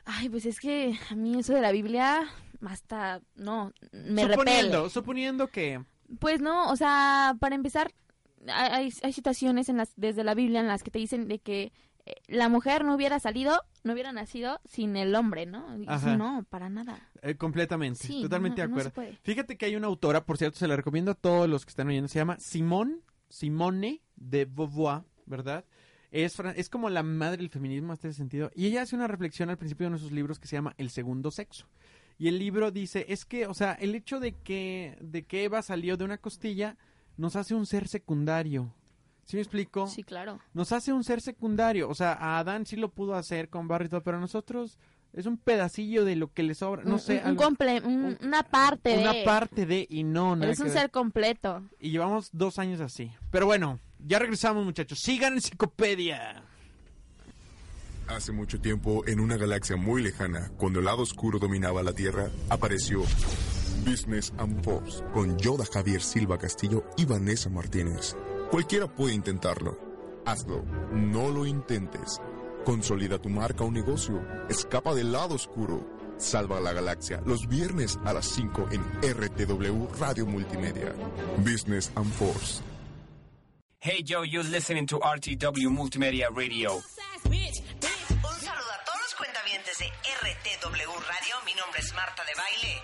Ay, 0.06 0.30
pues 0.30 0.46
es 0.46 0.60
que 0.60 0.98
a 1.10 1.16
mí 1.16 1.40
eso 1.40 1.54
de 1.54 1.62
la 1.62 1.72
Biblia 1.72 2.24
hasta, 2.66 3.22
no, 3.36 3.74
me 3.92 4.22
suponiendo, 4.24 4.78
repele. 4.78 4.90
suponiendo 4.90 5.48
que... 5.48 5.84
Pues 6.20 6.40
no, 6.42 6.70
o 6.70 6.76
sea, 6.76 7.36
para 7.40 7.56
empezar, 7.56 7.92
hay, 8.48 8.92
hay- 9.02 9.14
situaciones 9.14 9.70
en 9.70 9.78
las, 9.78 9.94
desde 9.96 10.24
la 10.24 10.36
Biblia 10.36 10.60
en 10.60 10.68
las 10.68 10.84
que 10.84 10.92
te 10.92 11.00
dicen 11.00 11.28
de 11.28 11.40
que 11.40 11.72
eh, 12.06 12.14
la 12.28 12.48
mujer 12.50 12.86
no 12.86 12.94
hubiera 12.94 13.20
salido, 13.20 13.60
no 13.84 13.94
hubiera 13.94 14.12
nacido 14.14 14.62
sin 14.66 14.96
el 14.96 15.16
hombre, 15.16 15.48
¿no? 15.48 15.66
Ajá. 15.88 16.16
no, 16.16 16.46
para 16.50 16.70
nada. 16.70 17.00
eh, 17.24 17.36
completamente, 17.36 18.06
Sí, 18.06 18.22
totalmente 18.22 18.62
no- 18.62 18.68
de 18.78 18.84
no 18.84 18.90
acuerdo. 18.90 19.18
Fíjate 19.24 19.58
que 19.58 19.66
hay 19.66 19.76
una 19.76 19.88
autora, 19.88 20.24
por 20.26 20.38
cierto, 20.38 20.60
se 20.60 20.68
la 20.68 20.76
recomiendo 20.76 21.12
a 21.12 21.16
todos 21.16 21.50
los 21.50 21.66
que 21.66 21.70
están 21.72 21.88
oyendo, 21.88 22.08
se 22.08 22.20
llama 22.20 22.38
Simone, 22.40 22.98
Simone 23.30 24.02
de 24.16 24.46
Beauvoir, 24.46 25.02
¿verdad? 25.26 25.66
Es, 26.24 26.40
es 26.40 26.70
como 26.70 26.90
la 26.90 27.04
madre 27.04 27.38
del 27.38 27.50
feminismo 27.50 27.92
hasta 27.94 28.08
ese 28.08 28.18
sentido. 28.18 28.50
Y 28.56 28.68
ella 28.68 28.84
hace 28.84 28.96
una 28.96 29.08
reflexión 29.08 29.50
al 29.50 29.58
principio 29.58 29.86
de 29.86 29.88
uno 29.90 29.98
de 29.98 30.04
sus 30.04 30.12
libros 30.14 30.40
que 30.40 30.48
se 30.48 30.56
llama 30.56 30.74
El 30.78 30.90
segundo 30.90 31.30
sexo. 31.32 31.68
Y 32.18 32.30
el 32.30 32.40
libro 32.40 32.72
dice, 32.72 33.06
es 33.10 33.26
que, 33.26 33.48
o 33.48 33.54
sea, 33.54 33.74
el 33.74 33.94
hecho 33.96 34.22
de 34.22 34.32
que, 34.32 34.98
de 35.02 35.24
que 35.24 35.44
Eva 35.44 35.62
salió 35.62 35.98
de 35.98 36.06
una 36.06 36.18
costilla 36.18 36.78
nos 37.18 37.36
hace 37.36 37.54
un 37.54 37.66
ser 37.66 37.88
secundario. 37.90 38.74
¿Sí 39.26 39.36
me 39.36 39.42
explico? 39.42 39.88
Sí, 39.88 40.04
claro. 40.04 40.40
Nos 40.54 40.72
hace 40.72 40.94
un 40.94 41.04
ser 41.04 41.20
secundario. 41.20 41.90
O 41.90 41.96
sea, 41.96 42.14
a 42.14 42.40
Adán 42.40 42.66
sí 42.66 42.76
lo 42.78 42.90
pudo 42.94 43.16
hacer 43.16 43.50
con 43.50 43.68
barro 43.68 43.86
y 43.86 43.90
todo, 43.90 44.02
pero 44.04 44.18
a 44.18 44.22
nosotros 44.22 44.78
es 45.14 45.26
un 45.26 45.38
pedacillo 45.38 46.06
de 46.06 46.16
lo 46.16 46.32
que 46.32 46.44
le 46.44 46.54
sobra. 46.56 46.84
No 46.84 46.94
Un- 46.94 47.00
sé, 47.00 47.22
un, 47.26 47.32
algo- 47.32 47.44
comple- 47.44 47.84
un- 47.84 48.06
un- 48.06 48.18
una 48.22 48.44
parte 48.44 48.98
una 49.00 49.14
de... 49.14 49.24
parte 49.26 49.66
de 49.66 49.86
y 49.90 50.04
no, 50.04 50.36
nada 50.38 50.54
que 50.54 50.62
un 50.62 50.70
ser 50.70 50.92
completo. 50.92 51.64
Y 51.80 51.90
llevamos 51.90 52.30
dos 52.32 52.60
años 52.60 52.80
así. 52.80 53.12
Pero 53.32 53.46
bueno, 53.48 53.80
ya 54.06 54.20
regresamos, 54.20 54.64
muchachos. 54.66 55.00
Sigan 55.00 55.34
en 55.34 55.42
Psicopedia. 55.42 56.44
Hace 58.08 58.32
mucho 58.32 58.62
tiempo, 58.62 59.04
en 59.08 59.20
una 59.20 59.36
galaxia 59.36 59.78
muy 59.78 60.04
lejana, 60.04 60.52
cuando 60.58 60.80
el 60.80 60.86
lado 60.86 61.02
oscuro 61.02 61.40
dominaba 61.40 61.82
la 61.82 61.94
Tierra, 61.94 62.30
apareció 62.50 63.02
Business 63.84 64.32
and 64.38 64.64
Force 64.64 65.04
con 65.14 65.38
Yoda 65.38 65.66
Javier 65.66 66.02
Silva 66.02 66.38
Castillo 66.38 66.86
y 66.98 67.06
Vanessa 67.06 67.50
Martínez. 67.50 68.16
Cualquiera 68.52 68.88
puede 68.88 69.16
intentarlo. 69.16 69.80
Hazlo. 70.26 70.64
No 70.92 71.30
lo 71.30 71.46
intentes. 71.46 72.20
Consolida 72.64 73.20
tu 73.20 73.30
marca 73.30 73.64
o 73.64 73.72
negocio. 73.72 74.22
Escapa 74.50 74.94
del 74.94 75.12
lado 75.12 75.36
oscuro. 75.36 75.88
Salva 76.18 76.58
a 76.58 76.62
la 76.62 76.74
galaxia 76.74 77.22
los 77.26 77.48
viernes 77.48 78.00
a 78.06 78.14
las 78.14 78.28
5 78.28 78.70
en 78.72 78.82
RTW 79.02 79.88
Radio 80.00 80.26
Multimedia. 80.26 80.94
Business 81.38 81.92
and 81.96 82.12
Force. 82.14 82.75
Hey 83.86 84.02
Joe, 84.02 84.24
you're 84.24 84.42
listening 84.42 84.88
to 84.88 84.98
RTW 84.98 85.70
Multimedia 85.70 86.28
Radio. 86.36 86.72
Un 86.74 86.82
saludo 88.42 88.72
a 88.74 88.82
todos 88.84 89.00
los 89.00 89.14
cuentavientes 89.16 89.78
de 89.78 89.86
RTW 89.86 90.90
Radio. 91.06 91.36
Mi 91.46 91.54
nombre 91.54 91.82
es 91.82 91.94
Marta 91.94 92.24
de 92.26 92.32
Baile. 92.36 92.82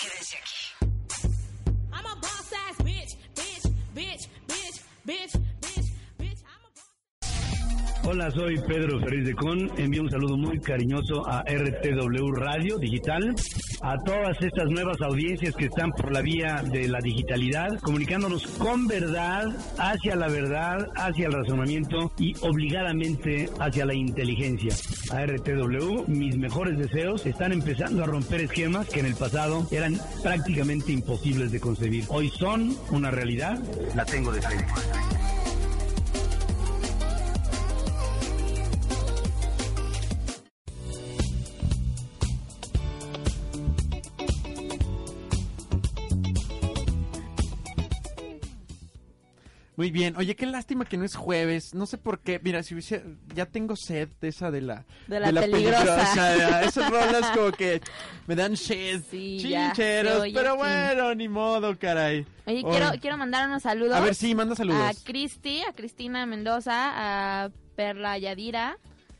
Quédense 0.00 0.36
aquí. 0.38 0.70
I'm 1.92 2.06
a 2.06 2.14
boss 2.20 2.52
ass 2.52 2.78
bitch, 2.84 3.16
bitch, 3.34 3.66
bitch, 3.96 4.28
bitch, 4.46 4.80
bitch, 5.04 5.32
bitch, 5.60 5.90
bitch. 6.18 6.40
I'm 6.46 6.62
a 6.62 6.70
boss. 6.70 8.06
Hola, 8.06 8.30
soy 8.30 8.60
Pedro 8.60 9.00
Ferriz 9.00 9.26
de 9.26 9.34
Con. 9.34 9.76
Envío 9.76 10.02
un 10.02 10.10
saludo 10.10 10.36
muy 10.36 10.60
cariñoso 10.60 11.28
a 11.28 11.42
RTW 11.42 12.30
Radio 12.36 12.78
Digital, 12.78 13.34
a 13.80 13.98
todas 13.98 14.40
estas 14.40 14.68
nuevas 14.68 15.00
audiencias 15.00 15.54
que 15.54 15.66
están 15.66 15.92
por 15.92 16.12
la 16.12 16.20
vía 16.20 16.62
de 16.64 16.88
la 16.88 17.00
digitalidad, 17.00 17.78
comunicándonos 17.80 18.46
con 18.58 18.86
verdad, 18.86 19.46
hacia 19.78 20.16
la 20.16 20.28
verdad, 20.28 20.88
hacia 20.96 21.26
el 21.26 21.32
razonamiento 21.32 22.12
y 22.18 22.34
obligadamente 22.40 23.48
hacia 23.58 23.86
la 23.86 23.94
inteligencia. 23.94 24.74
A 25.10 25.24
RTW, 25.24 26.04
mis 26.08 26.36
mejores 26.36 26.78
deseos 26.78 27.24
están 27.26 27.52
empezando 27.52 28.02
a 28.02 28.06
romper 28.06 28.42
esquemas 28.42 28.88
que 28.88 29.00
en 29.00 29.06
el 29.06 29.14
pasado 29.14 29.66
eran 29.70 29.98
prácticamente 30.22 30.92
imposibles 30.92 31.52
de 31.52 31.60
concebir. 31.60 32.04
Hoy 32.08 32.30
son 32.30 32.76
una 32.90 33.10
realidad, 33.10 33.58
la 33.94 34.04
tengo 34.04 34.32
de 34.32 34.42
frente. 34.42 34.66
Muy 49.78 49.92
bien. 49.92 50.16
Oye, 50.16 50.34
qué 50.34 50.44
lástima 50.44 50.84
que 50.84 50.96
no 50.96 51.04
es 51.04 51.14
jueves. 51.14 51.72
No 51.72 51.86
sé 51.86 51.98
por 51.98 52.18
qué. 52.18 52.40
Mira, 52.42 52.64
si 52.64 52.74
hubiese... 52.74 53.04
Ya 53.32 53.46
tengo 53.46 53.76
sed 53.76 54.08
de 54.20 54.26
esa 54.26 54.50
de 54.50 54.60
la... 54.60 54.84
De 55.06 55.20
la 55.20 55.40
peligrosa. 55.40 56.64
Esas 56.64 56.90
rolas 56.90 57.30
como 57.30 57.52
que 57.52 57.80
me 58.26 58.34
dan 58.34 58.56
sed. 58.56 59.02
Sí, 59.08 59.38
chincheros. 59.40 60.24
pero 60.34 60.56
bueno, 60.56 61.14
ni 61.14 61.28
modo, 61.28 61.78
caray. 61.78 62.26
Oye, 62.46 62.62
Oh. 62.64 62.70
quiero, 62.70 62.90
quiero 63.00 63.16
mandar 63.18 63.46
unos 63.48 63.62
saludos. 63.62 63.94
A 63.94 64.00
ver, 64.00 64.16
sí, 64.16 64.34
manda 64.34 64.56
saludos. 64.56 64.80
A 64.82 64.92
Cristi, 65.04 65.62
a 65.62 65.72
Cristina 65.72 66.26
Mendoza, 66.26 67.44
a 67.44 67.50
Perla 67.76 68.18
Yadira, 68.18 68.78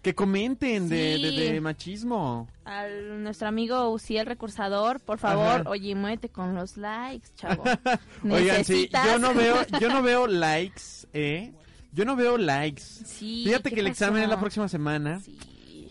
Que 0.09 0.15
comenten 0.15 0.89
de, 0.89 1.17
Sí. 1.17 1.37
de, 1.37 1.53
de 1.53 1.61
machismo. 1.61 2.49
a 2.65 2.87
nuestro 3.19 3.47
amigo 3.49 3.91
Uciel 3.91 4.25
Recursador. 4.25 5.01
Por 5.01 5.19
favor, 5.19 5.61
Ajá. 5.61 5.63
oye, 5.69 5.95
muévete 5.95 6.31
con 6.31 6.55
los 6.55 6.79
likes, 6.79 7.29
chavo. 7.37 7.63
Oigan, 8.25 8.65
sí, 8.65 8.89
yo 9.05 9.19
no 9.19 9.35
veo, 9.35 9.57
yo 9.79 9.91
no 9.91 10.03
veo 10.03 10.27
likes, 10.27 10.81
¿eh? 11.13 11.53
Yo 11.93 12.07
no 12.07 12.17
veo 12.17 12.39
likes. 12.39 12.81
Sí, 12.83 13.43
Fíjate 13.45 13.69
¿qué 13.69 13.75
que 13.75 13.81
el 13.83 13.87
examen 13.89 14.23
es 14.23 14.31
la 14.31 14.41
próxima 14.41 14.67
semana 14.67 15.21
Sí. 15.21 15.39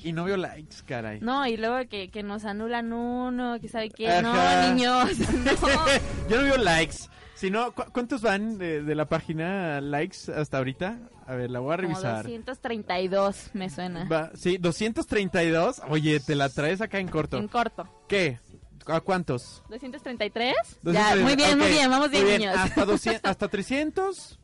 y 0.03 0.12
no 0.13 0.23
veo 0.23 0.38
likes, 0.38 0.77
caray. 0.88 1.19
No, 1.21 1.45
y 1.45 1.58
luego 1.58 1.88
que, 1.88 2.10
que 2.10 2.23
nos 2.23 2.43
anulan 2.45 2.91
uno, 2.93 3.60
que 3.62 3.67
sabe 3.69 3.91
qué. 3.91 4.10
Ajá. 4.10 4.21
No, 4.69 4.73
niños. 4.73 5.12
No. 5.45 6.27
Yo 6.27 6.38
no 6.38 6.43
veo 6.43 6.58
likes. 6.58 6.97
Si 7.38 7.52
no, 7.52 7.71
¿cu- 7.73 7.86
¿cuántos 7.93 8.21
van 8.21 8.58
de, 8.58 8.82
de 8.84 8.95
la 8.95 9.06
página 9.06 9.80
likes 9.80 10.32
hasta 10.36 10.58
ahorita? 10.58 10.97
A 11.28 11.36
ver, 11.36 11.52
la 11.52 11.60
voy 11.60 11.73
a 11.73 11.78
Como 11.78 11.89
revisar. 11.89 12.23
232 12.23 13.52
me 13.54 13.69
suena. 13.69 14.06
Va- 14.06 14.32
sí, 14.36 14.58
232. 14.58 15.82
Oye, 15.89 16.19
te 16.19 16.36
la 16.36 16.50
traes 16.50 16.82
acá 16.82 17.00
en 17.00 17.08
corto. 17.08 17.38
En 17.38 17.47
corto. 17.47 17.88
¿Qué? 18.08 18.39
¿A 18.88 19.02
cuántos? 19.02 19.62
233. 19.69 20.56
232. 20.82 20.93
Ya, 20.95 21.23
muy 21.23 21.36
bien, 21.36 21.58
muy 21.58 21.67
Ok, 21.67 21.73
bien, 21.73 21.89
vamos 21.91 22.10
muy 22.12 22.23
bien, 22.23 22.39
niños. 22.39 22.56
Hasta, 22.58 22.86
200, 22.86 23.30
hasta 23.30 23.47
300. 23.47 24.39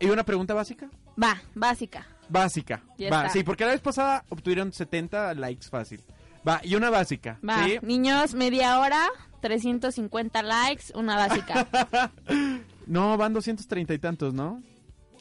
¿Y 0.00 0.06
una 0.06 0.24
pregunta 0.24 0.54
básica? 0.54 0.88
Va, 1.22 1.42
básica. 1.54 2.06
Básica. 2.28 2.82
Va, 3.12 3.28
sí, 3.28 3.42
porque 3.42 3.64
la 3.66 3.72
vez 3.72 3.80
pasada 3.80 4.24
obtuvieron 4.30 4.72
70 4.72 5.34
likes 5.34 5.68
fácil. 5.68 6.00
Va, 6.46 6.60
y 6.64 6.74
una 6.74 6.90
básica. 6.90 7.38
Va, 7.48 7.64
¿sí? 7.64 7.78
niños, 7.82 8.34
media 8.34 8.80
hora, 8.80 9.06
350 9.40 10.42
likes, 10.42 10.84
una 10.94 11.16
básica. 11.16 11.68
No, 12.84 13.16
van 13.16 13.32
230 13.32 13.94
y 13.94 13.98
tantos, 14.00 14.34
¿no? 14.34 14.60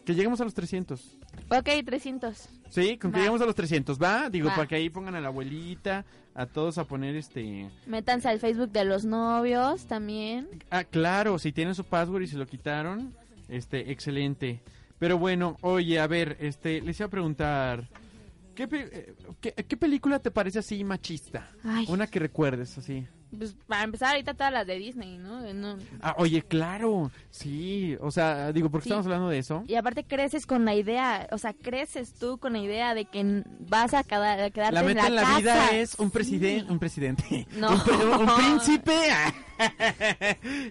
Que 0.04 0.16
lleguemos 0.16 0.42
a 0.42 0.44
los 0.44 0.54
300. 0.56 1.18
ok, 1.50 1.70
300. 1.86 2.50
Sí, 2.70 2.98
con 2.98 3.12
que 3.12 3.18
Va. 3.18 3.20
lleguemos 3.20 3.42
a 3.42 3.46
los 3.46 3.54
300, 3.54 4.02
¿va? 4.02 4.30
Digo, 4.32 4.48
Va. 4.50 4.56
para 4.56 4.68
que 4.68 4.76
ahí 4.76 4.90
pongan 4.90 5.14
a 5.14 5.22
la 5.22 5.28
abuelita, 5.28 6.04
a 6.34 6.48
todos 6.48 6.80
a 6.80 6.86
poner 6.86 7.16
este... 7.16 7.70
Métanse 7.86 8.30
al 8.30 8.40
Facebook 8.40 8.72
de 8.72 8.84
los 8.84 9.06
novios 9.06 9.86
también. 9.86 10.50
Ah, 10.72 10.84
claro, 10.84 11.38
si 11.38 11.52
tienen 11.52 11.76
su 11.76 11.84
password 11.84 12.24
y 12.24 12.28
se 12.28 12.38
lo 12.38 12.48
quitaron, 12.48 13.14
este, 13.48 13.92
excelente. 13.92 14.60
Pero 14.98 15.20
bueno, 15.20 15.56
oye, 15.62 16.00
a 16.00 16.08
ver, 16.08 16.38
este, 16.40 16.82
les 16.82 17.00
iba 17.00 17.06
a 17.08 17.12
preguntar, 17.12 17.90
¿qué, 18.56 18.68
pe- 18.68 18.90
eh, 18.92 19.14
qué, 19.40 19.54
qué 19.54 19.78
película 19.78 20.20
te 20.20 20.32
parece 20.32 20.60
así 20.60 20.84
machista? 20.84 21.50
Ay. 21.64 21.86
Una 21.90 22.08
que 22.08 22.20
recuerdes 22.20 22.78
así. 22.78 23.08
Pues 23.38 23.56
para 23.66 23.84
empezar 23.86 24.10
ahorita 24.10 24.34
todas 24.34 24.52
las 24.52 24.68
de 24.68 24.76
Disney, 24.78 25.18
¿no? 25.18 25.54
No- 25.54 25.78
Ah, 26.02 26.16
oye, 26.18 26.42
claro, 26.42 27.10
sí, 27.30 27.96
o 28.02 28.12
sea, 28.12 28.52
digo, 28.52 28.70
porque 28.70 28.84
Sí. 28.84 28.90
estamos 28.90 29.06
hablando 29.06 29.30
de 29.30 29.38
eso. 29.40 29.64
Y 29.68 29.76
aparte 29.76 30.04
creces 30.04 30.46
con 30.46 30.66
la 30.66 30.76
idea, 30.76 31.30
o 31.32 31.38
sea, 31.38 31.54
creces 31.54 32.14
tú 32.14 32.40
con 32.40 32.52
la 32.52 32.60
idea 32.60 32.94
de 32.94 33.06
que 33.06 33.44
vas 33.70 33.94
a, 33.94 34.04
cada- 34.04 34.44
a 34.44 34.50
quedarte 34.50 34.76
La 34.76 34.84
meta 34.84 35.08
en 35.08 35.16
la 35.16 35.22
casa. 35.22 35.38
vida 35.40 35.72
es 35.78 35.96
un 35.98 36.08
Sí. 36.08 36.14
presidente, 36.14 36.72
un 36.74 36.80
presidente, 36.80 37.48
No. 37.56 37.72
un, 37.72 37.82
pre- 37.82 37.96
un 37.96 38.26
príncipe, 38.36 39.00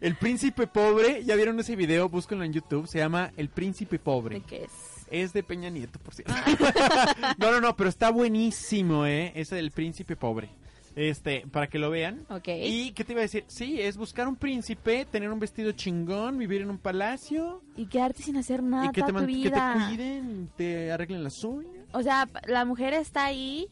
el 0.02 0.16
príncipe 0.16 0.66
pobre. 0.66 1.24
¿Ya 1.24 1.36
vieron 1.36 1.58
ese 1.60 1.76
video? 1.76 2.10
Búsquenlo 2.10 2.44
en 2.44 2.52
YouTube. 2.52 2.86
Se 2.86 2.98
llama 2.98 3.32
El 3.38 3.48
príncipe 3.48 3.98
pobre. 3.98 4.36
¿De 4.40 4.42
qué 4.42 4.64
es? 4.64 4.99
Es 5.10 5.32
de 5.32 5.42
Peña 5.42 5.70
Nieto, 5.70 5.98
por 5.98 6.14
cierto. 6.14 6.32
Ah. 6.36 7.34
no, 7.38 7.50
no, 7.50 7.60
no, 7.60 7.76
pero 7.76 7.88
está 7.90 8.10
buenísimo, 8.10 9.06
¿eh? 9.06 9.32
Ese 9.34 9.56
del 9.56 9.70
príncipe 9.72 10.16
pobre. 10.16 10.50
Este, 10.96 11.46
para 11.50 11.68
que 11.68 11.78
lo 11.78 11.88
vean. 11.90 12.26
Ok. 12.30 12.48
¿Y 12.48 12.90
qué 12.92 13.04
te 13.04 13.12
iba 13.12 13.20
a 13.20 13.22
decir? 13.22 13.44
Sí, 13.46 13.80
es 13.80 13.96
buscar 13.96 14.26
un 14.26 14.34
príncipe, 14.36 15.04
tener 15.04 15.30
un 15.30 15.38
vestido 15.38 15.70
chingón, 15.72 16.36
vivir 16.36 16.62
en 16.62 16.70
un 16.70 16.78
palacio. 16.78 17.62
Y 17.76 17.86
quedarte 17.86 18.22
sin 18.22 18.36
hacer 18.36 18.62
nada 18.62 18.86
y 18.86 18.90
que 18.90 19.02
te, 19.02 19.06
tu 19.08 19.12
man- 19.14 19.26
que 19.26 19.32
te 19.32 19.38
vida. 19.38 19.86
cuiden, 19.88 20.50
te 20.56 20.90
arreglen 20.92 21.22
las 21.22 21.42
uñas. 21.44 21.70
O 21.92 22.02
sea, 22.02 22.28
la 22.46 22.64
mujer 22.64 22.92
está 22.94 23.24
ahí 23.24 23.68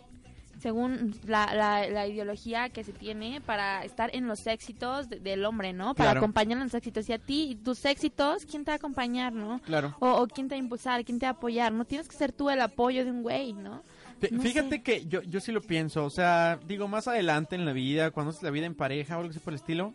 según 0.61 1.15
la, 1.27 1.55
la, 1.55 1.89
la 1.89 2.07
ideología 2.07 2.69
que 2.71 2.85
se 2.85 2.93
tiene 2.93 3.41
para 3.41 3.85
estar 3.85 4.11
en 4.15 4.27
los 4.27 4.47
éxitos 4.47 5.09
de- 5.09 5.21
del 5.21 5.45
hombre, 5.45 5.73
¿no? 5.73 5.95
Para 5.95 6.11
Claro. 6.11 6.19
acompañar 6.21 6.59
en 6.59 6.65
los 6.65 6.75
éxitos. 6.75 7.09
Y 7.09 7.13
a 7.13 7.19
ti, 7.19 7.51
y 7.51 7.55
tus 7.57 7.85
éxitos, 7.85 8.45
¿quién 8.45 8.65
te 8.65 8.71
va 8.71 8.75
a 8.75 8.77
acompañar, 8.77 9.33
no? 9.33 9.61
Claro. 9.61 9.95
O, 10.01 10.09
o 10.23 10.27
quién 10.27 10.49
te 10.49 10.55
va 10.55 10.61
a 10.61 10.63
impulsar, 10.63 11.05
quién 11.05 11.19
te 11.19 11.27
va 11.27 11.31
a 11.31 11.33
apoyar. 11.33 11.73
No 11.73 11.85
tienes 11.85 12.09
que 12.09 12.17
ser 12.17 12.33
tú 12.33 12.51
el 12.51 12.61
apoyo 12.61 13.05
de 13.05 13.11
un 13.11 13.23
güey, 13.23 13.53
¿no? 13.53 13.83
Fí- 14.21 14.31
No 14.33 14.43
Fíjate 14.43 14.69
sé. 14.77 14.83
que 14.83 15.07
yo, 15.07 15.23
yo 15.23 15.41
sí 15.41 15.53
lo 15.53 15.61
pienso, 15.61 16.05
o 16.05 16.11
sea, 16.11 16.59
digo, 16.67 16.89
más 16.89 17.07
adelante 17.07 17.55
en 17.55 17.65
la 17.65 17.73
vida, 17.73 18.11
cuando 18.11 18.31
haces 18.31 18.43
la 18.43 18.51
vida 18.51 18.67
en 18.67 18.75
pareja 18.75 19.17
o 19.17 19.21
algo 19.21 19.31
así 19.31 19.39
por 19.39 19.53
el 19.53 19.61
estilo, 19.61 19.95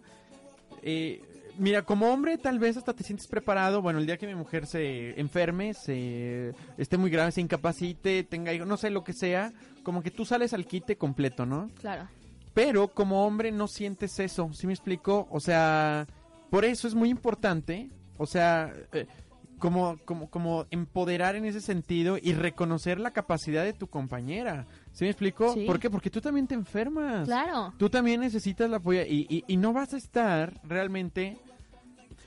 eh, 0.82 1.22
mira, 1.58 1.82
como 1.84 2.12
hombre 2.12 2.38
tal 2.38 2.60
vez 2.60 2.78
hasta 2.78 2.94
te 2.94 3.04
sientes 3.04 3.28
preparado, 3.28 3.82
bueno, 3.82 4.00
el 4.00 4.06
día 4.06 4.18
que 4.18 4.28
mi 4.28 4.36
mujer 4.36 4.66
se 4.66 5.20
enferme, 5.20 5.74
se 5.74 6.54
esté 6.78 6.98
muy 6.98 7.10
grave, 7.12 7.32
se 7.32 7.42
incapacite, 7.42 8.24
tenga 8.24 8.54
hijos, 8.54 8.68
no 8.68 8.78
sé, 8.78 8.90
lo 8.90 9.04
que 9.04 9.14
sea, 9.14 9.52
como 9.84 10.02
que 10.02 10.12
tú 10.12 10.26
sales 10.26 10.54
al 10.54 10.66
quite 10.66 10.98
completo, 10.98 11.46
¿no? 11.46 11.70
Claro. 11.80 12.08
Pero 12.54 12.88
como 12.90 13.26
hombre 13.26 13.52
no 13.52 13.68
sientes 13.68 14.20
eso, 14.20 14.50
¿sí 14.54 14.68
me 14.68 14.74
explico? 14.74 15.28
O 15.32 15.40
sea, 15.40 16.08
por 16.50 16.66
eso 16.66 16.88
es 16.88 16.96
muy 16.96 17.10
importante, 17.10 17.90
o 18.18 18.26
sea, 18.26 18.72
eh, 18.92 19.08
como, 19.58 19.98
como, 20.06 20.30
como 20.30 20.66
empoderar 20.70 21.36
en 21.36 21.46
ese 21.46 21.62
sentido 21.62 22.18
y 22.22 22.34
reconocer 22.34 23.00
la 23.00 23.12
capacidad 23.12 23.64
de 23.64 23.74
tu 23.74 23.88
compañera. 23.88 24.68
¿Sí 24.92 25.06
me 25.06 25.10
explico? 25.10 25.54
Sí. 25.54 25.66
¿Por 25.66 25.80
qué? 25.80 25.90
Porque 25.90 26.10
tú 26.10 26.22
también 26.22 26.48
te 26.48 26.54
enfermas. 26.54 27.26
Claro. 27.26 27.74
Tú 27.78 27.90
también 27.90 28.20
necesitas 28.20 28.70
la 28.70 28.78
apoyo 28.78 29.02
y, 29.02 29.26
y, 29.30 29.44
y 29.48 29.58
no 29.58 29.74
vas 29.74 29.94
a 29.94 29.98
estar 29.98 30.60
realmente... 30.64 31.38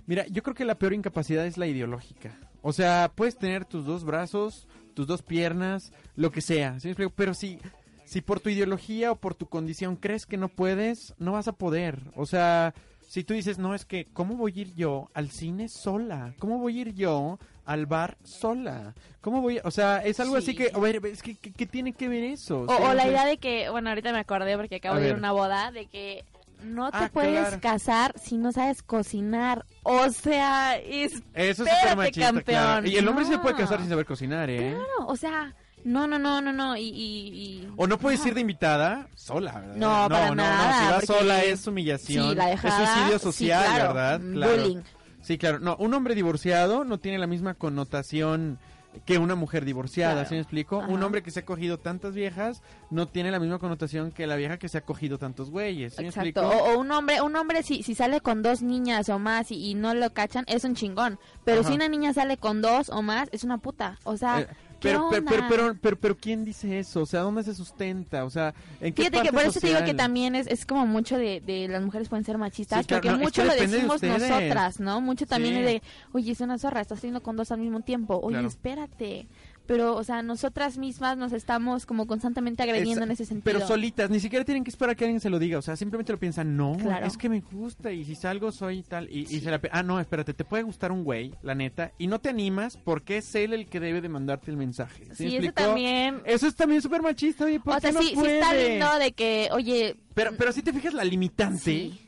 Mira, 0.06 0.26
yo 0.28 0.42
creo 0.42 0.54
que 0.54 0.64
la 0.64 0.78
peor 0.78 0.94
incapacidad 0.94 1.46
es 1.46 1.58
la 1.58 1.66
ideológica. 1.66 2.38
O 2.62 2.72
sea, 2.72 3.12
puedes 3.14 3.36
tener 3.36 3.64
tus 3.64 3.84
dos 3.84 4.02
brazos, 4.02 4.66
tus 4.96 5.06
dos 5.06 5.20
piernas, 5.20 5.92
lo 6.16 6.32
que 6.32 6.40
sea, 6.40 6.80
¿sí 6.80 6.88
me 6.88 6.92
explico? 6.92 7.12
Pero 7.14 7.34
si, 7.34 7.58
si 8.06 8.22
por 8.22 8.40
tu 8.40 8.48
ideología 8.48 9.12
o 9.12 9.16
por 9.16 9.34
tu 9.34 9.44
condición 9.46 9.94
crees 9.96 10.24
que 10.24 10.38
no 10.38 10.48
puedes, 10.48 11.12
no 11.18 11.32
vas 11.32 11.48
a 11.48 11.52
poder. 11.52 11.98
O 12.16 12.24
sea, 12.24 12.72
si 13.06 13.22
tú 13.22 13.34
dices, 13.34 13.58
no, 13.58 13.74
es 13.74 13.84
que, 13.84 14.06
¿cómo 14.14 14.36
voy 14.36 14.54
a 14.56 14.60
ir 14.62 14.74
yo 14.74 15.10
al 15.12 15.30
cine 15.30 15.68
sola? 15.68 16.32
¿Cómo 16.38 16.58
voy 16.58 16.78
a 16.78 16.80
ir 16.80 16.94
yo 16.94 17.38
al 17.66 17.84
bar 17.84 18.16
sola? 18.24 18.94
¿Cómo 19.20 19.42
voy 19.42 19.58
a...? 19.58 19.62
O 19.64 19.70
sea, 19.70 19.98
es 19.98 20.18
algo 20.18 20.36
así 20.36 20.52
Sí. 20.52 20.56
que, 20.56 20.70
a 20.74 20.78
ver, 20.78 21.04
es 21.04 21.22
que, 21.22 21.34
¿qué, 21.36 21.52
qué 21.52 21.66
tiene 21.66 21.92
que 21.92 22.08
ver 22.08 22.24
eso? 22.24 22.62
O, 22.62 22.68
Sí, 22.74 22.82
o 22.82 22.94
la 22.94 23.06
idea 23.06 23.26
de 23.26 23.36
que, 23.36 23.68
bueno, 23.68 23.90
ahorita 23.90 24.12
me 24.12 24.20
acordé 24.20 24.56
porque 24.56 24.76
acabo 24.76 24.96
A 24.96 25.00
de 25.00 25.08
ir 25.08 25.12
a 25.14 25.18
una 25.18 25.32
boda, 25.32 25.72
de 25.72 25.84
que 25.86 26.24
no 26.62 26.90
te 26.90 26.96
Ah, 26.98 27.10
puedes 27.12 27.40
claro. 27.40 27.60
casar 27.60 28.14
si 28.22 28.36
no 28.38 28.52
sabes 28.52 28.82
cocinar. 28.82 29.64
O 29.82 30.10
sea, 30.10 30.76
es... 30.76 31.22
Eso 31.34 31.64
es 31.64 31.96
machista, 31.96 32.26
campeón. 32.26 32.42
claro. 32.44 32.86
Y 32.88 32.96
el 32.96 33.06
hombre 33.08 33.24
sí 33.24 33.32
se 33.32 33.38
puede 33.38 33.54
No. 33.54 33.60
casar 33.60 33.80
sin 33.80 33.88
saber 33.88 34.06
cocinar, 34.06 34.50
¿eh? 34.50 34.70
Claro, 34.74 35.08
o 35.08 35.16
sea, 35.16 35.54
no, 35.84 36.06
no, 36.06 36.18
no, 36.18 36.40
no, 36.40 36.52
no, 36.52 36.76
y... 36.76 36.82
y, 36.88 37.28
y- 37.62 37.68
O 37.76 37.86
no 37.86 37.98
puedes 37.98 38.24
ir 38.26 38.34
de 38.34 38.40
invitada 38.40 39.06
sola, 39.14 39.52
¿verdad? 39.60 39.76
No, 39.76 40.08
para 40.08 40.34
nada, 40.34 40.80
Si 40.80 40.92
vas 40.92 41.18
sola 41.18 41.42
es 41.44 41.66
humillación. 41.66 42.30
Sí, 42.30 42.34
la 42.34 42.46
dejada, 42.46 42.82
es 42.82 42.88
suicidio 42.90 43.18
sí, 43.18 43.24
social, 43.24 43.64
claro, 43.66 43.94
¿verdad? 43.94 44.20
bullying. 44.20 44.78
Sí, 45.22 45.38
claro. 45.38 45.58
No, 45.60 45.76
un 45.76 45.92
hombre 45.94 46.14
divorciado 46.14 46.84
no 46.84 46.98
tiene 46.98 47.18
la 47.18 47.26
misma 47.26 47.54
connotación 47.54 48.58
que 49.04 49.18
una 49.18 49.34
mujer 49.34 49.64
divorciada, 49.64 50.14
Claro. 50.14 50.28
¿sí 50.28 50.34
me 50.36 50.40
explico? 50.40 50.80
Ajá. 50.80 50.92
Un 50.92 51.02
hombre 51.02 51.22
que 51.22 51.30
se 51.30 51.40
ha 51.40 51.44
cogido 51.44 51.78
tantas 51.78 52.14
viejas 52.14 52.62
no 52.90 53.06
tiene 53.08 53.30
la 53.30 53.38
misma 53.38 53.58
connotación 53.58 54.10
que 54.12 54.26
la 54.26 54.36
vieja 54.36 54.58
que 54.58 54.68
se 54.68 54.78
ha 54.78 54.80
cogido 54.80 55.18
tantos 55.18 55.50
güeyes, 55.50 55.94
¿sí 55.94 56.02
me 56.02 56.08
explico? 56.08 56.40
O, 56.40 56.74
o 56.74 56.78
un 56.78 56.90
hombre, 56.92 57.20
un 57.20 57.34
hombre 57.36 57.62
si, 57.62 57.82
si 57.82 57.94
sale 57.94 58.20
con 58.20 58.42
dos 58.42 58.62
niñas 58.62 59.08
o 59.08 59.18
más 59.18 59.50
y, 59.50 59.70
y 59.70 59.74
no 59.74 59.94
lo 59.94 60.12
cachan, 60.12 60.44
es 60.48 60.64
un 60.64 60.74
chingón. 60.74 61.18
Pero 61.44 61.60
Ajá. 61.60 61.68
si 61.68 61.74
una 61.74 61.88
niña 61.88 62.12
sale 62.12 62.36
con 62.36 62.62
dos 62.62 62.88
o 62.88 63.02
más, 63.02 63.28
es 63.32 63.44
una 63.44 63.58
puta. 63.58 63.98
O 64.04 64.16
sea, 64.16 64.40
Eh, 64.40 64.46
¿Qué 64.46 64.56
Pero, 64.80 65.08
pero, 65.10 65.24
pero, 65.24 65.44
pero, 65.48 65.76
pero, 65.80 65.96
pero, 65.98 66.16
¿quién 66.16 66.44
dice 66.44 66.78
eso? 66.78 67.02
O 67.02 67.06
sea, 67.06 67.20
¿dónde 67.20 67.42
se 67.42 67.54
sustenta? 67.54 68.24
O 68.24 68.30
sea, 68.30 68.54
¿en 68.80 68.92
qué 68.92 69.04
Fíjate 69.04 69.22
que 69.22 69.32
por 69.32 69.42
eso 69.42 69.60
te 69.60 69.68
digo 69.68 69.84
que 69.84 69.94
también 69.94 70.34
es, 70.34 70.46
es 70.46 70.66
como 70.66 70.86
mucho 70.86 71.16
de, 71.16 71.40
de 71.40 71.68
las 71.68 71.82
mujeres 71.82 72.08
pueden 72.08 72.24
ser 72.24 72.38
machistas, 72.38 72.86
porque 72.86 73.10
mucho 73.12 73.44
lo 73.44 73.54
decimos 73.54 74.02
nosotras, 74.02 74.80
¿no? 74.80 75.00
Mucho 75.00 75.26
también 75.26 75.56
es 75.56 75.64
de, 75.64 75.82
oye, 76.12 76.32
es 76.32 76.40
una 76.40 76.58
zorra, 76.58 76.80
estás 76.80 76.98
haciendo 76.98 77.22
con 77.22 77.36
dos 77.36 77.50
al 77.52 77.60
mismo 77.60 77.80
tiempo. 77.80 78.20
Oye, 78.22 78.44
espérate. 78.44 79.26
Pero, 79.66 79.96
o 79.96 80.04
sea, 80.04 80.22
nosotras 80.22 80.78
mismas 80.78 81.16
nos 81.16 81.32
estamos 81.32 81.86
como 81.86 82.06
constantemente 82.06 82.62
agrediendo 82.62 83.04
en 83.04 83.10
ese 83.10 83.24
sentido. 83.24 83.44
Pero 83.44 83.66
solitas, 83.66 84.08
ni 84.10 84.20
siquiera 84.20 84.44
tienen 84.44 84.62
que 84.64 84.70
esperar 84.70 84.92
a 84.92 84.94
que 84.94 85.04
alguien 85.04 85.20
se 85.20 85.28
lo 85.30 85.38
diga. 85.38 85.58
O 85.58 85.62
sea, 85.62 85.76
simplemente 85.76 86.12
lo 86.12 86.18
piensan, 86.18 86.56
no, 86.56 86.76
Claro. 86.80 87.06
es 87.06 87.16
que 87.16 87.28
me 87.28 87.40
gusta 87.40 87.90
y 87.92 88.04
si 88.04 88.14
salgo 88.14 88.52
soy 88.52 88.82
tal. 88.82 89.08
Y, 89.10 89.22
y 89.34 89.40
se 89.40 89.50
la 89.50 89.60
Ah, 89.72 89.82
no, 89.82 89.98
espérate, 89.98 90.34
te 90.34 90.44
puede 90.44 90.62
gustar 90.62 90.92
un 90.92 91.02
güey, 91.04 91.32
la 91.42 91.54
neta, 91.54 91.92
y 91.98 92.06
no 92.06 92.20
te 92.20 92.28
animas 92.28 92.76
porque 92.76 93.16
es 93.18 93.34
él 93.34 93.52
el 93.52 93.66
que 93.66 93.80
debe 93.80 94.00
de 94.00 94.08
mandarte 94.08 94.50
el 94.50 94.56
mensaje. 94.56 95.04
¿Sí, 95.14 95.28
Sí, 95.30 95.36
eso 95.36 95.52
también. 95.52 96.20
Eso 96.24 96.46
es 96.46 96.54
también 96.54 96.80
súper 96.82 97.02
machista, 97.02 97.44
oye, 97.46 97.58
¿por 97.60 97.72
O 97.72 97.76
qué 97.76 97.80
sea, 97.82 97.92
no 97.92 98.00
sí, 98.02 98.08
sí 98.14 98.26
está 98.26 98.48
puede? 98.50 98.70
lindo 98.70 98.98
de 98.98 99.12
que, 99.12 99.48
oye, 99.52 99.96
Pero, 100.14 100.32
pero 100.38 100.52
si 100.52 100.62
te 100.62 100.72
fijas 100.72 100.94
la 100.94 101.04
limitante. 101.04 101.58
Sí. 101.60 102.00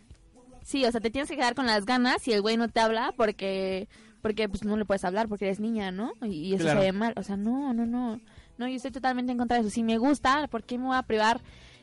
Sí, 0.63 0.85
o 0.85 0.93
sea, 0.93 1.01
te 1.01 1.11
tienes 1.11 1.29
que 1.31 1.37
quedar 1.37 1.55
con 1.55 1.67
las 1.67 1.87
ganas 1.87 2.21
si 2.23 2.33
el 2.33 2.43
güey 2.43 2.57
no 2.59 2.69
te 2.69 2.79
habla 2.81 3.13
porque 3.17 3.89
porque 4.29 4.47
pues 4.49 4.63
no 4.65 4.77
le 4.77 4.85
puedes 4.85 5.05
hablar 5.05 5.27
porque 5.29 5.47
eres 5.47 5.59
niña, 5.59 5.91
¿no? 5.91 6.13
Y, 6.23 6.27
y 6.51 6.55
eso 6.55 6.65
Claro. 6.65 6.81
se 6.81 6.87
ve 6.87 6.93
mal. 6.93 7.15
O 7.17 7.23
sea, 7.23 7.37
no, 7.39 7.73
no, 7.73 7.87
no. 7.87 8.21
No, 8.59 8.69
yo 8.69 8.77
estoy 8.77 8.91
totalmente 8.91 9.33
en 9.33 9.39
contra 9.39 9.57
de 9.57 9.63
eso. 9.63 9.71
Si 9.71 9.83
me 9.83 9.97
gusta, 9.99 10.47
¿por 10.49 10.65
qué 10.65 10.77
me 10.79 10.85
voy 10.87 10.97
a 10.97 11.03
privar 11.03 11.41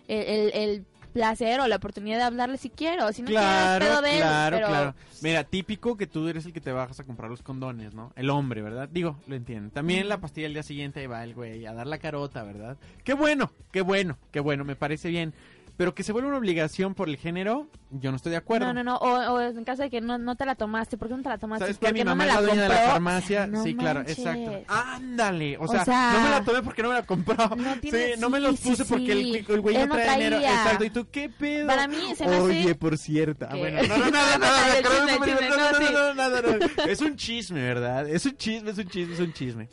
el, 0.08 0.20
el- 0.28 0.52
el 0.54 0.86
placer 1.14 1.62
o 1.62 1.68
la 1.68 1.78
oportunidad 1.78 2.18
de 2.18 2.24
hablarle 2.24 2.58
si 2.58 2.70
quiero? 2.70 3.12
Si 3.14 3.22
no 3.22 3.30
Claro, 3.30 3.80
quiero, 3.80 3.94
es 3.96 4.00
pedo 4.00 4.02
de 4.02 4.16
él, 4.18 4.22
claro, 4.22 4.58
pero- 4.58 4.68
claro. 4.68 4.96
Mira, 5.22 5.44
típico 5.46 5.96
que 5.98 6.06
tú 6.08 6.28
eres 6.28 6.46
el 6.46 6.52
que 6.54 6.60
te 6.62 6.72
bajas 6.74 7.00
a 7.00 7.04
comprar 7.06 7.32
los 7.32 7.42
condones, 7.42 7.94
¿no? 7.96 8.12
El 8.18 8.30
hombre, 8.30 8.62
¿verdad? 8.62 8.90
Digo, 8.92 9.18
lo 9.28 9.36
entiendo. 9.36 9.72
También 9.72 10.08
la 10.10 10.20
pastilla 10.20 10.46
el 10.48 10.54
día 10.54 10.62
siguiente 10.64 11.00
ahí 11.00 11.08
va 11.08 11.24
el 11.24 11.34
güey 11.34 11.66
a 11.66 11.74
dar 11.74 11.88
la 11.88 11.98
carota, 11.98 12.44
¿verdad? 12.44 12.78
Qué 13.04 13.14
bueno, 13.14 13.52
qué 13.72 13.82
bueno, 13.82 14.18
qué 14.32 14.42
bueno, 14.42 14.66
me 14.66 14.76
parece 14.76 15.10
bien. 15.10 15.34
Pero 15.78 15.94
que 15.94 16.04
se 16.04 16.14
vuelva 16.14 16.30
una 16.30 16.38
obligación 16.38 16.94
por 16.94 17.10
el 17.10 17.18
género, 17.18 17.68
yo 17.92 18.10
no 18.10 18.16
estoy 18.16 18.32
de 18.32 18.38
acuerdo. 18.38 18.68
No, 18.68 18.74
no, 18.74 18.84
no. 18.84 18.96
O, 18.96 19.34
o 19.34 19.42
en 19.42 19.66
caso 19.66 19.82
de 19.82 19.90
que 19.90 20.00
no, 20.00 20.18
no 20.18 20.36
te 20.38 20.46
la 20.46 20.56
tomaste, 20.56 20.96
¿por 20.98 21.10
qué 21.10 21.18
no 21.18 21.22
te 21.24 21.28
la 21.28 21.38
tomaste? 21.38 21.66
¿Sabes? 21.66 21.78
Porque 21.78 21.94
Mi 21.94 22.00
no 22.00 22.12
mamá 22.12 22.24
me 22.24 22.30
es 22.30 22.36
la 22.36 22.42
dueña 22.42 22.62
de 22.64 22.70
la 22.70 22.78
farmacia. 22.78 23.48
No 23.48 23.62
sí, 23.64 23.76
claro, 23.76 24.00
exacto. 24.02 24.64
Ándale. 24.70 25.58
O 25.58 25.64
O 25.64 25.68
sea, 25.68 25.84
no 26.14 26.24
me 26.24 26.30
la 26.30 26.44
tomé 26.46 26.62
porque 26.62 26.82
no 26.82 26.90
me 26.90 26.96
la 26.96 27.04
compró. 27.04 27.36
No 27.58 27.76
tiene- 27.82 28.14
sí, 28.14 28.20
no 28.22 28.30
me 28.30 28.40
los 28.40 28.58
sí, 28.58 28.70
puse 28.70 28.86
porque 28.86 29.12
el, 29.12 29.62
güey 29.62 29.78
no 29.78 29.88
no 29.88 29.96
trae 29.96 30.18
dinero. 30.18 30.38
Exacto. 30.38 30.86
¿Y 30.86 30.90
tú 30.92 31.08
qué 31.12 31.30
pedo? 31.30 31.68
Para 31.68 31.88
mí 31.90 32.16
se 32.16 32.26
me 32.26 32.36
hace- 32.36 32.42
Oye, 32.42 32.76
por 32.76 32.98
cierto. 32.98 33.46
Ah, 33.50 33.56
bueno, 33.58 33.82
no, 33.84 33.98
no, 33.98 34.12
nada, 34.12 34.38
nada, 34.38 34.82
no, 34.82 34.90
no, 34.90 35.18
no, 35.18 35.92
no, 35.92 36.14
no, 36.14 36.14
nada. 36.14 36.42
Es 36.88 37.02
un 37.02 37.18
chisme, 37.18 37.62
¿verdad? 37.62 38.08
Es 38.10 38.26
un 38.26 38.38
chisme, 38.38 38.72
es 38.72 38.78
un 38.78 38.88
chisme, 38.88 39.14
es 39.14 39.20
un 39.20 39.34
chisme. 39.34 39.68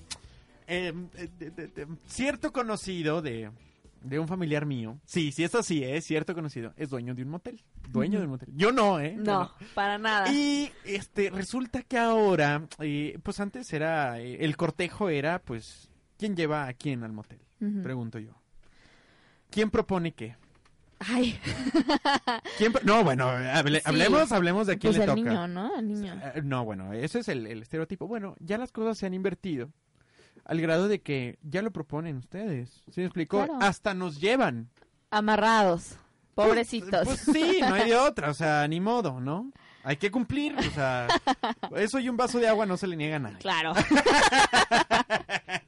Eh, 0.66 0.92
eh, 1.16 1.86
cierto 2.06 2.52
conocido 2.52 3.20
de, 3.22 3.50
de 4.04 4.18
un 4.18 4.28
familiar 4.28 4.66
mío, 4.66 4.98
sí, 5.04 5.32
sí, 5.32 5.44
eso 5.44 5.62
sí, 5.62 5.82
es 5.84 6.04
cierto 6.04 6.34
conocido, 6.34 6.72
es 6.76 6.90
dueño 6.90 7.14
de 7.14 7.22
un 7.22 7.30
motel. 7.30 7.62
Dueño 7.90 8.18
de 8.18 8.24
un 8.26 8.30
motel. 8.32 8.48
Yo 8.54 8.72
no, 8.72 9.00
¿eh? 9.00 9.14
No, 9.18 9.52
para 9.74 9.98
nada. 9.98 10.32
y 10.32 10.70
este 10.84 11.30
resulta 11.30 11.82
que 11.82 11.98
ahora, 11.98 12.66
eh, 12.80 13.18
pues 13.22 13.40
antes 13.40 13.72
era, 13.72 14.20
eh, 14.20 14.44
el 14.44 14.56
cortejo 14.56 15.08
era, 15.08 15.38
pues, 15.40 15.90
¿quién 16.18 16.36
lleva 16.36 16.66
a 16.66 16.74
quién 16.74 17.04
al 17.04 17.12
motel? 17.12 17.40
Pregunto 17.82 18.18
yo. 18.18 18.32
¿Quién 19.50 19.70
propone 19.70 20.12
qué? 20.12 20.36
Ay, 20.98 21.38
¿Quién 22.58 22.72
pro- 22.72 22.82
no, 22.84 23.02
bueno, 23.04 23.28
hable- 23.28 23.78
Sí. 23.78 23.82
hablemos, 23.86 24.32
hablemos 24.32 24.66
de 24.66 24.78
quién 24.78 24.92
pues 24.94 24.98
le 24.98 25.04
el 25.04 25.10
toca. 25.10 25.30
niño, 25.30 25.48
¿no? 25.48 25.76
El 25.78 25.88
niño. 25.88 26.14
Eh, 26.34 26.42
No, 26.44 26.64
bueno, 26.64 26.92
ese 26.92 27.20
es 27.20 27.28
el, 27.28 27.46
el 27.46 27.62
estereotipo. 27.62 28.06
Bueno, 28.06 28.36
ya 28.40 28.56
las 28.58 28.70
cosas 28.72 28.98
se 28.98 29.06
han 29.06 29.14
invertido 29.14 29.70
al 30.44 30.60
grado 30.60 30.88
de 30.88 31.00
que 31.00 31.38
ya 31.42 31.62
lo 31.62 31.72
proponen 31.72 32.16
ustedes. 32.16 32.82
¿Sí 32.90 33.00
me 33.00 33.06
explicó? 33.06 33.44
Claro. 33.44 33.58
Hasta 33.60 33.94
nos 33.94 34.20
llevan. 34.20 34.70
Amarrados. 35.10 35.96
Pobrecitos. 36.34 37.04
Pues 37.04 37.20
sí, 37.20 37.60
no 37.60 37.74
hay 37.74 37.90
de 37.90 37.96
otra, 37.96 38.30
o 38.30 38.34
sea, 38.34 38.66
ni 38.66 38.80
modo, 38.80 39.20
¿no? 39.20 39.52
Hay 39.84 39.96
que 39.96 40.10
cumplir, 40.10 40.56
o 40.56 40.62
sea, 40.62 41.08
eso 41.76 41.98
y 41.98 42.08
un 42.08 42.16
vaso 42.16 42.38
de 42.38 42.48
agua 42.48 42.66
no 42.66 42.76
se 42.76 42.86
le 42.86 42.96
niega 42.96 43.16
a 43.16 43.18
nadie. 43.18 43.38
Claro. 43.38 43.74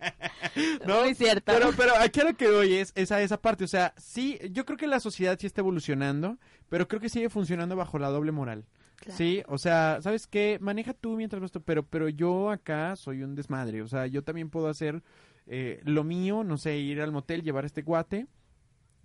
¿no? 0.87 1.03
Muy 1.03 1.15
cierto. 1.15 1.53
Pero, 1.53 1.73
pero 1.77 1.97
aquí 1.99 2.21
a 2.21 2.25
lo 2.25 2.37
que 2.37 2.51
voy 2.51 2.75
es, 2.75 2.93
es 2.95 3.13
a 3.13 3.21
esa 3.21 3.41
parte. 3.41 3.65
O 3.65 3.69
sea, 3.69 3.95
sí, 3.97 4.39
yo 4.51 4.65
creo 4.65 4.79
que 4.79 4.87
la 4.87 5.01
sociedad 5.01 5.39
sí 5.39 5.47
está 5.47 5.61
evolucionando, 5.61 6.39
pero 6.69 6.89
creo 6.89 7.01
que 7.01 7.09
sigue 7.09 7.29
funcionando 7.29 7.77
bajo 7.77 7.99
la 7.99 8.09
doble 8.09 8.33
moral. 8.33 8.65
Claro. 9.05 9.19
Sí, 9.19 9.43
o 9.49 9.59
sea, 9.59 9.99
¿sabes 10.01 10.27
qué? 10.27 10.59
Maneja 10.61 10.95
tú 10.95 11.17
mientras 11.17 11.39
lo 11.41 11.47
estoy, 11.47 11.63
pero, 11.65 11.83
pero 11.85 12.09
yo 12.09 12.51
acá 12.51 12.97
soy 12.97 13.23
un 13.23 13.35
desmadre. 13.35 13.83
O 13.83 13.89
sea, 13.89 14.07
yo 14.07 14.25
también 14.25 14.49
puedo 14.49 14.69
hacer 14.69 15.03
eh, 15.47 15.81
lo 15.85 16.05
mío, 16.05 16.43
no 16.43 16.57
sé, 16.57 16.79
ir 16.79 17.01
al 17.03 17.13
motel, 17.13 17.43
llevar 17.43 17.67
este 17.67 17.83
guate, 17.83 18.27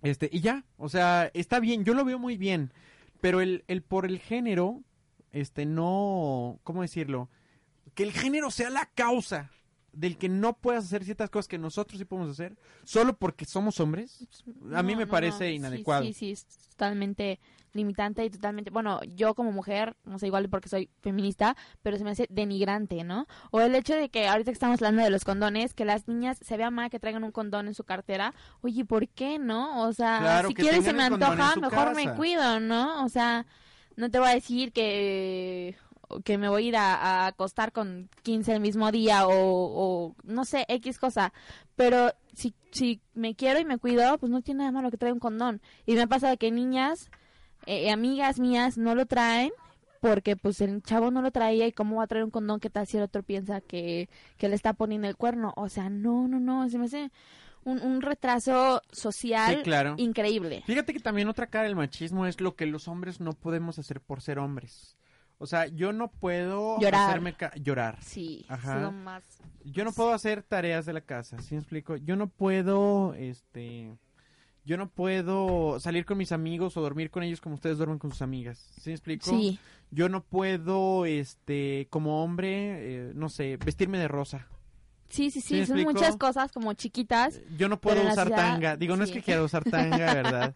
este, 0.02 0.30
y 0.32 0.40
ya. 0.40 0.64
O 0.78 0.88
sea, 0.88 1.30
está 1.34 1.60
bien, 1.60 1.84
yo 1.84 1.92
lo 1.94 2.04
veo 2.04 2.18
muy 2.18 2.36
bien. 2.38 2.72
Pero 3.20 3.42
el, 3.42 3.64
el 3.68 3.82
por 3.82 4.06
el 4.06 4.18
género, 4.18 4.82
este, 5.32 5.66
no, 5.66 6.58
¿cómo 6.64 6.80
decirlo? 6.80 7.28
Que 7.94 8.04
el 8.04 8.12
género 8.12 8.50
sea 8.50 8.70
la 8.70 8.86
causa 8.94 9.50
del 9.92 10.16
que 10.16 10.28
no 10.28 10.56
puedas 10.56 10.84
hacer 10.84 11.04
ciertas 11.04 11.28
cosas 11.28 11.48
que 11.48 11.58
nosotros 11.58 11.98
sí 11.98 12.04
podemos 12.04 12.30
hacer, 12.30 12.56
solo 12.84 13.18
porque 13.18 13.44
somos 13.44 13.80
hombres, 13.80 14.26
a 14.72 14.82
mí 14.82 14.92
No, 14.92 14.98
me 15.00 15.04
no, 15.04 15.10
parece 15.10 15.44
no. 15.44 15.50
Sí, 15.50 15.56
inadecuado. 15.56 16.04
Sí, 16.04 16.12
sí, 16.12 16.30
es 16.30 16.46
totalmente 16.46 17.40
limitante 17.72 18.24
y 18.24 18.30
totalmente, 18.30 18.70
bueno, 18.70 19.00
yo 19.14 19.34
como 19.34 19.52
mujer, 19.52 19.96
no 20.04 20.18
sé, 20.18 20.26
igual 20.26 20.48
porque 20.48 20.68
soy 20.68 20.90
feminista, 21.00 21.56
pero 21.82 21.98
se 21.98 22.04
me 22.04 22.10
hace 22.10 22.26
denigrante, 22.30 23.04
¿no? 23.04 23.26
O 23.50 23.60
el 23.60 23.74
hecho 23.74 23.94
de 23.94 24.08
que 24.08 24.28
ahorita 24.28 24.50
que 24.50 24.54
estamos 24.54 24.80
hablando 24.80 25.02
de 25.02 25.10
los 25.10 25.24
condones, 25.24 25.74
que 25.74 25.84
las 25.84 26.08
niñas 26.08 26.38
se 26.40 26.56
vea 26.56 26.70
mal 26.70 26.90
que 26.90 27.00
traigan 27.00 27.24
un 27.24 27.32
condón 27.32 27.66
en 27.68 27.74
su 27.74 27.84
cartera, 27.84 28.34
oye, 28.62 28.84
¿por 28.84 29.08
qué 29.08 29.38
no? 29.38 29.82
O 29.82 29.92
sea, 29.92 30.18
Claro, 30.20 30.48
si 30.48 30.54
quieres 30.54 30.84
se 30.84 30.92
me 30.92 31.04
antoja, 31.04 31.56
mejor 31.56 31.94
me 31.94 32.12
cuido, 32.14 32.60
¿no? 32.60 33.04
O 33.04 33.08
sea, 33.08 33.46
no 33.96 34.10
te 34.10 34.18
voy 34.18 34.28
a 34.28 34.34
decir 34.34 34.72
que 34.72 35.76
que 36.24 36.38
me 36.38 36.48
voy 36.48 36.64
a 36.64 36.68
ir 36.68 36.76
a, 36.76 36.94
a 36.96 37.26
acostar 37.28 37.70
con 37.70 38.10
15 38.22 38.54
el 38.54 38.60
mismo 38.60 38.90
día 38.90 39.28
o, 39.28 39.32
o 39.32 40.16
no 40.24 40.44
sé, 40.44 40.64
X 40.68 40.98
cosa. 40.98 41.32
Pero 41.76 42.12
si, 42.34 42.52
si 42.72 43.00
me 43.14 43.36
quiero 43.36 43.60
y 43.60 43.64
me 43.64 43.78
cuido, 43.78 44.18
pues 44.18 44.30
no 44.30 44.42
tiene 44.42 44.58
nada 44.58 44.72
malo 44.72 44.90
que 44.90 44.96
traiga 44.96 45.14
un 45.14 45.20
condón. 45.20 45.60
Y 45.86 45.94
me 45.94 46.02
ha 46.02 46.06
pasado 46.08 46.36
que 46.36 46.50
niñas, 46.50 47.10
eh, 47.66 47.90
amigas 47.90 48.38
mías, 48.40 48.78
no 48.78 48.94
lo 48.94 49.06
traen 49.06 49.50
porque 50.00 50.34
pues 50.36 50.60
el 50.62 50.82
chavo 50.82 51.10
no 51.10 51.20
lo 51.22 51.30
traía 51.30 51.66
y 51.66 51.72
cómo 51.72 51.96
va 51.96 52.04
a 52.04 52.06
traer 52.06 52.24
un 52.24 52.30
condón 52.30 52.58
que 52.60 52.70
tal 52.70 52.86
si 52.86 52.96
el 52.96 53.02
otro 53.02 53.22
piensa 53.22 53.60
que, 53.60 54.08
que 54.38 54.48
le 54.48 54.54
está 54.54 54.72
poniendo 54.72 55.06
el 55.08 55.16
cuerno. 55.16 55.52
O 55.56 55.68
sea, 55.68 55.90
no, 55.90 56.26
no, 56.26 56.40
no, 56.40 56.68
se 56.70 56.78
me 56.78 56.86
hace 56.86 57.10
un, 57.64 57.82
un 57.82 58.00
retraso 58.00 58.80
social 58.90 59.56
Sí, 59.56 59.62
claro. 59.62 59.94
increíble. 59.98 60.62
Fíjate 60.66 60.94
que 60.94 61.00
también 61.00 61.28
otra 61.28 61.48
cara 61.48 61.64
del 61.64 61.76
machismo 61.76 62.24
es 62.26 62.40
lo 62.40 62.56
que 62.56 62.64
los 62.64 62.88
hombres 62.88 63.20
no 63.20 63.32
podemos 63.34 63.78
hacer 63.78 64.00
por 64.00 64.22
ser 64.22 64.38
hombres. 64.38 64.96
O 65.36 65.46
sea, 65.46 65.66
yo 65.66 65.92
no 65.92 66.08
puedo 66.10 66.78
Llorar. 66.80 67.08
hacerme 67.10 67.34
ca- 67.34 67.52
llorar. 67.56 67.98
Sí, 68.02 68.44
Ajá. 68.48 68.90
más... 68.90 69.22
Yo 69.64 69.84
no 69.84 69.92
puedo 69.92 70.12
hacer 70.14 70.42
tareas 70.42 70.86
de 70.86 70.92
la 70.94 71.00
casa, 71.02 71.38
¿sí 71.40 71.54
me 71.54 71.60
explico? 71.60 71.96
Yo 71.96 72.16
no 72.16 72.28
puedo, 72.28 73.12
este, 73.14 73.90
yo 74.64 74.76
no 74.76 74.88
puedo 74.88 75.80
salir 75.80 76.04
con 76.04 76.18
mis 76.18 76.32
amigos 76.32 76.76
o 76.76 76.80
dormir 76.80 77.10
con 77.10 77.22
ellos 77.22 77.40
como 77.40 77.54
ustedes 77.54 77.78
duermen 77.78 77.98
con 77.98 78.10
sus 78.10 78.22
amigas, 78.22 78.70
¿sí 78.80 78.90
me 78.90 78.94
explico? 78.94 79.30
Sí. 79.30 79.58
Yo 79.90 80.08
no 80.08 80.22
puedo, 80.22 81.04
este, 81.06 81.88
como 81.90 82.22
hombre, 82.22 83.08
eh, 83.08 83.12
no 83.14 83.28
sé, 83.28 83.56
vestirme 83.56 83.98
de 83.98 84.08
rosa. 84.08 84.46
Sí, 85.10 85.30
sí, 85.30 85.40
¿Sí 85.40 85.66
son 85.66 85.78
explico? 85.78 85.92
muchas 85.92 86.16
cosas 86.16 86.52
como 86.52 86.72
chiquitas. 86.74 87.40
Yo 87.56 87.68
no 87.68 87.80
puedo 87.80 88.00
usar 88.00 88.28
ciudad, 88.28 88.36
tanga. 88.52 88.76
Digo, 88.76 88.96
no 88.96 89.02
es 89.02 89.10
que 89.10 89.20
quiera 89.22 89.42
usar 89.42 89.64
tanga, 89.64 89.96
¿verdad? 90.14 90.54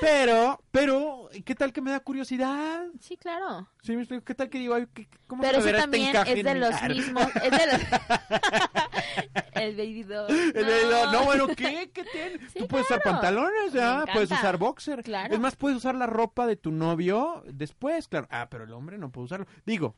Pero, 0.00 0.62
pero, 0.70 1.28
¿qué 1.44 1.54
tal 1.56 1.72
que 1.72 1.80
me 1.82 1.90
da 1.90 1.98
curiosidad? 2.00 2.86
Sí, 3.00 3.16
claro. 3.16 3.68
¿Sí 3.82 3.92
me 3.96 4.02
explico? 4.02 4.24
¿Qué 4.24 4.34
tal 4.34 4.48
que 4.48 4.58
digo, 4.58 4.74
ay, 4.74 4.86
¿qué- 4.94 5.08
¿cómo 5.26 5.42
Pero 5.42 5.58
eso 5.58 5.68
este 5.68 5.80
también 5.80 6.14
es 6.14 6.44
de 6.44 6.54
los 6.54 6.82
mismos. 6.84 7.26
Es 7.42 7.50
de 7.50 7.66
los... 7.66 7.80
El 9.54 9.76
baby 9.76 10.02
doll. 10.02 10.30
El 10.30 10.66
No, 10.90 11.12
no, 11.12 11.24
bueno, 11.24 11.46
¿qué? 11.48 11.90
¿Qué 11.92 12.04
tiene? 12.04 12.38
Sí, 12.50 12.60
Tú 12.60 12.68
puedes 12.68 12.86
usar 12.86 13.02
pantalones, 13.02 13.72
ya, 13.72 14.04
puedes 14.12 14.30
usar 14.30 14.56
boxer. 14.56 15.02
Claro. 15.02 15.34
Es 15.34 15.40
más, 15.40 15.56
puedes 15.56 15.78
usar 15.78 15.94
la 15.94 16.06
ropa 16.06 16.46
de 16.46 16.56
tu 16.56 16.70
novio 16.70 17.42
después, 17.46 18.06
claro. 18.08 18.28
Ah, 18.30 18.48
pero 18.50 18.64
el 18.64 18.72
hombre 18.72 18.98
no 18.98 19.10
puede 19.10 19.24
usarlo. 19.26 19.46
Digo, 19.64 19.96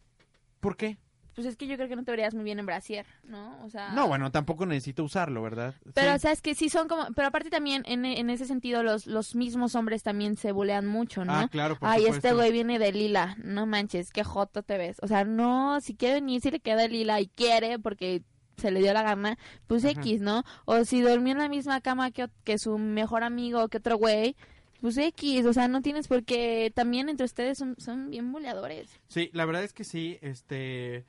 ¿por 0.61 0.77
qué? 0.77 0.99
Pues 1.39 1.47
es 1.47 1.57
que 1.57 1.69
yo 1.69 1.77
creo 1.77 1.87
que 1.89 1.95
no 1.95 2.03
te 2.03 2.11
verías 2.11 2.35
muy 2.35 2.43
bien 2.43 2.59
en 2.59 2.67
brasier, 2.67 3.07
¿no? 3.23 3.65
O 3.65 3.71
sea... 3.71 3.91
No, 3.93 4.09
bueno, 4.09 4.33
tampoco 4.33 4.67
necesito 4.67 5.05
usarlo, 5.05 5.41
¿verdad? 5.41 5.73
Pero, 5.95 6.15
Sí. 6.15 6.19
sabes 6.19 6.43
que 6.43 6.57
sí 6.57 6.69
son 6.69 6.89
como... 6.89 7.07
Pero 7.15 7.29
aparte 7.29 7.49
también, 7.49 7.85
en, 7.87 8.05
en 8.05 8.29
ese 8.29 8.45
sentido, 8.45 8.83
los, 8.83 9.07
los 9.07 9.37
mismos 9.37 9.77
hombres 9.77 10.03
también 10.03 10.37
se 10.37 10.51
bulean 10.51 10.85
mucho, 10.85 11.25
¿no? 11.25 11.33
Ah, 11.33 11.49
claro, 11.49 11.79
por 11.79 11.89
Ay, 11.89 12.01
supuesto. 12.01 12.27
este 12.27 12.35
güey 12.37 12.51
viene 12.51 12.81
de 12.81 12.91
lila. 12.91 13.37
No 13.39 13.67
manches, 13.67 14.11
qué 14.11 14.25
joto 14.25 14.65
te 14.65 14.79
ves. 14.79 14.97
O 15.01 15.07
sea, 15.07 15.23
no, 15.25 15.81
si 15.81 15.95
quiere 15.95 16.15
venir, 16.15 16.41
si 16.41 16.51
le 16.51 16.59
queda 16.59 16.89
lila 16.89 17.21
y 17.21 17.29
quiere, 17.29 17.79
porque 17.79 18.25
se 18.57 18.73
le 18.73 18.81
dio 18.81 18.93
la 18.93 19.05
gana, 19.05 19.39
pues 19.69 19.85
Ajá. 19.85 19.93
X, 20.01 20.21
¿no? 20.21 20.43
O 20.65 20.85
si 20.85 21.03
durmió 21.03 21.35
en 21.35 21.39
la 21.39 21.49
misma 21.49 21.81
cama 21.81 22.11
que, 22.11 22.29
que 22.43 22.59
su 22.59 22.79
mejor 22.79 23.23
amigo, 23.23 23.69
que 23.69 23.77
otro 23.79 23.97
güey, 23.97 24.35
pues 24.81 24.97
X. 24.99 25.47
O 25.47 25.53
sea, 25.53 25.69
no 25.69 25.83
tienes 25.83 26.09
por 26.09 26.25
qué... 26.25 26.73
También 26.75 27.09
entre 27.09 27.27
ustedes 27.27 27.59
son, 27.59 27.77
son 27.79 28.11
bien 28.11 28.33
buleadores. 28.33 28.91
Sí, 29.07 29.31
la 29.35 29.45
verdad 29.45 29.63
es 29.63 29.73
que 29.73 29.85
sí, 29.85 30.19
este... 30.23 31.05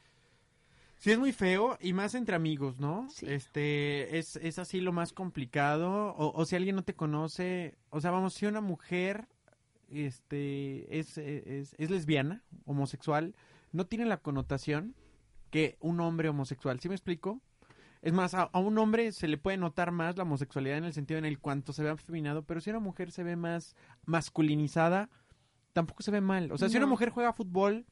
Sí, 1.00 1.12
es 1.12 1.18
muy 1.18 1.32
feo 1.32 1.78
y 1.80 1.94
más 1.94 2.14
entre 2.14 2.36
amigos, 2.36 2.78
¿no? 2.78 3.08
Sí. 3.10 3.26
Este, 3.28 4.20
es, 4.20 4.36
es 4.36 4.60
así 4.60 4.82
lo 4.82 4.92
más 4.92 5.14
complicado. 5.14 6.14
O, 6.18 6.34
o 6.38 6.46
si 6.46 6.58
alguien 6.58 6.76
no 6.76 6.84
te 6.84 6.94
conoce, 6.94 7.78
o 7.90 8.02
sea, 8.02 8.12
vamos, 8.12 8.34
si 8.34 8.46
una 8.46 8.60
mujer, 8.60 9.30
este, 9.90 11.00
es, 11.00 11.18
es, 11.18 11.74
es 11.78 11.90
lesbiana, 11.90 12.44
homosexual, 12.66 13.34
no 13.72 13.86
tiene 13.88 14.04
la 14.06 14.18
connotación 14.18 14.94
que 15.52 15.78
un 15.80 16.02
hombre 16.02 16.28
homosexual. 16.28 16.82
¿Sí 16.82 16.90
me 16.90 16.96
explico? 16.96 17.40
Es 18.02 18.12
más, 18.12 18.34
a, 18.34 18.44
a 18.44 18.60
un 18.60 18.78
hombre 18.78 19.14
se 19.14 19.30
le 19.30 19.38
puede 19.38 19.56
notar 19.56 19.92
más 19.92 20.18
la 20.18 20.24
homosexualidad 20.24 20.80
en 20.80 20.84
el 20.84 20.94
sentido 20.94 21.18
en 21.18 21.26
el 21.26 21.40
cuanto 21.40 21.72
se 21.72 21.82
ve 21.82 21.92
afeminado, 21.92 22.44
pero 22.44 22.60
si 22.60 22.72
una 22.72 22.80
mujer 22.80 23.12
se 23.12 23.24
ve 23.24 23.38
más 23.38 23.78
masculinizada, 24.06 25.10
tampoco 25.72 26.04
se 26.04 26.12
ve 26.12 26.20
mal. 26.20 26.52
O 26.52 26.58
sea, 26.58 26.68
si 26.68 26.76
una 26.76 26.88
mujer 26.88 27.10
juega 27.10 27.32
fútbol, 27.32 27.86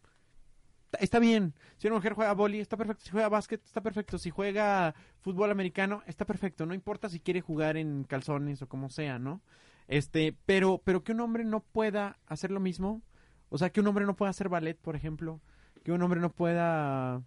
está- 1.00 1.20
bien. 1.20 1.54
Si 1.78 1.88
una 1.88 1.98
mujer 1.98 2.14
juega 2.14 2.34
boli, 2.34 2.60
está 2.60 2.78
perfecto. 2.78 3.04
Si 3.04 3.10
juega 3.12 3.30
básquet, 3.30 3.64
está 3.64 3.82
perfecto. 3.82 4.18
Si 4.18 4.30
juega 4.30 4.96
fútbol 5.22 5.52
americano, 5.52 6.04
está 6.08 6.26
perfecto. 6.26 6.66
No 6.66 6.74
importa 6.74 7.10
si 7.10 7.20
quiere 7.20 7.42
jugar 7.42 7.78
en 7.78 8.04
calzones 8.04 8.62
o 8.62 8.68
como 8.68 8.90
sea, 8.90 9.20
¿no? 9.20 9.42
Este, 9.88 10.36
pero, 10.46 10.82
pero 10.84 11.04
que 11.04 11.12
un 11.14 11.22
hombre 11.22 11.44
no 11.46 11.62
pueda 11.62 12.18
hacer 12.28 12.52
lo 12.52 12.60
mismo. 12.60 13.02
O 13.50 13.58
sea, 13.58 13.70
que 13.70 13.80
un 13.80 13.88
hombre 13.88 14.06
no 14.06 14.16
pueda 14.16 14.30
hacer 14.32 14.50
ballet, 14.50 14.78
por 14.78 14.96
ejemplo. 14.96 15.40
Que 15.84 15.92
un 15.92 16.02
hombre 16.02 16.20
no 16.20 16.30
pueda 16.32 17.22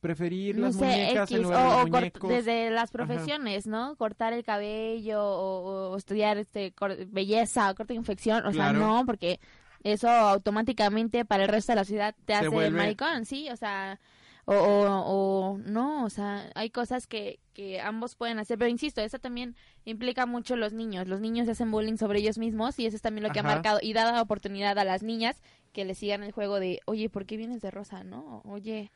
preferir 0.00 0.56
no 0.56 0.68
las 0.68 0.76
sé, 0.76 0.84
muñecas 0.86 1.30
en 1.30 1.42
lugar 1.42 1.60
de 1.60 1.68
o, 1.74 1.80
los 1.80 1.90
muñecos. 1.90 2.30
desde 2.30 2.70
las 2.70 2.90
profesiones, 2.90 3.66
¿no? 3.66 3.96
Cortar 3.96 4.32
el 4.32 4.44
cabello 4.44 5.22
o, 5.22 5.90
o 5.92 5.96
estudiar 5.98 6.38
este 6.38 6.72
belleza 7.08 7.74
corte 7.74 7.92
de 7.92 7.98
infección, 7.98 8.46
o 8.46 8.50
Claro. 8.50 8.78
sea, 8.78 8.86
no, 8.88 9.04
porque 9.04 9.38
eso 9.82 10.08
automáticamente 10.08 11.24
para 11.24 11.44
el 11.44 11.48
resto 11.48 11.72
de 11.72 11.76
la 11.76 11.84
ciudad 11.84 12.14
te 12.24 12.32
Se 12.34 12.38
hace 12.40 12.48
vuelve- 12.48 12.70
maricón, 12.76 13.24
sí, 13.24 13.48
o 13.50 13.56
sea, 13.56 13.98
o, 14.46 14.54
o, 14.54 15.52
o 15.54 15.58
no, 15.58 16.04
o 16.04 16.10
sea, 16.10 16.50
hay 16.54 16.70
cosas 16.70 17.06
que, 17.06 17.38
que 17.52 17.80
ambos 17.80 18.16
pueden 18.16 18.38
hacer, 18.38 18.58
pero 18.58 18.70
insisto, 18.70 19.00
eso 19.00 19.18
también 19.18 19.54
implica 19.84 20.26
mucho 20.26 20.56
los 20.56 20.72
niños, 20.72 21.06
los 21.08 21.20
niños 21.20 21.48
hacen 21.48 21.70
bullying 21.70 21.96
sobre 21.96 22.18
ellos 22.18 22.38
mismos 22.38 22.78
y 22.78 22.86
eso 22.86 22.96
es 22.96 23.02
también 23.02 23.22
lo 23.24 23.30
que 23.32 23.40
Ajá. 23.40 23.48
ha 23.50 23.54
marcado 23.54 23.78
y 23.82 23.92
da 23.92 24.10
la 24.12 24.22
oportunidad 24.22 24.78
a 24.78 24.84
las 24.84 25.02
niñas 25.02 25.40
que 25.72 25.84
le 25.84 25.94
sigan 25.94 26.22
el 26.24 26.32
juego 26.32 26.58
de, 26.58 26.80
oye, 26.86 27.08
¿por 27.08 27.26
qué 27.26 27.36
vienes 27.36 27.60
de 27.62 27.70
rosa, 27.70 28.02
no? 28.02 28.42
Oye, 28.44 28.90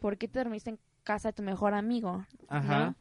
¿por 0.00 0.18
qué 0.18 0.28
te 0.28 0.40
dormiste 0.40 0.70
en 0.70 0.78
casa 1.04 1.28
de 1.28 1.32
tu 1.32 1.42
mejor 1.42 1.72
amigo? 1.74 2.26
Ajá. 2.48 2.78
¿no? 2.86 2.94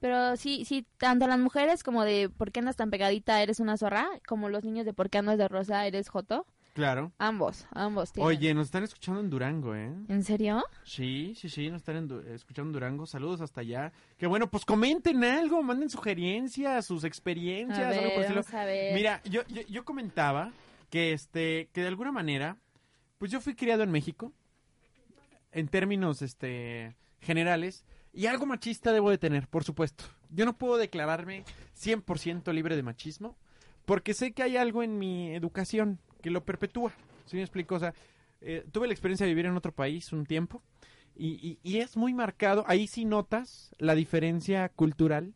Pero 0.00 0.36
sí, 0.36 0.64
sí, 0.64 0.86
tanto 0.96 1.26
las 1.26 1.40
mujeres 1.40 1.82
como 1.82 2.04
de 2.04 2.28
¿por 2.30 2.52
qué 2.52 2.60
andas 2.60 2.76
tan 2.76 2.88
pegadita? 2.90 3.42
¿Eres 3.42 3.58
una 3.58 3.76
zorra? 3.76 4.06
Como 4.28 4.48
los 4.48 4.62
niños 4.62 4.86
de 4.86 4.92
¿por 4.94 5.10
qué 5.10 5.18
andas 5.18 5.38
de 5.38 5.48
rosa? 5.48 5.84
¿Eres 5.88 6.08
joto? 6.08 6.46
Claro. 6.78 7.10
Ambos, 7.18 7.66
ambos 7.72 8.12
tienen. 8.12 8.28
Oye, 8.28 8.54
nos 8.54 8.66
están 8.66 8.84
escuchando 8.84 9.18
en 9.18 9.28
Durango, 9.28 9.74
¿eh? 9.74 9.92
¿En 10.06 10.22
serio? 10.22 10.64
Sí, 10.84 11.34
sí, 11.34 11.48
sí, 11.48 11.68
nos 11.70 11.78
están 11.82 11.96
en 11.96 12.32
escuchando 12.32 12.68
en 12.68 12.72
Durango. 12.72 13.04
Saludos 13.04 13.40
hasta 13.40 13.62
allá. 13.62 13.92
Que 14.16 14.28
bueno, 14.28 14.48
pues 14.48 14.64
comenten 14.64 15.24
algo, 15.24 15.60
manden 15.64 15.90
sugerencias, 15.90 16.86
sus 16.86 17.02
experiencias, 17.02 17.80
A 17.80 17.88
algo 17.88 18.10
por 18.10 18.20
ver, 18.20 18.28
vamos 18.28 18.54
a 18.54 18.64
ver. 18.64 18.94
Mira, 18.94 19.20
yo, 19.24 19.42
yo, 19.48 19.62
yo 19.62 19.84
comentaba 19.84 20.52
que 20.88 21.12
este, 21.12 21.68
que 21.72 21.80
de 21.80 21.88
alguna 21.88 22.12
manera, 22.12 22.58
pues 23.18 23.32
yo 23.32 23.40
fui 23.40 23.56
criado 23.56 23.82
en 23.82 23.90
México, 23.90 24.32
en 25.50 25.66
términos 25.66 26.22
este 26.22 26.94
generales, 27.20 27.84
y 28.12 28.26
algo 28.26 28.46
machista 28.46 28.92
debo 28.92 29.10
de 29.10 29.18
tener, 29.18 29.48
por 29.48 29.64
supuesto. 29.64 30.04
Yo 30.30 30.44
no 30.44 30.56
puedo 30.56 30.76
declararme 30.76 31.42
100% 31.76 32.52
libre 32.52 32.76
de 32.76 32.84
machismo, 32.84 33.36
porque 33.84 34.14
sé 34.14 34.30
que 34.30 34.44
hay 34.44 34.56
algo 34.56 34.84
en 34.84 34.96
mi 34.96 35.34
educación 35.34 35.98
que 36.22 36.30
lo 36.30 36.44
perpetúa. 36.44 36.92
¿Sí 37.26 37.36
me 37.36 37.42
explico? 37.42 37.74
O 37.74 37.78
sea, 37.78 37.94
eh, 38.40 38.64
tuve 38.72 38.86
la 38.86 38.92
experiencia 38.92 39.26
de 39.26 39.32
vivir 39.32 39.46
en 39.46 39.56
otro 39.56 39.72
país 39.72 40.12
un 40.12 40.24
tiempo, 40.26 40.62
y, 41.16 41.28
y- 41.46 41.58
y 41.62 41.78
es 41.78 41.96
muy 41.96 42.14
marcado, 42.14 42.64
ahí 42.68 42.86
sí 42.86 43.04
notas 43.04 43.74
la 43.78 43.94
diferencia 43.96 44.68
cultural 44.68 45.34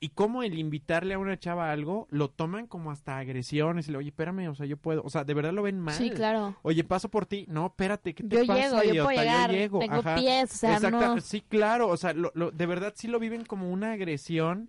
y 0.00 0.10
cómo 0.10 0.42
el 0.42 0.58
invitarle 0.58 1.14
a 1.14 1.18
una 1.18 1.38
chava 1.38 1.70
a 1.70 1.72
algo 1.72 2.06
lo 2.10 2.28
toman 2.28 2.66
como 2.66 2.90
hasta 2.90 3.16
agresiones. 3.16 3.88
Y 3.88 3.92
le, 3.92 3.96
oye, 3.98 4.08
espérame, 4.10 4.48
o 4.50 4.54
sea, 4.54 4.66
yo 4.66 4.76
puedo. 4.76 5.02
O 5.02 5.08
sea, 5.08 5.24
de 5.24 5.32
verdad 5.32 5.54
lo 5.54 5.62
ven 5.62 5.80
mal. 5.80 5.94
Sí, 5.94 6.10
claro. 6.10 6.54
Oye, 6.60 6.84
paso 6.84 7.08
por 7.08 7.24
ti. 7.24 7.46
No, 7.48 7.66
espérate, 7.68 8.14
¿qué 8.14 8.22
te 8.22 8.36
Yo 8.36 8.46
pasa, 8.46 8.82
llego, 8.82 8.94
yo 8.94 9.04
puedo 9.04 9.18
llegar, 9.18 9.50
llego. 9.50 9.78
tengo 9.78 9.94
Ajá. 10.00 10.16
pies, 10.16 10.52
o 10.52 10.56
sea, 10.58 10.74
Exacta- 10.76 10.90
no. 11.14 11.20
Sí, 11.22 11.40
claro, 11.40 11.88
o 11.88 11.96
sea, 11.96 12.12
lo, 12.12 12.30
lo- 12.34 12.50
de 12.50 12.66
verdad 12.66 12.92
sí 12.94 13.08
lo 13.08 13.18
viven 13.18 13.46
como 13.46 13.70
una 13.70 13.92
agresión. 13.92 14.68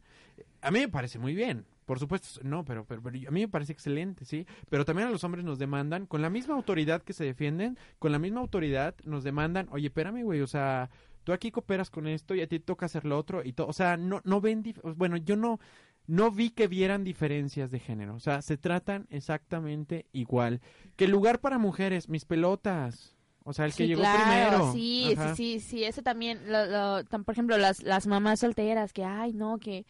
A 0.61 0.71
mí 0.71 0.79
me 0.79 0.87
parece 0.87 1.19
muy 1.19 1.35
bien. 1.35 1.65
Por 1.85 1.99
supuesto, 1.99 2.39
no, 2.43 2.65
pero, 2.65 2.83
pero, 2.85 3.01
pero 3.03 3.15
a 3.27 3.31
mí 3.31 3.41
me 3.41 3.47
parece 3.47 3.71
excelente, 3.73 4.25
¿sí? 4.25 4.47
Pero 4.69 4.85
también 4.85 5.07
a 5.07 5.11
los 5.11 5.23
hombres 5.23 5.45
nos 5.45 5.59
demandan, 5.59 6.07
con 6.07 6.21
la 6.21 6.29
misma 6.31 6.55
autoridad 6.55 7.03
que 7.03 7.13
se 7.13 7.23
defienden, 7.23 7.77
con 7.99 8.11
la 8.11 8.17
misma 8.19 8.41
autoridad 8.41 8.95
nos 9.05 9.23
demandan, 9.23 9.67
oye, 9.71 9.87
espérame, 9.87 10.23
güey, 10.23 10.41
o 10.41 10.47
sea, 10.47 10.89
tú 11.23 11.31
aquí 11.31 11.51
cooperas 11.51 11.89
con 11.91 12.07
esto 12.07 12.33
y 12.33 12.41
a 12.41 12.47
ti 12.47 12.59
te 12.59 12.65
toca 12.65 12.87
hacer 12.87 13.05
lo 13.05 13.17
otro 13.17 13.43
y 13.43 13.53
todo, 13.53 13.67
o 13.67 13.73
sea, 13.73 13.97
no, 13.97 14.19
no 14.23 14.41
ven, 14.41 14.63
bueno, 14.95 15.17
yo 15.17 15.35
no, 15.35 15.59
no 16.07 16.31
vi 16.31 16.49
que 16.49 16.67
vieran 16.67 17.03
diferencias 17.03 17.69
de 17.69 17.79
género, 17.79 18.15
o 18.15 18.19
sea, 18.19 18.41
se 18.41 18.57
tratan 18.57 19.05
exactamente 19.11 20.07
igual. 20.11 20.61
Que 20.95 21.07
lugar 21.07 21.39
para 21.39 21.57
mujeres, 21.59 22.09
mis 22.09 22.25
pelotas, 22.25 23.15
o 23.43 23.53
sea, 23.53 23.65
el 23.65 23.71
que 23.73 23.83
Sí, 23.83 23.87
llegó 23.89 24.01
claro, 24.01 24.23
primero. 24.25 24.71
Sí, 24.73 25.13
Ajá. 25.15 25.35
sí, 25.35 25.59
sí, 25.59 25.59
sí, 25.59 25.83
eso 25.83 26.01
también, 26.01 26.39
lo, 26.51 26.65
lo- 27.01 27.23
por 27.23 27.33
ejemplo, 27.33 27.57
las, 27.59 27.83
las 27.83 28.07
mamás 28.07 28.39
solteras, 28.39 28.91
que, 28.93 29.03
ay, 29.03 29.33
no, 29.33 29.59
que, 29.59 29.85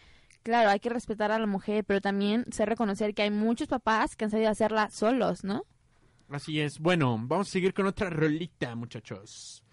claro, 0.46 0.70
hay 0.70 0.80
que 0.80 0.90
respetar 0.90 1.32
a 1.32 1.40
la 1.40 1.48
mujer, 1.48 1.84
pero 1.84 2.00
también 2.00 2.46
sé 2.52 2.66
reconocer 2.66 3.16
que 3.16 3.24
hay 3.24 3.32
muchos 3.32 3.68
papás 3.68 4.16
que 4.16 4.26
han 4.26 4.32
sabido 4.32 4.52
hacerla 4.52 4.92
solos, 4.92 5.44
¿no? 5.44 5.64
Así 6.30 6.62
es. 6.62 6.80
Bueno, 6.80 7.18
vamos 7.20 7.50
a 7.50 7.52
seguir 7.52 7.74
con 7.74 7.88
otra 7.88 8.10
rolita, 8.12 8.76
muchachos. 8.76 9.64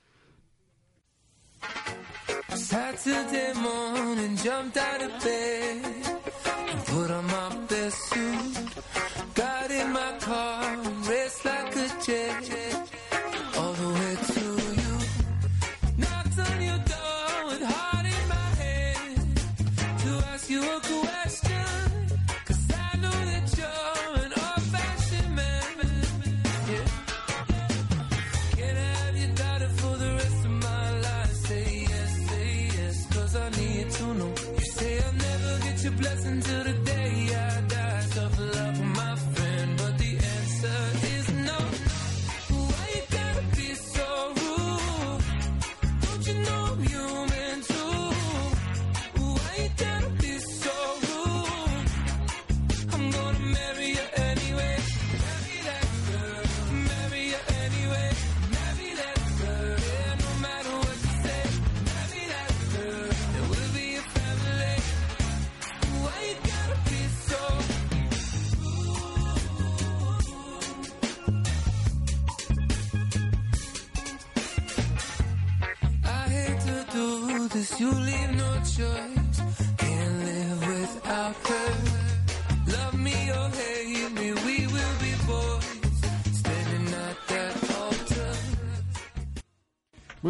Saturday 2.49 3.53
morning, 3.55 4.37
jumped 4.37 4.77
out 4.77 5.03
of 5.03 5.23
bed 5.23 5.85
and 6.70 6.85
put 6.87 7.11
on 7.11 7.25
my 7.27 7.66
best 7.68 7.99
suit. 8.09 8.59
Got 9.35 9.70
in 9.70 9.93
my 9.93 10.18
car 10.20 10.64
and 10.64 11.07
raced 11.07 11.45
like 11.45 11.77
a 11.77 11.89
jet 12.05 12.51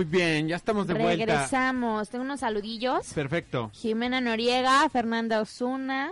Muy 0.03 0.11
bien, 0.11 0.49
ya 0.49 0.57
estamos 0.57 0.89
de 0.89 0.95
vuelta. 0.95 1.25
Regresamos, 1.27 2.11
tengo 2.11 2.25
unos 2.25 2.41
saludillos. 2.41 3.13
Perfecto. 3.15 3.71
Jimena 3.73 4.21
Noriega, 4.21 4.89
Fernanda 4.89 5.41
Osuna, 5.41 6.11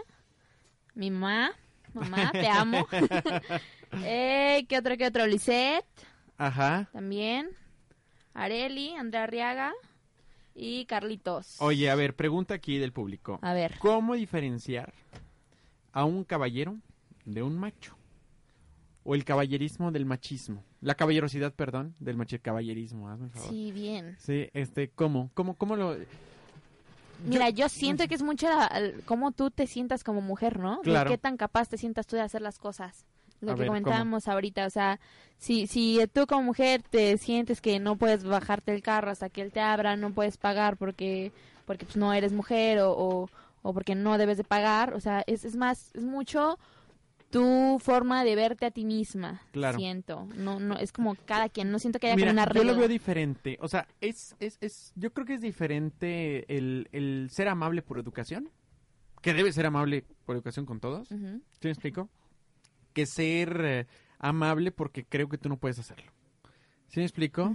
mi 0.95 1.11
mamá, 1.11 1.51
mamá, 1.93 2.30
te 2.30 2.47
amo. 2.49 2.86
eh, 4.05 4.64
¿Qué 4.68 4.78
otro, 4.78 4.97
qué 4.97 5.09
otro? 5.09 5.26
Lisette, 5.26 5.84
Ajá. 6.38 6.88
también. 6.93 7.51
Areli, 8.32 8.95
Andrea 8.95 9.24
Arriaga 9.24 9.72
y 10.55 10.84
Carlitos. 10.84 11.61
Oye, 11.61 11.91
a 11.91 11.97
ver, 11.97 12.14
pregunta 12.14 12.55
aquí 12.55 12.78
del 12.78 12.93
público. 12.93 13.41
A 13.43 13.55
ver. 13.55 13.76
¿Cómo 13.80 14.14
diferenciar 14.14 14.93
a 15.91 16.05
un 16.05 16.22
caballero 16.22 16.76
de 17.24 17.43
un 17.43 17.59
macho? 17.59 17.97
o 19.03 19.14
el 19.14 19.24
caballerismo 19.24 19.91
del 19.91 20.05
machismo. 20.05 20.62
La 20.81 20.95
caballerosidad, 20.95 21.53
perdón, 21.53 21.95
del 22.01 22.16
machismo, 22.16 22.43
caballerismo, 22.43 23.09
hazme 23.11 23.26
el 23.26 23.31
favor. 23.33 23.49
Sí, 23.51 23.70
bien. 23.72 24.16
Sí, 24.18 24.49
este, 24.55 24.89
¿cómo? 24.91 25.31
¿Cómo, 25.35 25.55
cómo 25.55 25.76
lo...? 25.76 25.97
Mira, 27.26 27.51
yo 27.51 27.68
siento 27.68 28.09
que 28.09 28.14
es 28.14 28.22
mucho 28.22 28.49
cómo 29.05 29.33
tú 29.33 29.51
te 29.51 29.66
sientas 29.66 30.03
como 30.05 30.22
mujer, 30.22 30.59
¿no? 30.59 30.76
De 30.78 30.85
Claro. 30.85 31.11
qué 31.11 31.18
tan 31.18 31.37
capaz 31.37 31.68
te 31.68 31.76
sientas 31.76 32.07
tú 32.07 32.16
de 32.16 32.22
hacer 32.22 32.41
las 32.41 32.59
cosas. 32.59 33.05
Lo 33.43 33.53
A 33.53 33.55
que 33.55 33.61
ver, 33.61 33.68
¿cómo? 33.68 33.81
comentábamos 33.81 34.26
ahorita, 34.28 34.66
o 34.66 34.70
sea, 34.70 35.01
si, 35.39 35.66
si 35.66 35.99
tú 36.12 36.26
como 36.26 36.43
mujer 36.45 36.83
te 36.83 37.16
sientes 37.18 37.61
que 37.61 37.78
no 37.78 37.97
puedes 37.97 38.24
bajarte 38.24 38.74
el 38.74 38.83
carro 38.83 39.11
hasta 39.11 39.28
que 39.31 39.41
él 39.43 39.51
te 39.53 39.61
abra, 39.61 39.97
no 39.97 40.12
puedes 40.12 40.37
pagar 40.39 40.76
porque 40.76 41.33
porque 41.66 41.85
pues, 41.87 41.97
no 41.97 42.12
eres 42.12 42.33
mujer 42.33 42.81
o, 42.81 42.93
o, 42.93 43.31
o 43.62 43.72
porque 43.74 43.95
no 43.95 44.18
debes 44.18 44.37
de 44.39 44.45
pagar, 44.45 44.93
o 44.95 45.01
sea, 45.01 45.22
es, 45.26 45.45
es 45.45 45.57
más, 45.57 45.91
es 45.95 46.05
mucho 46.05 46.59
tu 47.31 47.78
forma 47.81 48.24
de 48.24 48.35
verte 48.35 48.66
a 48.66 48.70
ti 48.70 48.85
misma, 48.85 49.41
Claro. 49.53 49.78
siento. 49.78 50.26
No, 50.37 50.59
no, 50.61 50.76
es 50.76 50.93
como 50.93 51.14
cada 51.14 51.49
quien, 51.49 51.70
no 51.70 51.78
siento 51.78 51.99
que 51.99 52.09
haya 52.09 52.16
Mira, 52.16 52.33
una 52.33 52.45
yo 52.47 52.55
lo 52.55 52.70
regla. 52.70 52.78
veo 52.81 52.89
diferente. 52.89 53.57
O 53.61 53.68
sea, 53.68 53.87
es, 54.01 54.35
es, 54.41 54.59
es, 54.61 54.93
yo 54.97 55.12
creo 55.12 55.26
que 55.26 55.35
es 55.35 55.41
diferente 55.41 56.45
el, 56.57 56.89
el 56.93 57.28
ser 57.31 57.49
amable 57.49 57.83
por 57.83 57.99
educación, 57.99 58.51
que 59.22 59.33
debe 59.35 59.53
ser 59.53 59.66
amable 59.66 60.05
por 60.24 60.35
educación 60.37 60.66
con 60.66 60.81
todos. 60.81 61.09
¿Sí 61.09 61.16
me 61.16 61.70
explico? 61.70 62.09
Que 62.93 63.07
ser 63.07 63.61
eh, 63.64 63.87
amable 64.18 64.72
porque 64.72 65.05
creo 65.05 65.28
que 65.28 65.39
tú 65.39 65.49
no 65.49 65.57
puedes 65.57 65.78
hacerlo. 65.78 66.11
¿Sí 66.89 66.99
me 67.01 67.05
explico? 67.07 67.55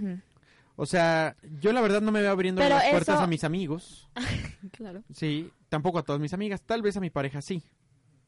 O 0.76 0.86
sea, 0.86 1.36
yo 1.60 1.72
la 1.72 1.80
verdad 1.80 2.00
no 2.02 2.12
me 2.12 2.20
veo 2.22 2.30
abriendo 2.30 2.60
Pero 2.62 2.76
las 2.76 2.88
puertas 2.90 3.20
a 3.20 3.26
mis 3.26 3.44
amigos. 3.44 4.08
Claro. 4.72 5.04
Sí, 5.12 5.50
tampoco 5.68 5.98
a 5.98 6.02
todas 6.02 6.20
mis 6.20 6.32
amigas. 6.32 6.60
Tal 6.60 6.82
vez 6.82 6.96
a 6.96 7.00
mi 7.00 7.08
pareja 7.10 7.40
sí. 7.40 7.62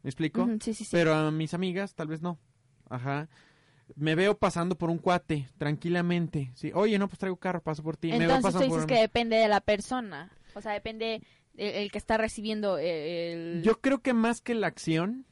¿Me 0.09 0.11
explico? 0.11 0.45
Ujú, 0.45 0.57
sí, 0.63 0.73
sí, 0.73 0.85
sí. 0.85 0.91
Pero 0.91 1.15
a 1.15 1.31
mis 1.31 1.53
amigas 1.53 1.95
tal 1.95 2.09
vez 2.09 2.23
no. 2.23 2.39
Ajá. 2.89 3.29
Me 3.95 4.15
veo 4.15 4.39
pasando 4.39 4.79
por 4.79 4.89
un 4.89 4.97
cuate, 4.97 5.51
tranquilamente. 5.59 6.51
Sí, 6.55 6.73
oye, 6.75 6.99
no, 6.99 7.09
pues 7.09 7.19
traigo 7.19 7.37
carro, 7.37 7.61
paso 7.61 7.83
por 7.83 7.99
ti. 7.99 8.09
me 8.09 8.21
veo 8.21 8.37
Entonces 8.37 8.55
tú 8.55 8.65
dices 8.65 8.79
por... 8.79 8.87
que 8.87 9.01
depende 9.03 9.37
de 9.37 9.49
la 9.49 9.61
persona. 9.61 10.33
O 10.55 10.63
sea, 10.63 10.73
depende 10.73 11.21
el, 11.59 11.75
el 11.75 11.93
que 11.93 11.99
está 11.99 12.17
recibiendo 12.17 12.79
eh, 12.79 13.33
el... 13.33 13.63
Yo 13.63 13.83
creo 13.83 14.01
que 14.01 14.15
más 14.15 14.41
que 14.41 14.55
la 14.55 14.69
acción 14.69 15.27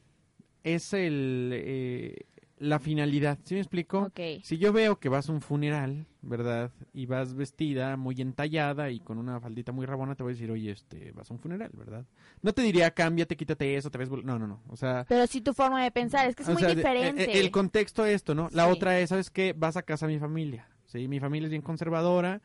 es 0.63 0.93
el 0.93 1.49
eh, 1.55 2.27
la 2.59 2.79
finalidad. 2.79 3.37
¿Sí 3.43 3.53
me 3.53 3.59
explico? 3.59 3.99
Ok. 4.03 4.19
Si 4.43 4.57
yo 4.57 4.73
veo 4.73 4.99
que 4.99 5.09
vas 5.09 5.29
a 5.29 5.31
un 5.31 5.41
funeral, 5.41 6.05
¿verdad? 6.21 6.71
Y 6.93 7.05
vas 7.05 7.33
vestida 7.35 7.95
muy 7.97 8.19
entallada 8.21 8.89
y 8.89 8.99
con 8.99 9.17
una 9.19 9.39
faldita 9.39 9.71
muy 9.71 9.85
rabona, 9.85 10.15
te 10.15 10.23
voy 10.23 10.31
a 10.31 10.35
decir, 10.35 10.49
oye, 10.51 10.71
este, 10.71 11.11
vas 11.11 11.29
a 11.29 11.33
un 11.35 11.39
funeral, 11.39 11.69
¿verdad? 11.73 12.05
No 12.41 12.53
te 12.53 12.61
diría, 12.63 12.91
cámbiate, 12.91 13.37
quítate 13.37 13.75
eso, 13.75 13.91
te 13.91 13.97
ves... 13.99 14.09
vol-". 14.09 14.23
No, 14.23 14.39
no, 14.39 14.47
no. 14.47 14.61
O 14.69 14.75
sea... 14.75 15.05
Pero 15.07 15.27
sí 15.27 15.41
tu 15.41 15.53
forma 15.53 15.83
de 15.83 15.91
pensar, 15.91 16.27
es 16.27 16.35
que 16.35 16.43
es 16.43 16.49
muy 16.49 16.59
sea, 16.59 16.69
de- 16.69 16.75
diferente. 16.75 17.23
eh, 17.23 17.39
el 17.39 17.51
contexto 17.51 18.05
es 18.05 18.15
esto, 18.15 18.33
¿no? 18.35 18.49
La 18.51 18.65
Sí. 18.65 18.71
otra 18.71 18.99
es, 18.99 19.09
¿sabes 19.09 19.29
qué? 19.29 19.53
Vas 19.53 19.77
a 19.77 19.83
casa 19.83 20.07
de 20.07 20.13
mi 20.13 20.19
familia, 20.19 20.67
¿sí? 20.85 21.07
Mi 21.07 21.19
familia 21.19 21.45
es 21.47 21.51
bien 21.51 21.61
conservadora 21.61 22.41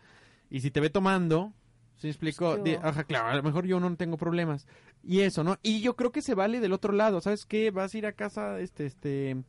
y 0.51 0.61
si 0.61 0.71
te 0.71 0.81
ve 0.81 0.91
tomando, 0.91 1.55
¿sí 1.97 2.09
me 2.09 2.11
explico? 2.11 2.59
De- 2.59 2.79
ajá, 2.83 3.05
claro, 3.05 3.29
a 3.29 3.35
lo 3.37 3.43
mejor 3.43 3.67
yo 3.67 3.81
no 3.81 3.97
tengo 3.97 4.19
problemas. 4.19 4.67
Y 5.03 5.21
eso, 5.21 5.43
¿no? 5.43 5.57
Y 5.63 5.81
yo 5.81 5.97
creo 5.97 6.13
que 6.13 6.21
se 6.23 6.35
vale 6.35 6.61
del 6.61 6.73
otro 6.75 6.93
lado, 6.93 7.21
¿sabes 7.23 7.47
qué? 7.47 7.71
Vas 7.71 7.95
a 7.95 7.99
ir 7.99 8.07
a 8.07 8.13
casa, 8.13 8.61
este, 8.61 8.85
este... 8.87 9.43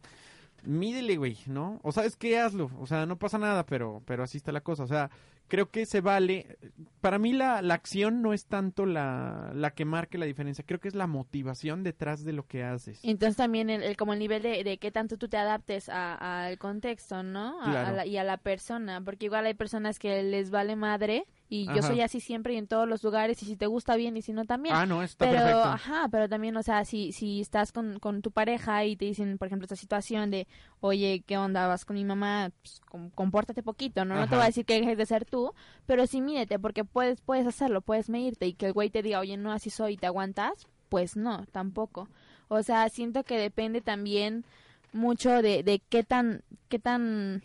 Mídele, 0.63 1.17
güey, 1.17 1.37
¿no? 1.47 1.79
O 1.83 1.91
sabes 1.91 2.15
qué, 2.15 2.39
hazlo. 2.39 2.71
O 2.79 2.87
sea, 2.87 3.05
no 3.05 3.17
pasa 3.17 3.37
nada, 3.37 3.65
pero, 3.65 4.01
pero 4.05 4.23
así 4.23 4.37
está 4.37 4.51
la 4.51 4.61
cosa. 4.61 4.83
O 4.83 4.87
sea, 4.87 5.09
creo 5.49 5.69
que 5.69 5.85
se 5.85 5.99
vale. 6.01 6.57
Para 7.01 7.19
mí 7.19 7.33
la, 7.33 7.61
la 7.61 7.73
acción 7.73 8.21
no 8.21 8.31
es 8.33 8.45
tanto 8.45 8.85
la, 8.85 9.51
la 9.53 9.71
que 9.71 9.83
marque 9.85 10.17
la 10.17 10.25
diferencia. 10.25 10.63
Creo 10.65 10.79
que 10.79 10.87
es 10.87 10.95
la 10.95 11.05
motivación 11.07 11.83
detrás 11.83 12.23
de 12.23 12.33
lo 12.33 12.47
que 12.47 12.63
haces. 12.63 12.99
Entonces 13.03 13.35
también 13.35 13.69
el, 13.69 13.83
el- 13.83 13.97
como 13.97 14.13
el 14.13 14.19
nivel 14.19 14.41
de, 14.41 14.63
de 14.63 14.77
qué 14.77 14.91
tanto 14.91 15.17
tú 15.17 15.27
te 15.27 15.37
adaptes 15.37 15.89
al 15.89 16.57
contexto, 16.57 17.23
¿no? 17.23 17.61
A- 17.61 17.91
la- 17.91 18.05
y 18.05 18.17
a 18.17 18.23
la 18.23 18.37
persona, 18.37 19.01
porque 19.01 19.25
igual 19.25 19.45
hay 19.45 19.53
personas 19.53 19.99
que 19.99 20.23
les 20.23 20.49
vale 20.49 20.75
madre 20.75 21.25
y 21.55 21.67
yo 21.67 21.83
soy 21.83 22.01
así 22.01 22.19
siempre 22.19 22.55
y 22.55 22.57
en 22.57 22.65
todos 22.65 22.87
los 22.89 23.03
lugares 23.03 23.43
y 23.43 23.45
si 23.45 23.55
te 23.55 23.67
gusta 23.67 23.95
bien 23.95 24.17
y 24.17 24.23
si 24.23 24.33
no 24.33 24.45
también. 24.45 24.73
Ah, 24.75 24.87
no, 24.87 25.03
está 25.03 25.23
pero, 25.23 25.37
perfecto. 25.37 25.63
ajá, 25.69 26.07
pero 26.09 26.27
también, 26.27 26.57
o 26.57 26.63
sea, 26.63 26.83
si, 26.83 27.11
si 27.11 27.41
estás 27.41 27.71
con, 27.71 27.99
con 27.99 28.23
tu 28.23 28.31
pareja 28.31 28.85
y 28.85 28.95
te 28.95 29.05
dicen, 29.05 29.37
por 29.37 29.45
ejemplo, 29.45 29.65
esta 29.65 29.75
situación 29.75 30.31
de, 30.31 30.47
oye, 30.79 31.23
¿qué 31.27 31.37
onda? 31.37 31.67
Vas 31.67 31.85
con 31.85 31.95
mi 31.95 32.05
mamá, 32.05 32.49
pues, 32.63 32.81
com- 32.89 33.11
compórtate 33.11 33.61
poquito, 33.61 34.03
¿no? 34.03 34.15
No 34.15 34.27
te 34.27 34.33
voy 34.35 34.45
a 34.45 34.47
decir 34.47 34.65
que 34.65 34.79
dejes 34.79 34.97
de 34.97 35.05
ser 35.05 35.25
tú, 35.25 35.53
pero 35.85 36.07
sí 36.07 36.21
mídete, 36.21 36.57
porque 36.57 36.83
puedes, 36.83 37.21
puedes 37.21 37.45
hacerlo, 37.45 37.81
puedes 37.81 38.09
medirte 38.09 38.47
y 38.47 38.53
que 38.53 38.65
el 38.65 38.73
güey 38.73 38.89
te 38.89 39.03
diga, 39.03 39.19
oye, 39.19 39.37
no, 39.37 39.51
así 39.51 39.69
soy, 39.69 39.95
¿te 39.95 40.07
aguantas? 40.07 40.67
Pues 40.89 41.15
no, 41.15 41.45
tampoco. 41.51 42.09
O 42.47 42.63
sea, 42.63 42.89
siento 42.89 43.23
que 43.23 43.37
depende 43.37 43.81
también 43.81 44.43
mucho 44.91 45.43
de, 45.43 45.61
de 45.61 45.83
qué 45.87 46.03
tan, 46.03 46.41
qué 46.67 46.79
tan 46.79 47.43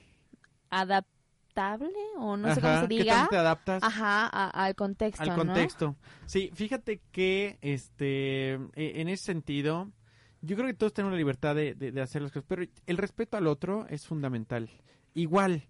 adaptable 1.58 1.92
o 2.18 2.36
no 2.36 2.54
sé 2.54 2.60
cómo 2.60 2.74
se 2.80 2.88
¿qué 2.88 2.98
diga. 2.98 3.14
tanto 3.14 3.30
te 3.30 3.36
adaptas? 3.36 3.82
Ajá, 3.82 4.26
a- 4.26 4.50
al 4.64 4.74
contexto, 4.74 5.22
al 5.22 5.28
¿no? 5.30 5.36
contexto. 5.36 5.96
Sí, 6.26 6.50
fíjate 6.54 7.00
que 7.12 7.58
este 7.60 8.54
e- 8.54 9.00
en 9.00 9.08
ese 9.08 9.24
sentido, 9.24 9.90
yo 10.40 10.56
creo 10.56 10.68
que 10.68 10.74
todos 10.74 10.92
tenemos 10.92 11.12
la 11.12 11.18
libertad 11.18 11.54
de, 11.54 11.74
de- 11.74 11.92
de 11.92 12.00
hacer 12.00 12.22
las 12.22 12.32
cosas, 12.32 12.44
pero 12.48 12.62
el 12.86 12.96
respeto 12.96 13.36
al 13.36 13.46
otro 13.46 13.86
es 13.88 14.06
fundamental. 14.06 14.70
Igual, 15.14 15.66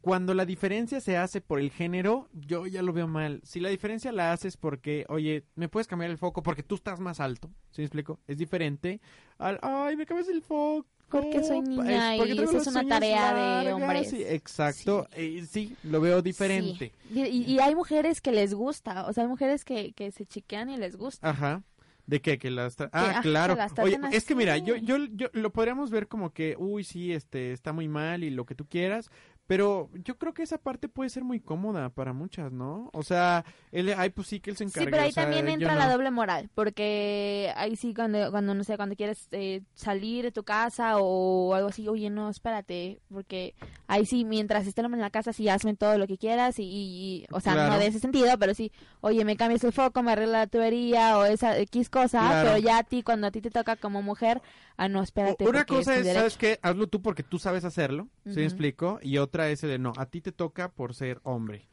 cuando 0.00 0.34
la 0.34 0.44
diferencia 0.46 1.00
se 1.00 1.16
hace 1.16 1.40
por 1.40 1.58
el 1.58 1.70
género, 1.70 2.28
yo 2.32 2.66
ya 2.66 2.80
lo 2.82 2.92
veo 2.92 3.08
mal. 3.08 3.40
Si 3.42 3.58
la 3.60 3.68
diferencia 3.70 4.12
la 4.12 4.32
haces 4.32 4.56
porque, 4.56 5.04
oye, 5.08 5.44
me 5.56 5.68
puedes 5.68 5.88
cambiar 5.88 6.10
el 6.12 6.18
foco 6.18 6.42
porque 6.42 6.62
tú 6.62 6.76
estás 6.76 7.00
más 7.00 7.18
alto, 7.20 7.50
¿sí 7.72 7.82
me 7.82 7.86
explico? 7.86 8.20
Es 8.28 8.38
diferente 8.38 9.00
al, 9.38 9.58
ay, 9.62 9.96
me 9.96 10.06
cambias 10.06 10.28
el 10.28 10.42
foco. 10.42 10.86
Porque 11.08 11.44
soy 11.44 11.58
es 11.58 11.68
niña 11.68 12.14
porque 12.16 12.32
y 12.34 12.38
esa 12.40 12.58
es 12.58 12.66
una 12.66 12.86
tarea 12.86 13.32
de 13.32 13.64
largas", 13.64 13.74
hombres. 13.74 14.10
sí, 14.10 14.22
exacto, 14.26 15.06
Eh, 15.12 15.44
sí, 15.48 15.76
lo 15.84 16.00
veo 16.00 16.20
diferente. 16.20 16.92
Sí. 17.12 17.20
Y, 17.20 17.52
y 17.54 17.58
hay 17.60 17.74
mujeres 17.74 18.20
que 18.20 18.32
les 18.32 18.54
gusta, 18.54 19.06
o 19.06 19.12
sea, 19.12 19.22
hay 19.24 19.28
mujeres 19.28 19.64
que, 19.64 19.92
que 19.92 20.10
se 20.10 20.26
chiquean 20.26 20.68
y 20.68 20.76
les 20.76 20.96
gusta. 20.96 21.28
Ajá. 21.30 21.62
¿De 22.06 22.20
qué? 22.20 22.38
Que 22.38 22.50
las 22.52 22.78
tra- 22.78 22.88
Ah, 22.92 23.10
ajá, 23.10 23.20
claro. 23.22 23.54
que 23.54 23.58
las 23.58 23.72
Oye, 23.80 23.98
es 24.12 24.24
que 24.24 24.36
mira, 24.36 24.58
yo, 24.58 24.76
yo, 24.76 24.96
yo 25.12 25.28
lo 25.32 25.52
podríamos 25.52 25.90
ver 25.90 26.06
como 26.06 26.32
que, 26.32 26.54
uy, 26.58 26.84
sí, 26.84 27.12
este, 27.12 27.52
está 27.52 27.72
muy 27.72 27.88
mal 27.88 28.22
y 28.22 28.30
lo 28.30 28.46
que 28.46 28.54
tú 28.54 28.64
quieras, 28.66 29.10
pero 29.46 29.90
yo 30.04 30.16
creo 30.18 30.32
que 30.34 30.42
esa 30.42 30.58
parte 30.58 30.88
puede 30.88 31.10
ser 31.10 31.24
muy 31.24 31.40
cómoda 31.40 31.88
para 31.90 32.12
muchas, 32.12 32.52
¿no? 32.52 32.90
O 32.92 33.02
sea, 33.02 33.44
él, 33.72 33.92
ay, 33.96 34.10
pues 34.10 34.28
sí 34.28 34.40
que 34.40 34.50
él 34.50 34.56
se 34.56 34.64
encarga. 34.64 34.84
Sí, 34.86 34.90
pero 34.90 35.02
ahí 35.02 35.10
o 35.10 35.12
sea, 35.12 35.24
también 35.24 35.48
entra 35.48 35.74
no. 35.74 35.80
la 35.80 35.90
doble 35.92 36.10
moral, 36.10 36.48
porque 36.54 37.52
ahí 37.56 37.76
sí 37.76 37.94
cuando, 37.94 38.30
cuando 38.30 38.54
no 38.54 38.64
sé, 38.64 38.76
cuando 38.76 38.96
quieres 38.96 39.28
eh, 39.32 39.62
salir 39.74 40.24
de 40.24 40.32
tu 40.32 40.42
casa 40.44 40.98
o 40.98 41.54
algo 41.54 41.68
así, 41.68 41.86
oye, 41.88 42.10
no, 42.10 42.30
espérate, 42.30 43.00
porque 43.10 43.54
ahí 43.86 44.06
sí, 44.06 44.24
mientras 44.24 44.66
hombre 44.84 44.98
en 44.98 45.02
la 45.02 45.10
casa, 45.10 45.32
sí, 45.32 45.48
hazme 45.48 45.74
todo 45.76 45.98
lo 45.98 46.06
que 46.06 46.18
quieras 46.18 46.56
y, 46.58 47.26
o 47.30 47.40
sea, 47.40 47.54
Claro. 47.54 47.72
no 47.74 47.78
de 47.78 47.86
ese 47.86 48.00
sentido, 48.00 48.36
pero 48.38 48.54
sí, 48.54 48.72
oye, 49.00 49.24
me 49.24 49.36
cambias 49.36 49.64
el 49.64 49.72
foco, 49.72 50.02
me 50.02 50.12
arregla 50.12 50.40
la 50.40 50.46
tubería 50.46 51.18
o 51.18 51.24
esa 51.24 51.58
X 51.58 51.88
cosa, 51.88 52.20
Claro. 52.20 52.48
pero 52.50 52.58
ya 52.58 52.78
a 52.78 52.82
ti, 52.84 53.02
cuando 53.02 53.26
a 53.26 53.30
ti 53.30 53.40
te 53.40 53.50
toca 53.50 53.76
como 53.76 54.02
mujer, 54.02 54.42
ah, 54.76 54.88
no, 54.88 55.02
espérate. 55.02 55.44
Una 55.44 55.60
porque 55.64 55.74
cosa 55.76 55.96
es, 55.96 56.04
derecho. 56.04 56.18
¿sabes 56.20 56.36
qué? 56.36 56.58
Hazlo 56.62 56.86
tú 56.88 57.00
porque 57.02 57.22
tú 57.22 57.38
sabes 57.38 57.64
hacerlo, 57.64 58.08
¿sí 58.24 58.30
Ujú. 58.30 58.38
me 58.40 58.44
explico? 58.44 58.98
Y 59.02 59.18
otra 59.18 59.35
es 59.44 59.62
el 59.62 59.70
de, 59.70 59.78
no, 59.78 59.92
a 59.96 60.06
ti 60.06 60.20
te 60.20 60.32
toca 60.32 60.70
por 60.70 60.94
ser 60.94 61.20
hombre. 61.22 61.66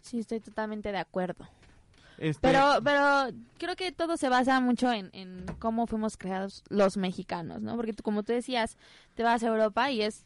Sí, 0.00 0.18
estoy 0.20 0.40
totalmente 0.40 0.92
de 0.92 0.98
acuerdo. 0.98 1.48
Este, 2.18 2.40
Pero, 2.40 2.80
pero 2.82 3.28
creo 3.58 3.76
que 3.76 3.92
todo 3.92 4.16
se 4.16 4.28
basa 4.28 4.60
mucho 4.60 4.92
en, 4.92 5.10
en 5.12 5.46
cómo 5.60 5.86
fuimos 5.86 6.16
creados 6.16 6.64
los 6.68 6.96
mexicanos, 6.96 7.62
¿no? 7.62 7.76
Porque 7.76 7.92
tú, 7.92 8.02
como 8.02 8.24
tú 8.24 8.32
decías, 8.32 8.76
te 9.14 9.22
vas 9.22 9.42
a 9.42 9.46
Europa 9.46 9.90
y 9.90 10.02
es 10.02 10.24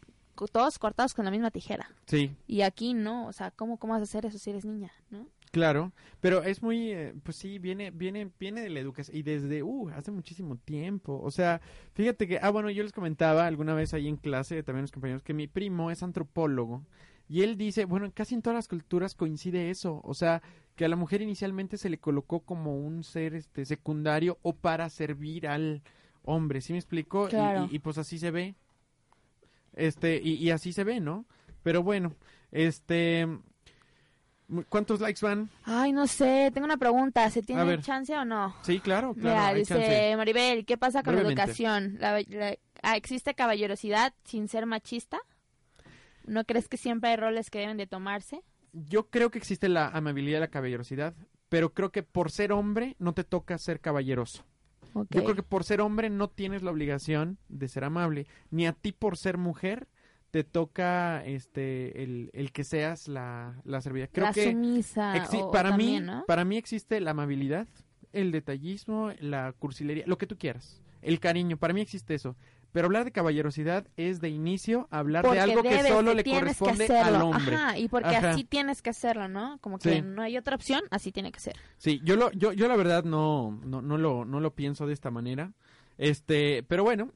todos 0.51 0.79
cortados 0.79 1.15
con 1.15 1.25
la 1.25 1.31
misma 1.31 1.51
tijera. 1.51 1.91
Sí, 2.07 2.35
Y 2.47 2.63
aquí 2.63 2.95
no, 2.95 3.27
o 3.27 3.33
sea, 3.33 3.51
¿cómo, 3.51 3.77
cómo 3.77 3.93
vas 3.93 4.01
a 4.01 4.05
hacer 4.05 4.27
eso 4.27 4.39
si 4.39 4.51
eres 4.51 4.65
niña, 4.65 4.91
no? 5.11 5.27
Claro, 5.53 5.93
pero 6.21 6.43
es 6.43 6.63
muy, 6.63 6.93
eh, 6.93 7.15
pues 7.23 7.37
sí, 7.37 7.59
viene, 7.59 7.91
viene, 7.91 8.31
viene 8.41 8.63
de 8.63 8.71
la 8.71 8.81
educación 8.81 9.17
y 9.17 9.23
desde, 9.23 9.63
uh, 9.63 9.91
hace 9.91 10.11
muchísimo 10.11 10.57
tiempo. 10.57 11.21
O 11.23 11.31
sea, 11.31 11.61
fíjate 11.93 12.27
que, 12.27 12.39
ah, 12.43 12.51
bueno, 12.51 12.71
yo 12.71 12.83
les 12.83 12.93
comentaba 12.93 13.47
alguna 13.47 13.75
vez 13.75 13.93
ahí 13.93 14.09
en 14.09 14.17
clase, 14.17 14.63
también 14.63 14.83
los 14.83 14.93
compañeros, 14.93 15.23
que 15.23 15.35
mi 15.35 15.47
primo 15.49 15.91
es 15.91 16.03
antropólogo 16.03 16.83
y 17.29 17.43
él 17.43 17.57
dice, 17.59 17.85
bueno, 17.85 18.11
casi 18.15 18.35
en 18.35 18.41
todas 18.43 18.57
las 18.57 18.67
culturas 18.69 19.15
coincide 19.15 19.71
eso. 19.71 20.01
O 20.05 20.15
sea, 20.15 20.43
que 20.75 20.87
a 20.87 20.89
la 20.89 20.97
mujer 20.97 21.21
inicialmente 21.23 21.77
se 21.77 21.91
le 21.91 21.99
colocó 21.99 22.41
como 22.41 22.77
un 22.79 23.05
ser, 23.05 23.35
este, 23.35 23.65
secundario 23.67 24.39
o 24.43 24.55
para 24.55 24.89
servir 24.89 25.47
al 25.47 25.83
hombre, 26.25 26.61
¿sí 26.63 26.73
me 26.73 26.79
explico? 26.79 27.27
Y- 27.27 27.31
Claro. 27.31 27.69
y, 27.71 27.77
y 27.77 27.79
pues 27.79 27.99
así 27.99 28.19
se 28.19 28.31
ve. 28.31 28.55
Este, 29.75 30.21
y, 30.23 30.35
y 30.35 30.51
así 30.51 30.73
se 30.73 30.85
ve, 30.85 31.01
¿no? 31.01 31.27
Pero 31.63 31.83
bueno, 31.83 32.15
este, 32.51 33.27
¿cuántos 34.69 35.01
likes 35.01 35.21
van? 35.25 35.49
Ay, 35.65 35.93
no 35.93 36.07
sé, 36.07 36.51
tengo 36.53 36.65
una 36.65 36.77
pregunta, 36.77 37.29
¿se 37.31 37.43
tiene 37.43 37.81
chance 37.81 38.15
o 38.17 38.25
no? 38.25 38.55
Sí, 38.63 38.81
claro, 38.81 39.15
claro. 39.15 39.37
Mira, 39.37 39.47
hay 39.49 39.59
dice 39.61 39.75
chance. 39.75 40.17
Maribel, 40.17 40.65
¿qué 40.67 40.77
pasa 40.77 41.03
con 41.03 41.15
la 41.17 41.23
educación? 41.23 41.97
La- 42.01 42.21
la- 42.29 42.57
ah, 42.83 42.97
¿Existe 42.97 43.35
caballerosidad 43.35 44.13
sin 44.25 44.49
ser 44.49 44.67
machista? 44.67 45.19
¿No 46.27 46.45
crees 46.45 46.69
que 46.69 46.77
siempre 46.77 47.11
hay 47.11 47.17
roles 47.17 47.51
que 47.51 47.59
deben 47.61 47.77
de 47.77 47.87
tomarse? 47.87 48.43
Yo 48.73 49.09
creo 49.11 49.31
que 49.31 49.39
existe 49.39 49.69
la 49.69 49.89
amabilidad 49.89 50.39
y 50.39 50.41
la 50.41 50.49
caballerosidad, 50.49 51.15
pero 51.49 51.75
creo 51.75 51.91
que 51.91 52.03
por 52.03 52.31
ser 52.31 52.53
hombre 52.53 52.97
no 52.99 53.13
te 53.13 53.25
toca 53.25 53.59
ser 53.59 53.81
caballeroso. 53.81 54.45
Yo 54.95 55.25
creo 55.25 55.35
que 55.35 55.43
por 55.43 55.65
ser 55.65 55.81
hombre 55.81 56.11
no 56.11 56.29
tienes 56.29 56.63
la 56.63 56.71
obligación 56.71 57.39
de 57.49 57.69
ser 57.69 57.85
amable, 57.85 58.27
ni 58.51 58.67
a 58.67 58.73
ti 58.73 58.93
por 58.93 59.17
ser 59.17 59.39
mujer 59.39 59.89
te 60.33 60.45
toca 60.45 61.23
este 61.27 62.03
el, 62.03 62.31
el 62.33 62.53
que 62.53 62.65
seas 62.65 63.07
la, 63.07 63.55
la 63.65 63.81
servida. 63.83 64.07
Creo 64.09 64.25
la 64.27 64.33
que 64.33 64.51
sumisa. 64.51 65.29
o 65.35 65.51
para 65.53 65.69
también, 65.69 66.07
mí 66.07 66.11
¿no? 66.11 66.25
para 66.27 66.45
mí 66.47 66.57
existe 66.57 66.99
la 67.01 67.11
amabilidad, 67.13 67.69
el 68.13 68.33
detallismo, 68.33 69.13
la 69.21 69.53
cursilería, 69.53 70.05
lo 70.07 70.17
que 70.17 70.27
tú 70.27 70.39
quieras, 70.39 70.81
el 71.03 71.21
cariño, 71.21 71.59
para 71.59 71.75
mí 71.75 71.83
existe 71.83 72.15
eso. 72.15 72.35
Pero 72.73 72.87
hablar 72.87 73.05
de 73.05 73.13
caballerosidad 73.13 73.87
es 73.99 74.23
de 74.23 74.31
inicio 74.31 74.89
hablar 74.91 75.23
Porque 75.25 75.37
de 75.37 75.43
algo 75.43 75.63
que 75.63 75.83
solo 75.83 76.15
le 76.15 76.25
corresponde 76.25 76.87
al 76.99 77.21
hombre. 77.21 77.55
Ajá, 77.55 77.79
y 77.79 77.89
porque 77.89 78.17
Ajá. 78.17 78.31
así 78.31 78.45
tienes 78.45 78.81
que 78.81 78.89
hacerlo, 78.89 79.29
¿no? 79.29 79.59
Como 79.61 79.79
que 79.79 79.97
Sí. 79.97 80.03
no 80.03 80.23
hay 80.23 80.39
otra 80.39 80.57
opción, 80.57 80.81
así 80.91 81.13
tiene 81.13 81.31
que 81.31 81.41
ser. 81.41 81.57
Sí, 81.77 82.01
yo 82.03 82.17
lo, 82.17 82.33
yo, 82.33 82.55
yo 82.55 82.69
la 82.69 82.77
verdad 82.77 83.05
no, 83.05 83.61
no, 83.67 83.83
no 83.83 83.99
lo, 83.99 84.25
no 84.25 84.41
lo 84.41 84.55
pienso 84.55 84.87
de 84.87 84.95
esta 84.95 85.11
manera. 85.11 85.53
Este, 85.99 86.63
pero 86.63 86.83
bueno, 86.83 87.13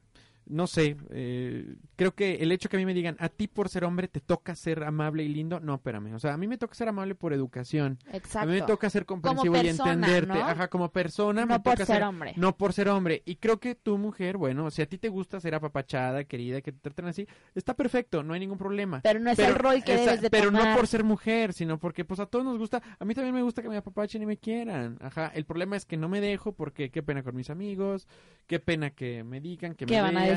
no 0.49 0.67
sé, 0.67 0.95
eh, 1.11 1.75
creo 1.95 2.13
que 2.15 2.35
el 2.35 2.51
hecho 2.51 2.69
que 2.69 2.77
a 2.77 2.79
mí 2.79 2.85
me 2.85 2.93
digan, 2.93 3.15
a 3.19 3.29
ti 3.29 3.47
por 3.47 3.69
ser 3.69 3.83
hombre 3.83 4.07
te 4.07 4.19
toca 4.21 4.55
ser 4.55 4.83
amable 4.83 5.23
y 5.23 5.27
lindo, 5.29 5.59
no, 5.59 5.75
espérame, 5.75 6.13
o 6.13 6.19
sea, 6.19 6.33
a 6.33 6.37
mí 6.37 6.47
me 6.47 6.57
toca 6.57 6.73
ser 6.75 6.87
amable 6.89 7.15
por 7.15 7.33
educación. 7.33 7.97
Exacto. 8.11 8.39
A 8.39 8.45
mí 8.45 8.59
me 8.59 8.61
toca 8.65 8.89
ser 8.89 9.05
comprensivo 9.05 9.55
y 9.57 9.61
persona, 9.61 9.93
entenderte, 9.93 10.27
¿no? 10.33 10.45
ajá, 10.45 10.67
como 10.69 10.91
persona. 10.91 11.41
No 11.41 11.47
me 11.55 11.59
por 11.59 11.73
toca 11.73 11.85
ser 11.85 12.03
hombre. 12.03 12.33
No 12.37 12.55
por 12.57 12.73
ser 12.73 12.89
hombre. 12.89 13.23
Y 13.25 13.35
creo 13.37 13.59
que 13.59 13.75
tu 13.75 13.97
mujer, 13.97 14.37
bueno, 14.37 14.71
si 14.71 14.81
a 14.81 14.85
ti 14.87 14.97
te 14.97 15.09
gusta 15.09 15.39
ser 15.39 15.55
apapachada, 15.55 16.23
querida, 16.23 16.61
que 16.61 16.71
te 16.71 16.79
traten 16.79 17.05
así, 17.05 17.27
está 17.55 17.73
perfecto, 17.75 18.23
no 18.23 18.33
hay 18.33 18.39
ningún 18.39 18.57
problema. 18.57 19.01
Pero 19.01 19.19
no 19.19 19.29
es 19.31 19.39
el 19.39 19.55
rol 19.55 19.83
que 19.83 19.93
esa- 19.95 20.03
debes 20.05 20.21
de 20.21 20.29
Pero 20.29 20.51
no 20.51 20.59
por 20.75 20.87
ser 20.87 21.03
mujer, 21.03 21.53
sino 21.53 21.77
porque 21.79 22.05
pues 22.05 22.19
a 22.19 22.25
todos 22.25 22.45
nos 22.45 22.57
gusta, 22.57 22.81
a 22.99 23.05
mí 23.05 23.13
también 23.13 23.35
me 23.35 23.41
gusta 23.43 23.61
que 23.61 23.69
me 23.69 23.77
apapachen 23.77 24.21
y 24.21 24.25
me 24.25 24.37
quieran. 24.37 24.97
Ajá, 25.01 25.31
el 25.33 25.45
problema 25.45 25.75
es 25.75 25.85
que 25.85 25.97
no 25.97 26.09
me 26.09 26.21
dejo 26.21 26.53
porque 26.53 26.89
qué 26.89 27.03
pena 27.03 27.23
con 27.23 27.35
mis 27.35 27.49
amigos, 27.49 28.07
qué 28.45 28.59
pena 28.59 28.91
que 28.91 29.23
me 29.23 29.41
digan, 29.41 29.73
que 29.75 29.85
¿Qué 29.85 29.95
me 29.95 30.01
van 30.01 30.17
a 30.17 30.21
vean. 30.21 30.36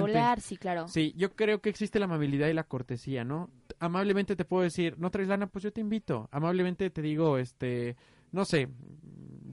Burlar? 0.00 0.40
Sí, 0.40 0.56
claro. 0.56 0.88
Sí, 0.88 1.12
yo 1.16 1.32
creo 1.34 1.60
que 1.60 1.70
existe 1.70 1.98
la 1.98 2.04
amabilidad 2.06 2.48
y 2.48 2.52
la 2.52 2.64
cortesía, 2.64 3.24
¿no? 3.24 3.50
Amablemente 3.78 4.36
te 4.36 4.44
puedo 4.44 4.62
decir, 4.62 4.96
no 4.98 5.10
traes 5.10 5.28
lana, 5.28 5.46
pues 5.46 5.62
yo 5.64 5.72
te 5.72 5.80
invito. 5.80 6.28
Amablemente 6.32 6.88
te 6.90 7.02
digo, 7.02 7.38
este, 7.38 7.96
no 8.30 8.44
sé, 8.44 8.68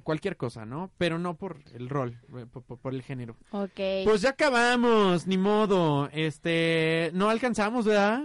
cualquier 0.03 0.38
cosa, 0.38 0.65
¿no? 0.65 0.91
Pero 0.97 1.20
no 1.20 1.36
por 1.36 1.59
el 1.74 1.89
rol, 1.89 2.17
eh, 2.38 2.45
por, 2.51 2.63
por- 2.63 2.78
por 2.80 2.93
el 2.93 3.01
género. 3.01 3.36
Ok. 3.51 3.80
Pues 4.05 4.22
ya 4.22 4.30
acabamos, 4.32 5.28
ni 5.28 5.38
modo. 5.38 6.09
Este, 6.11 7.11
no 7.13 7.30
alcanzamos, 7.30 7.86
¿verdad? 7.86 8.24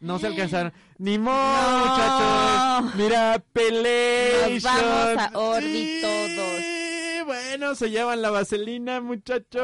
No 0.00 0.18
se 0.18 0.26
alcanzaron. 0.26 0.72
Ni 0.98 1.18
modo, 1.18 1.34
No. 1.34 2.80
muchachos. 2.84 2.94
Mira, 2.96 3.42
Pelation. 3.52 4.52
Nos 4.54 4.62
vamos 4.62 5.16
a 5.18 5.38
Orbi 5.38 5.84
Sí, 5.84 5.98
todos. 6.02 7.26
Bueno, 7.26 7.74
se 7.74 7.90
llevan 7.90 8.20
la 8.22 8.30
vaselina, 8.30 9.00
muchachos. 9.00 9.62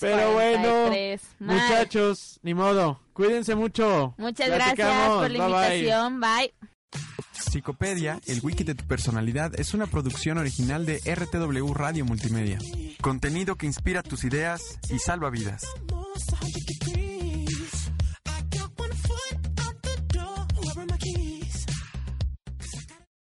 Pero 0.00 0.32
bueno, 0.32 0.68
243. 0.68 1.20
Mal. 1.40 1.56
muchachos, 1.56 2.40
ni 2.42 2.54
modo. 2.54 3.00
Cuídense 3.12 3.54
mucho. 3.54 4.14
Muchas 4.18 4.48
gracias 4.48 5.08
por 5.08 5.30
la 5.30 5.46
Bye, 5.46 5.52
bye. 5.54 5.78
invitación. 5.78 6.20
Bye. 6.20 6.54
Psicopedia, 7.32 8.20
el 8.26 8.40
wiki 8.42 8.64
de 8.64 8.74
tu 8.74 8.86
personalidad, 8.86 9.58
es 9.58 9.74
una 9.74 9.86
producción 9.86 10.38
original 10.38 10.86
de 10.86 10.98
RTW 10.98 11.72
Radio 11.72 12.04
Multimedia. 12.04 12.58
Contenido 13.00 13.56
que 13.56 13.66
inspira 13.66 14.02
tus 14.02 14.24
ideas 14.24 14.78
y 14.90 14.98
salva 14.98 15.30
vidas. 15.30 15.62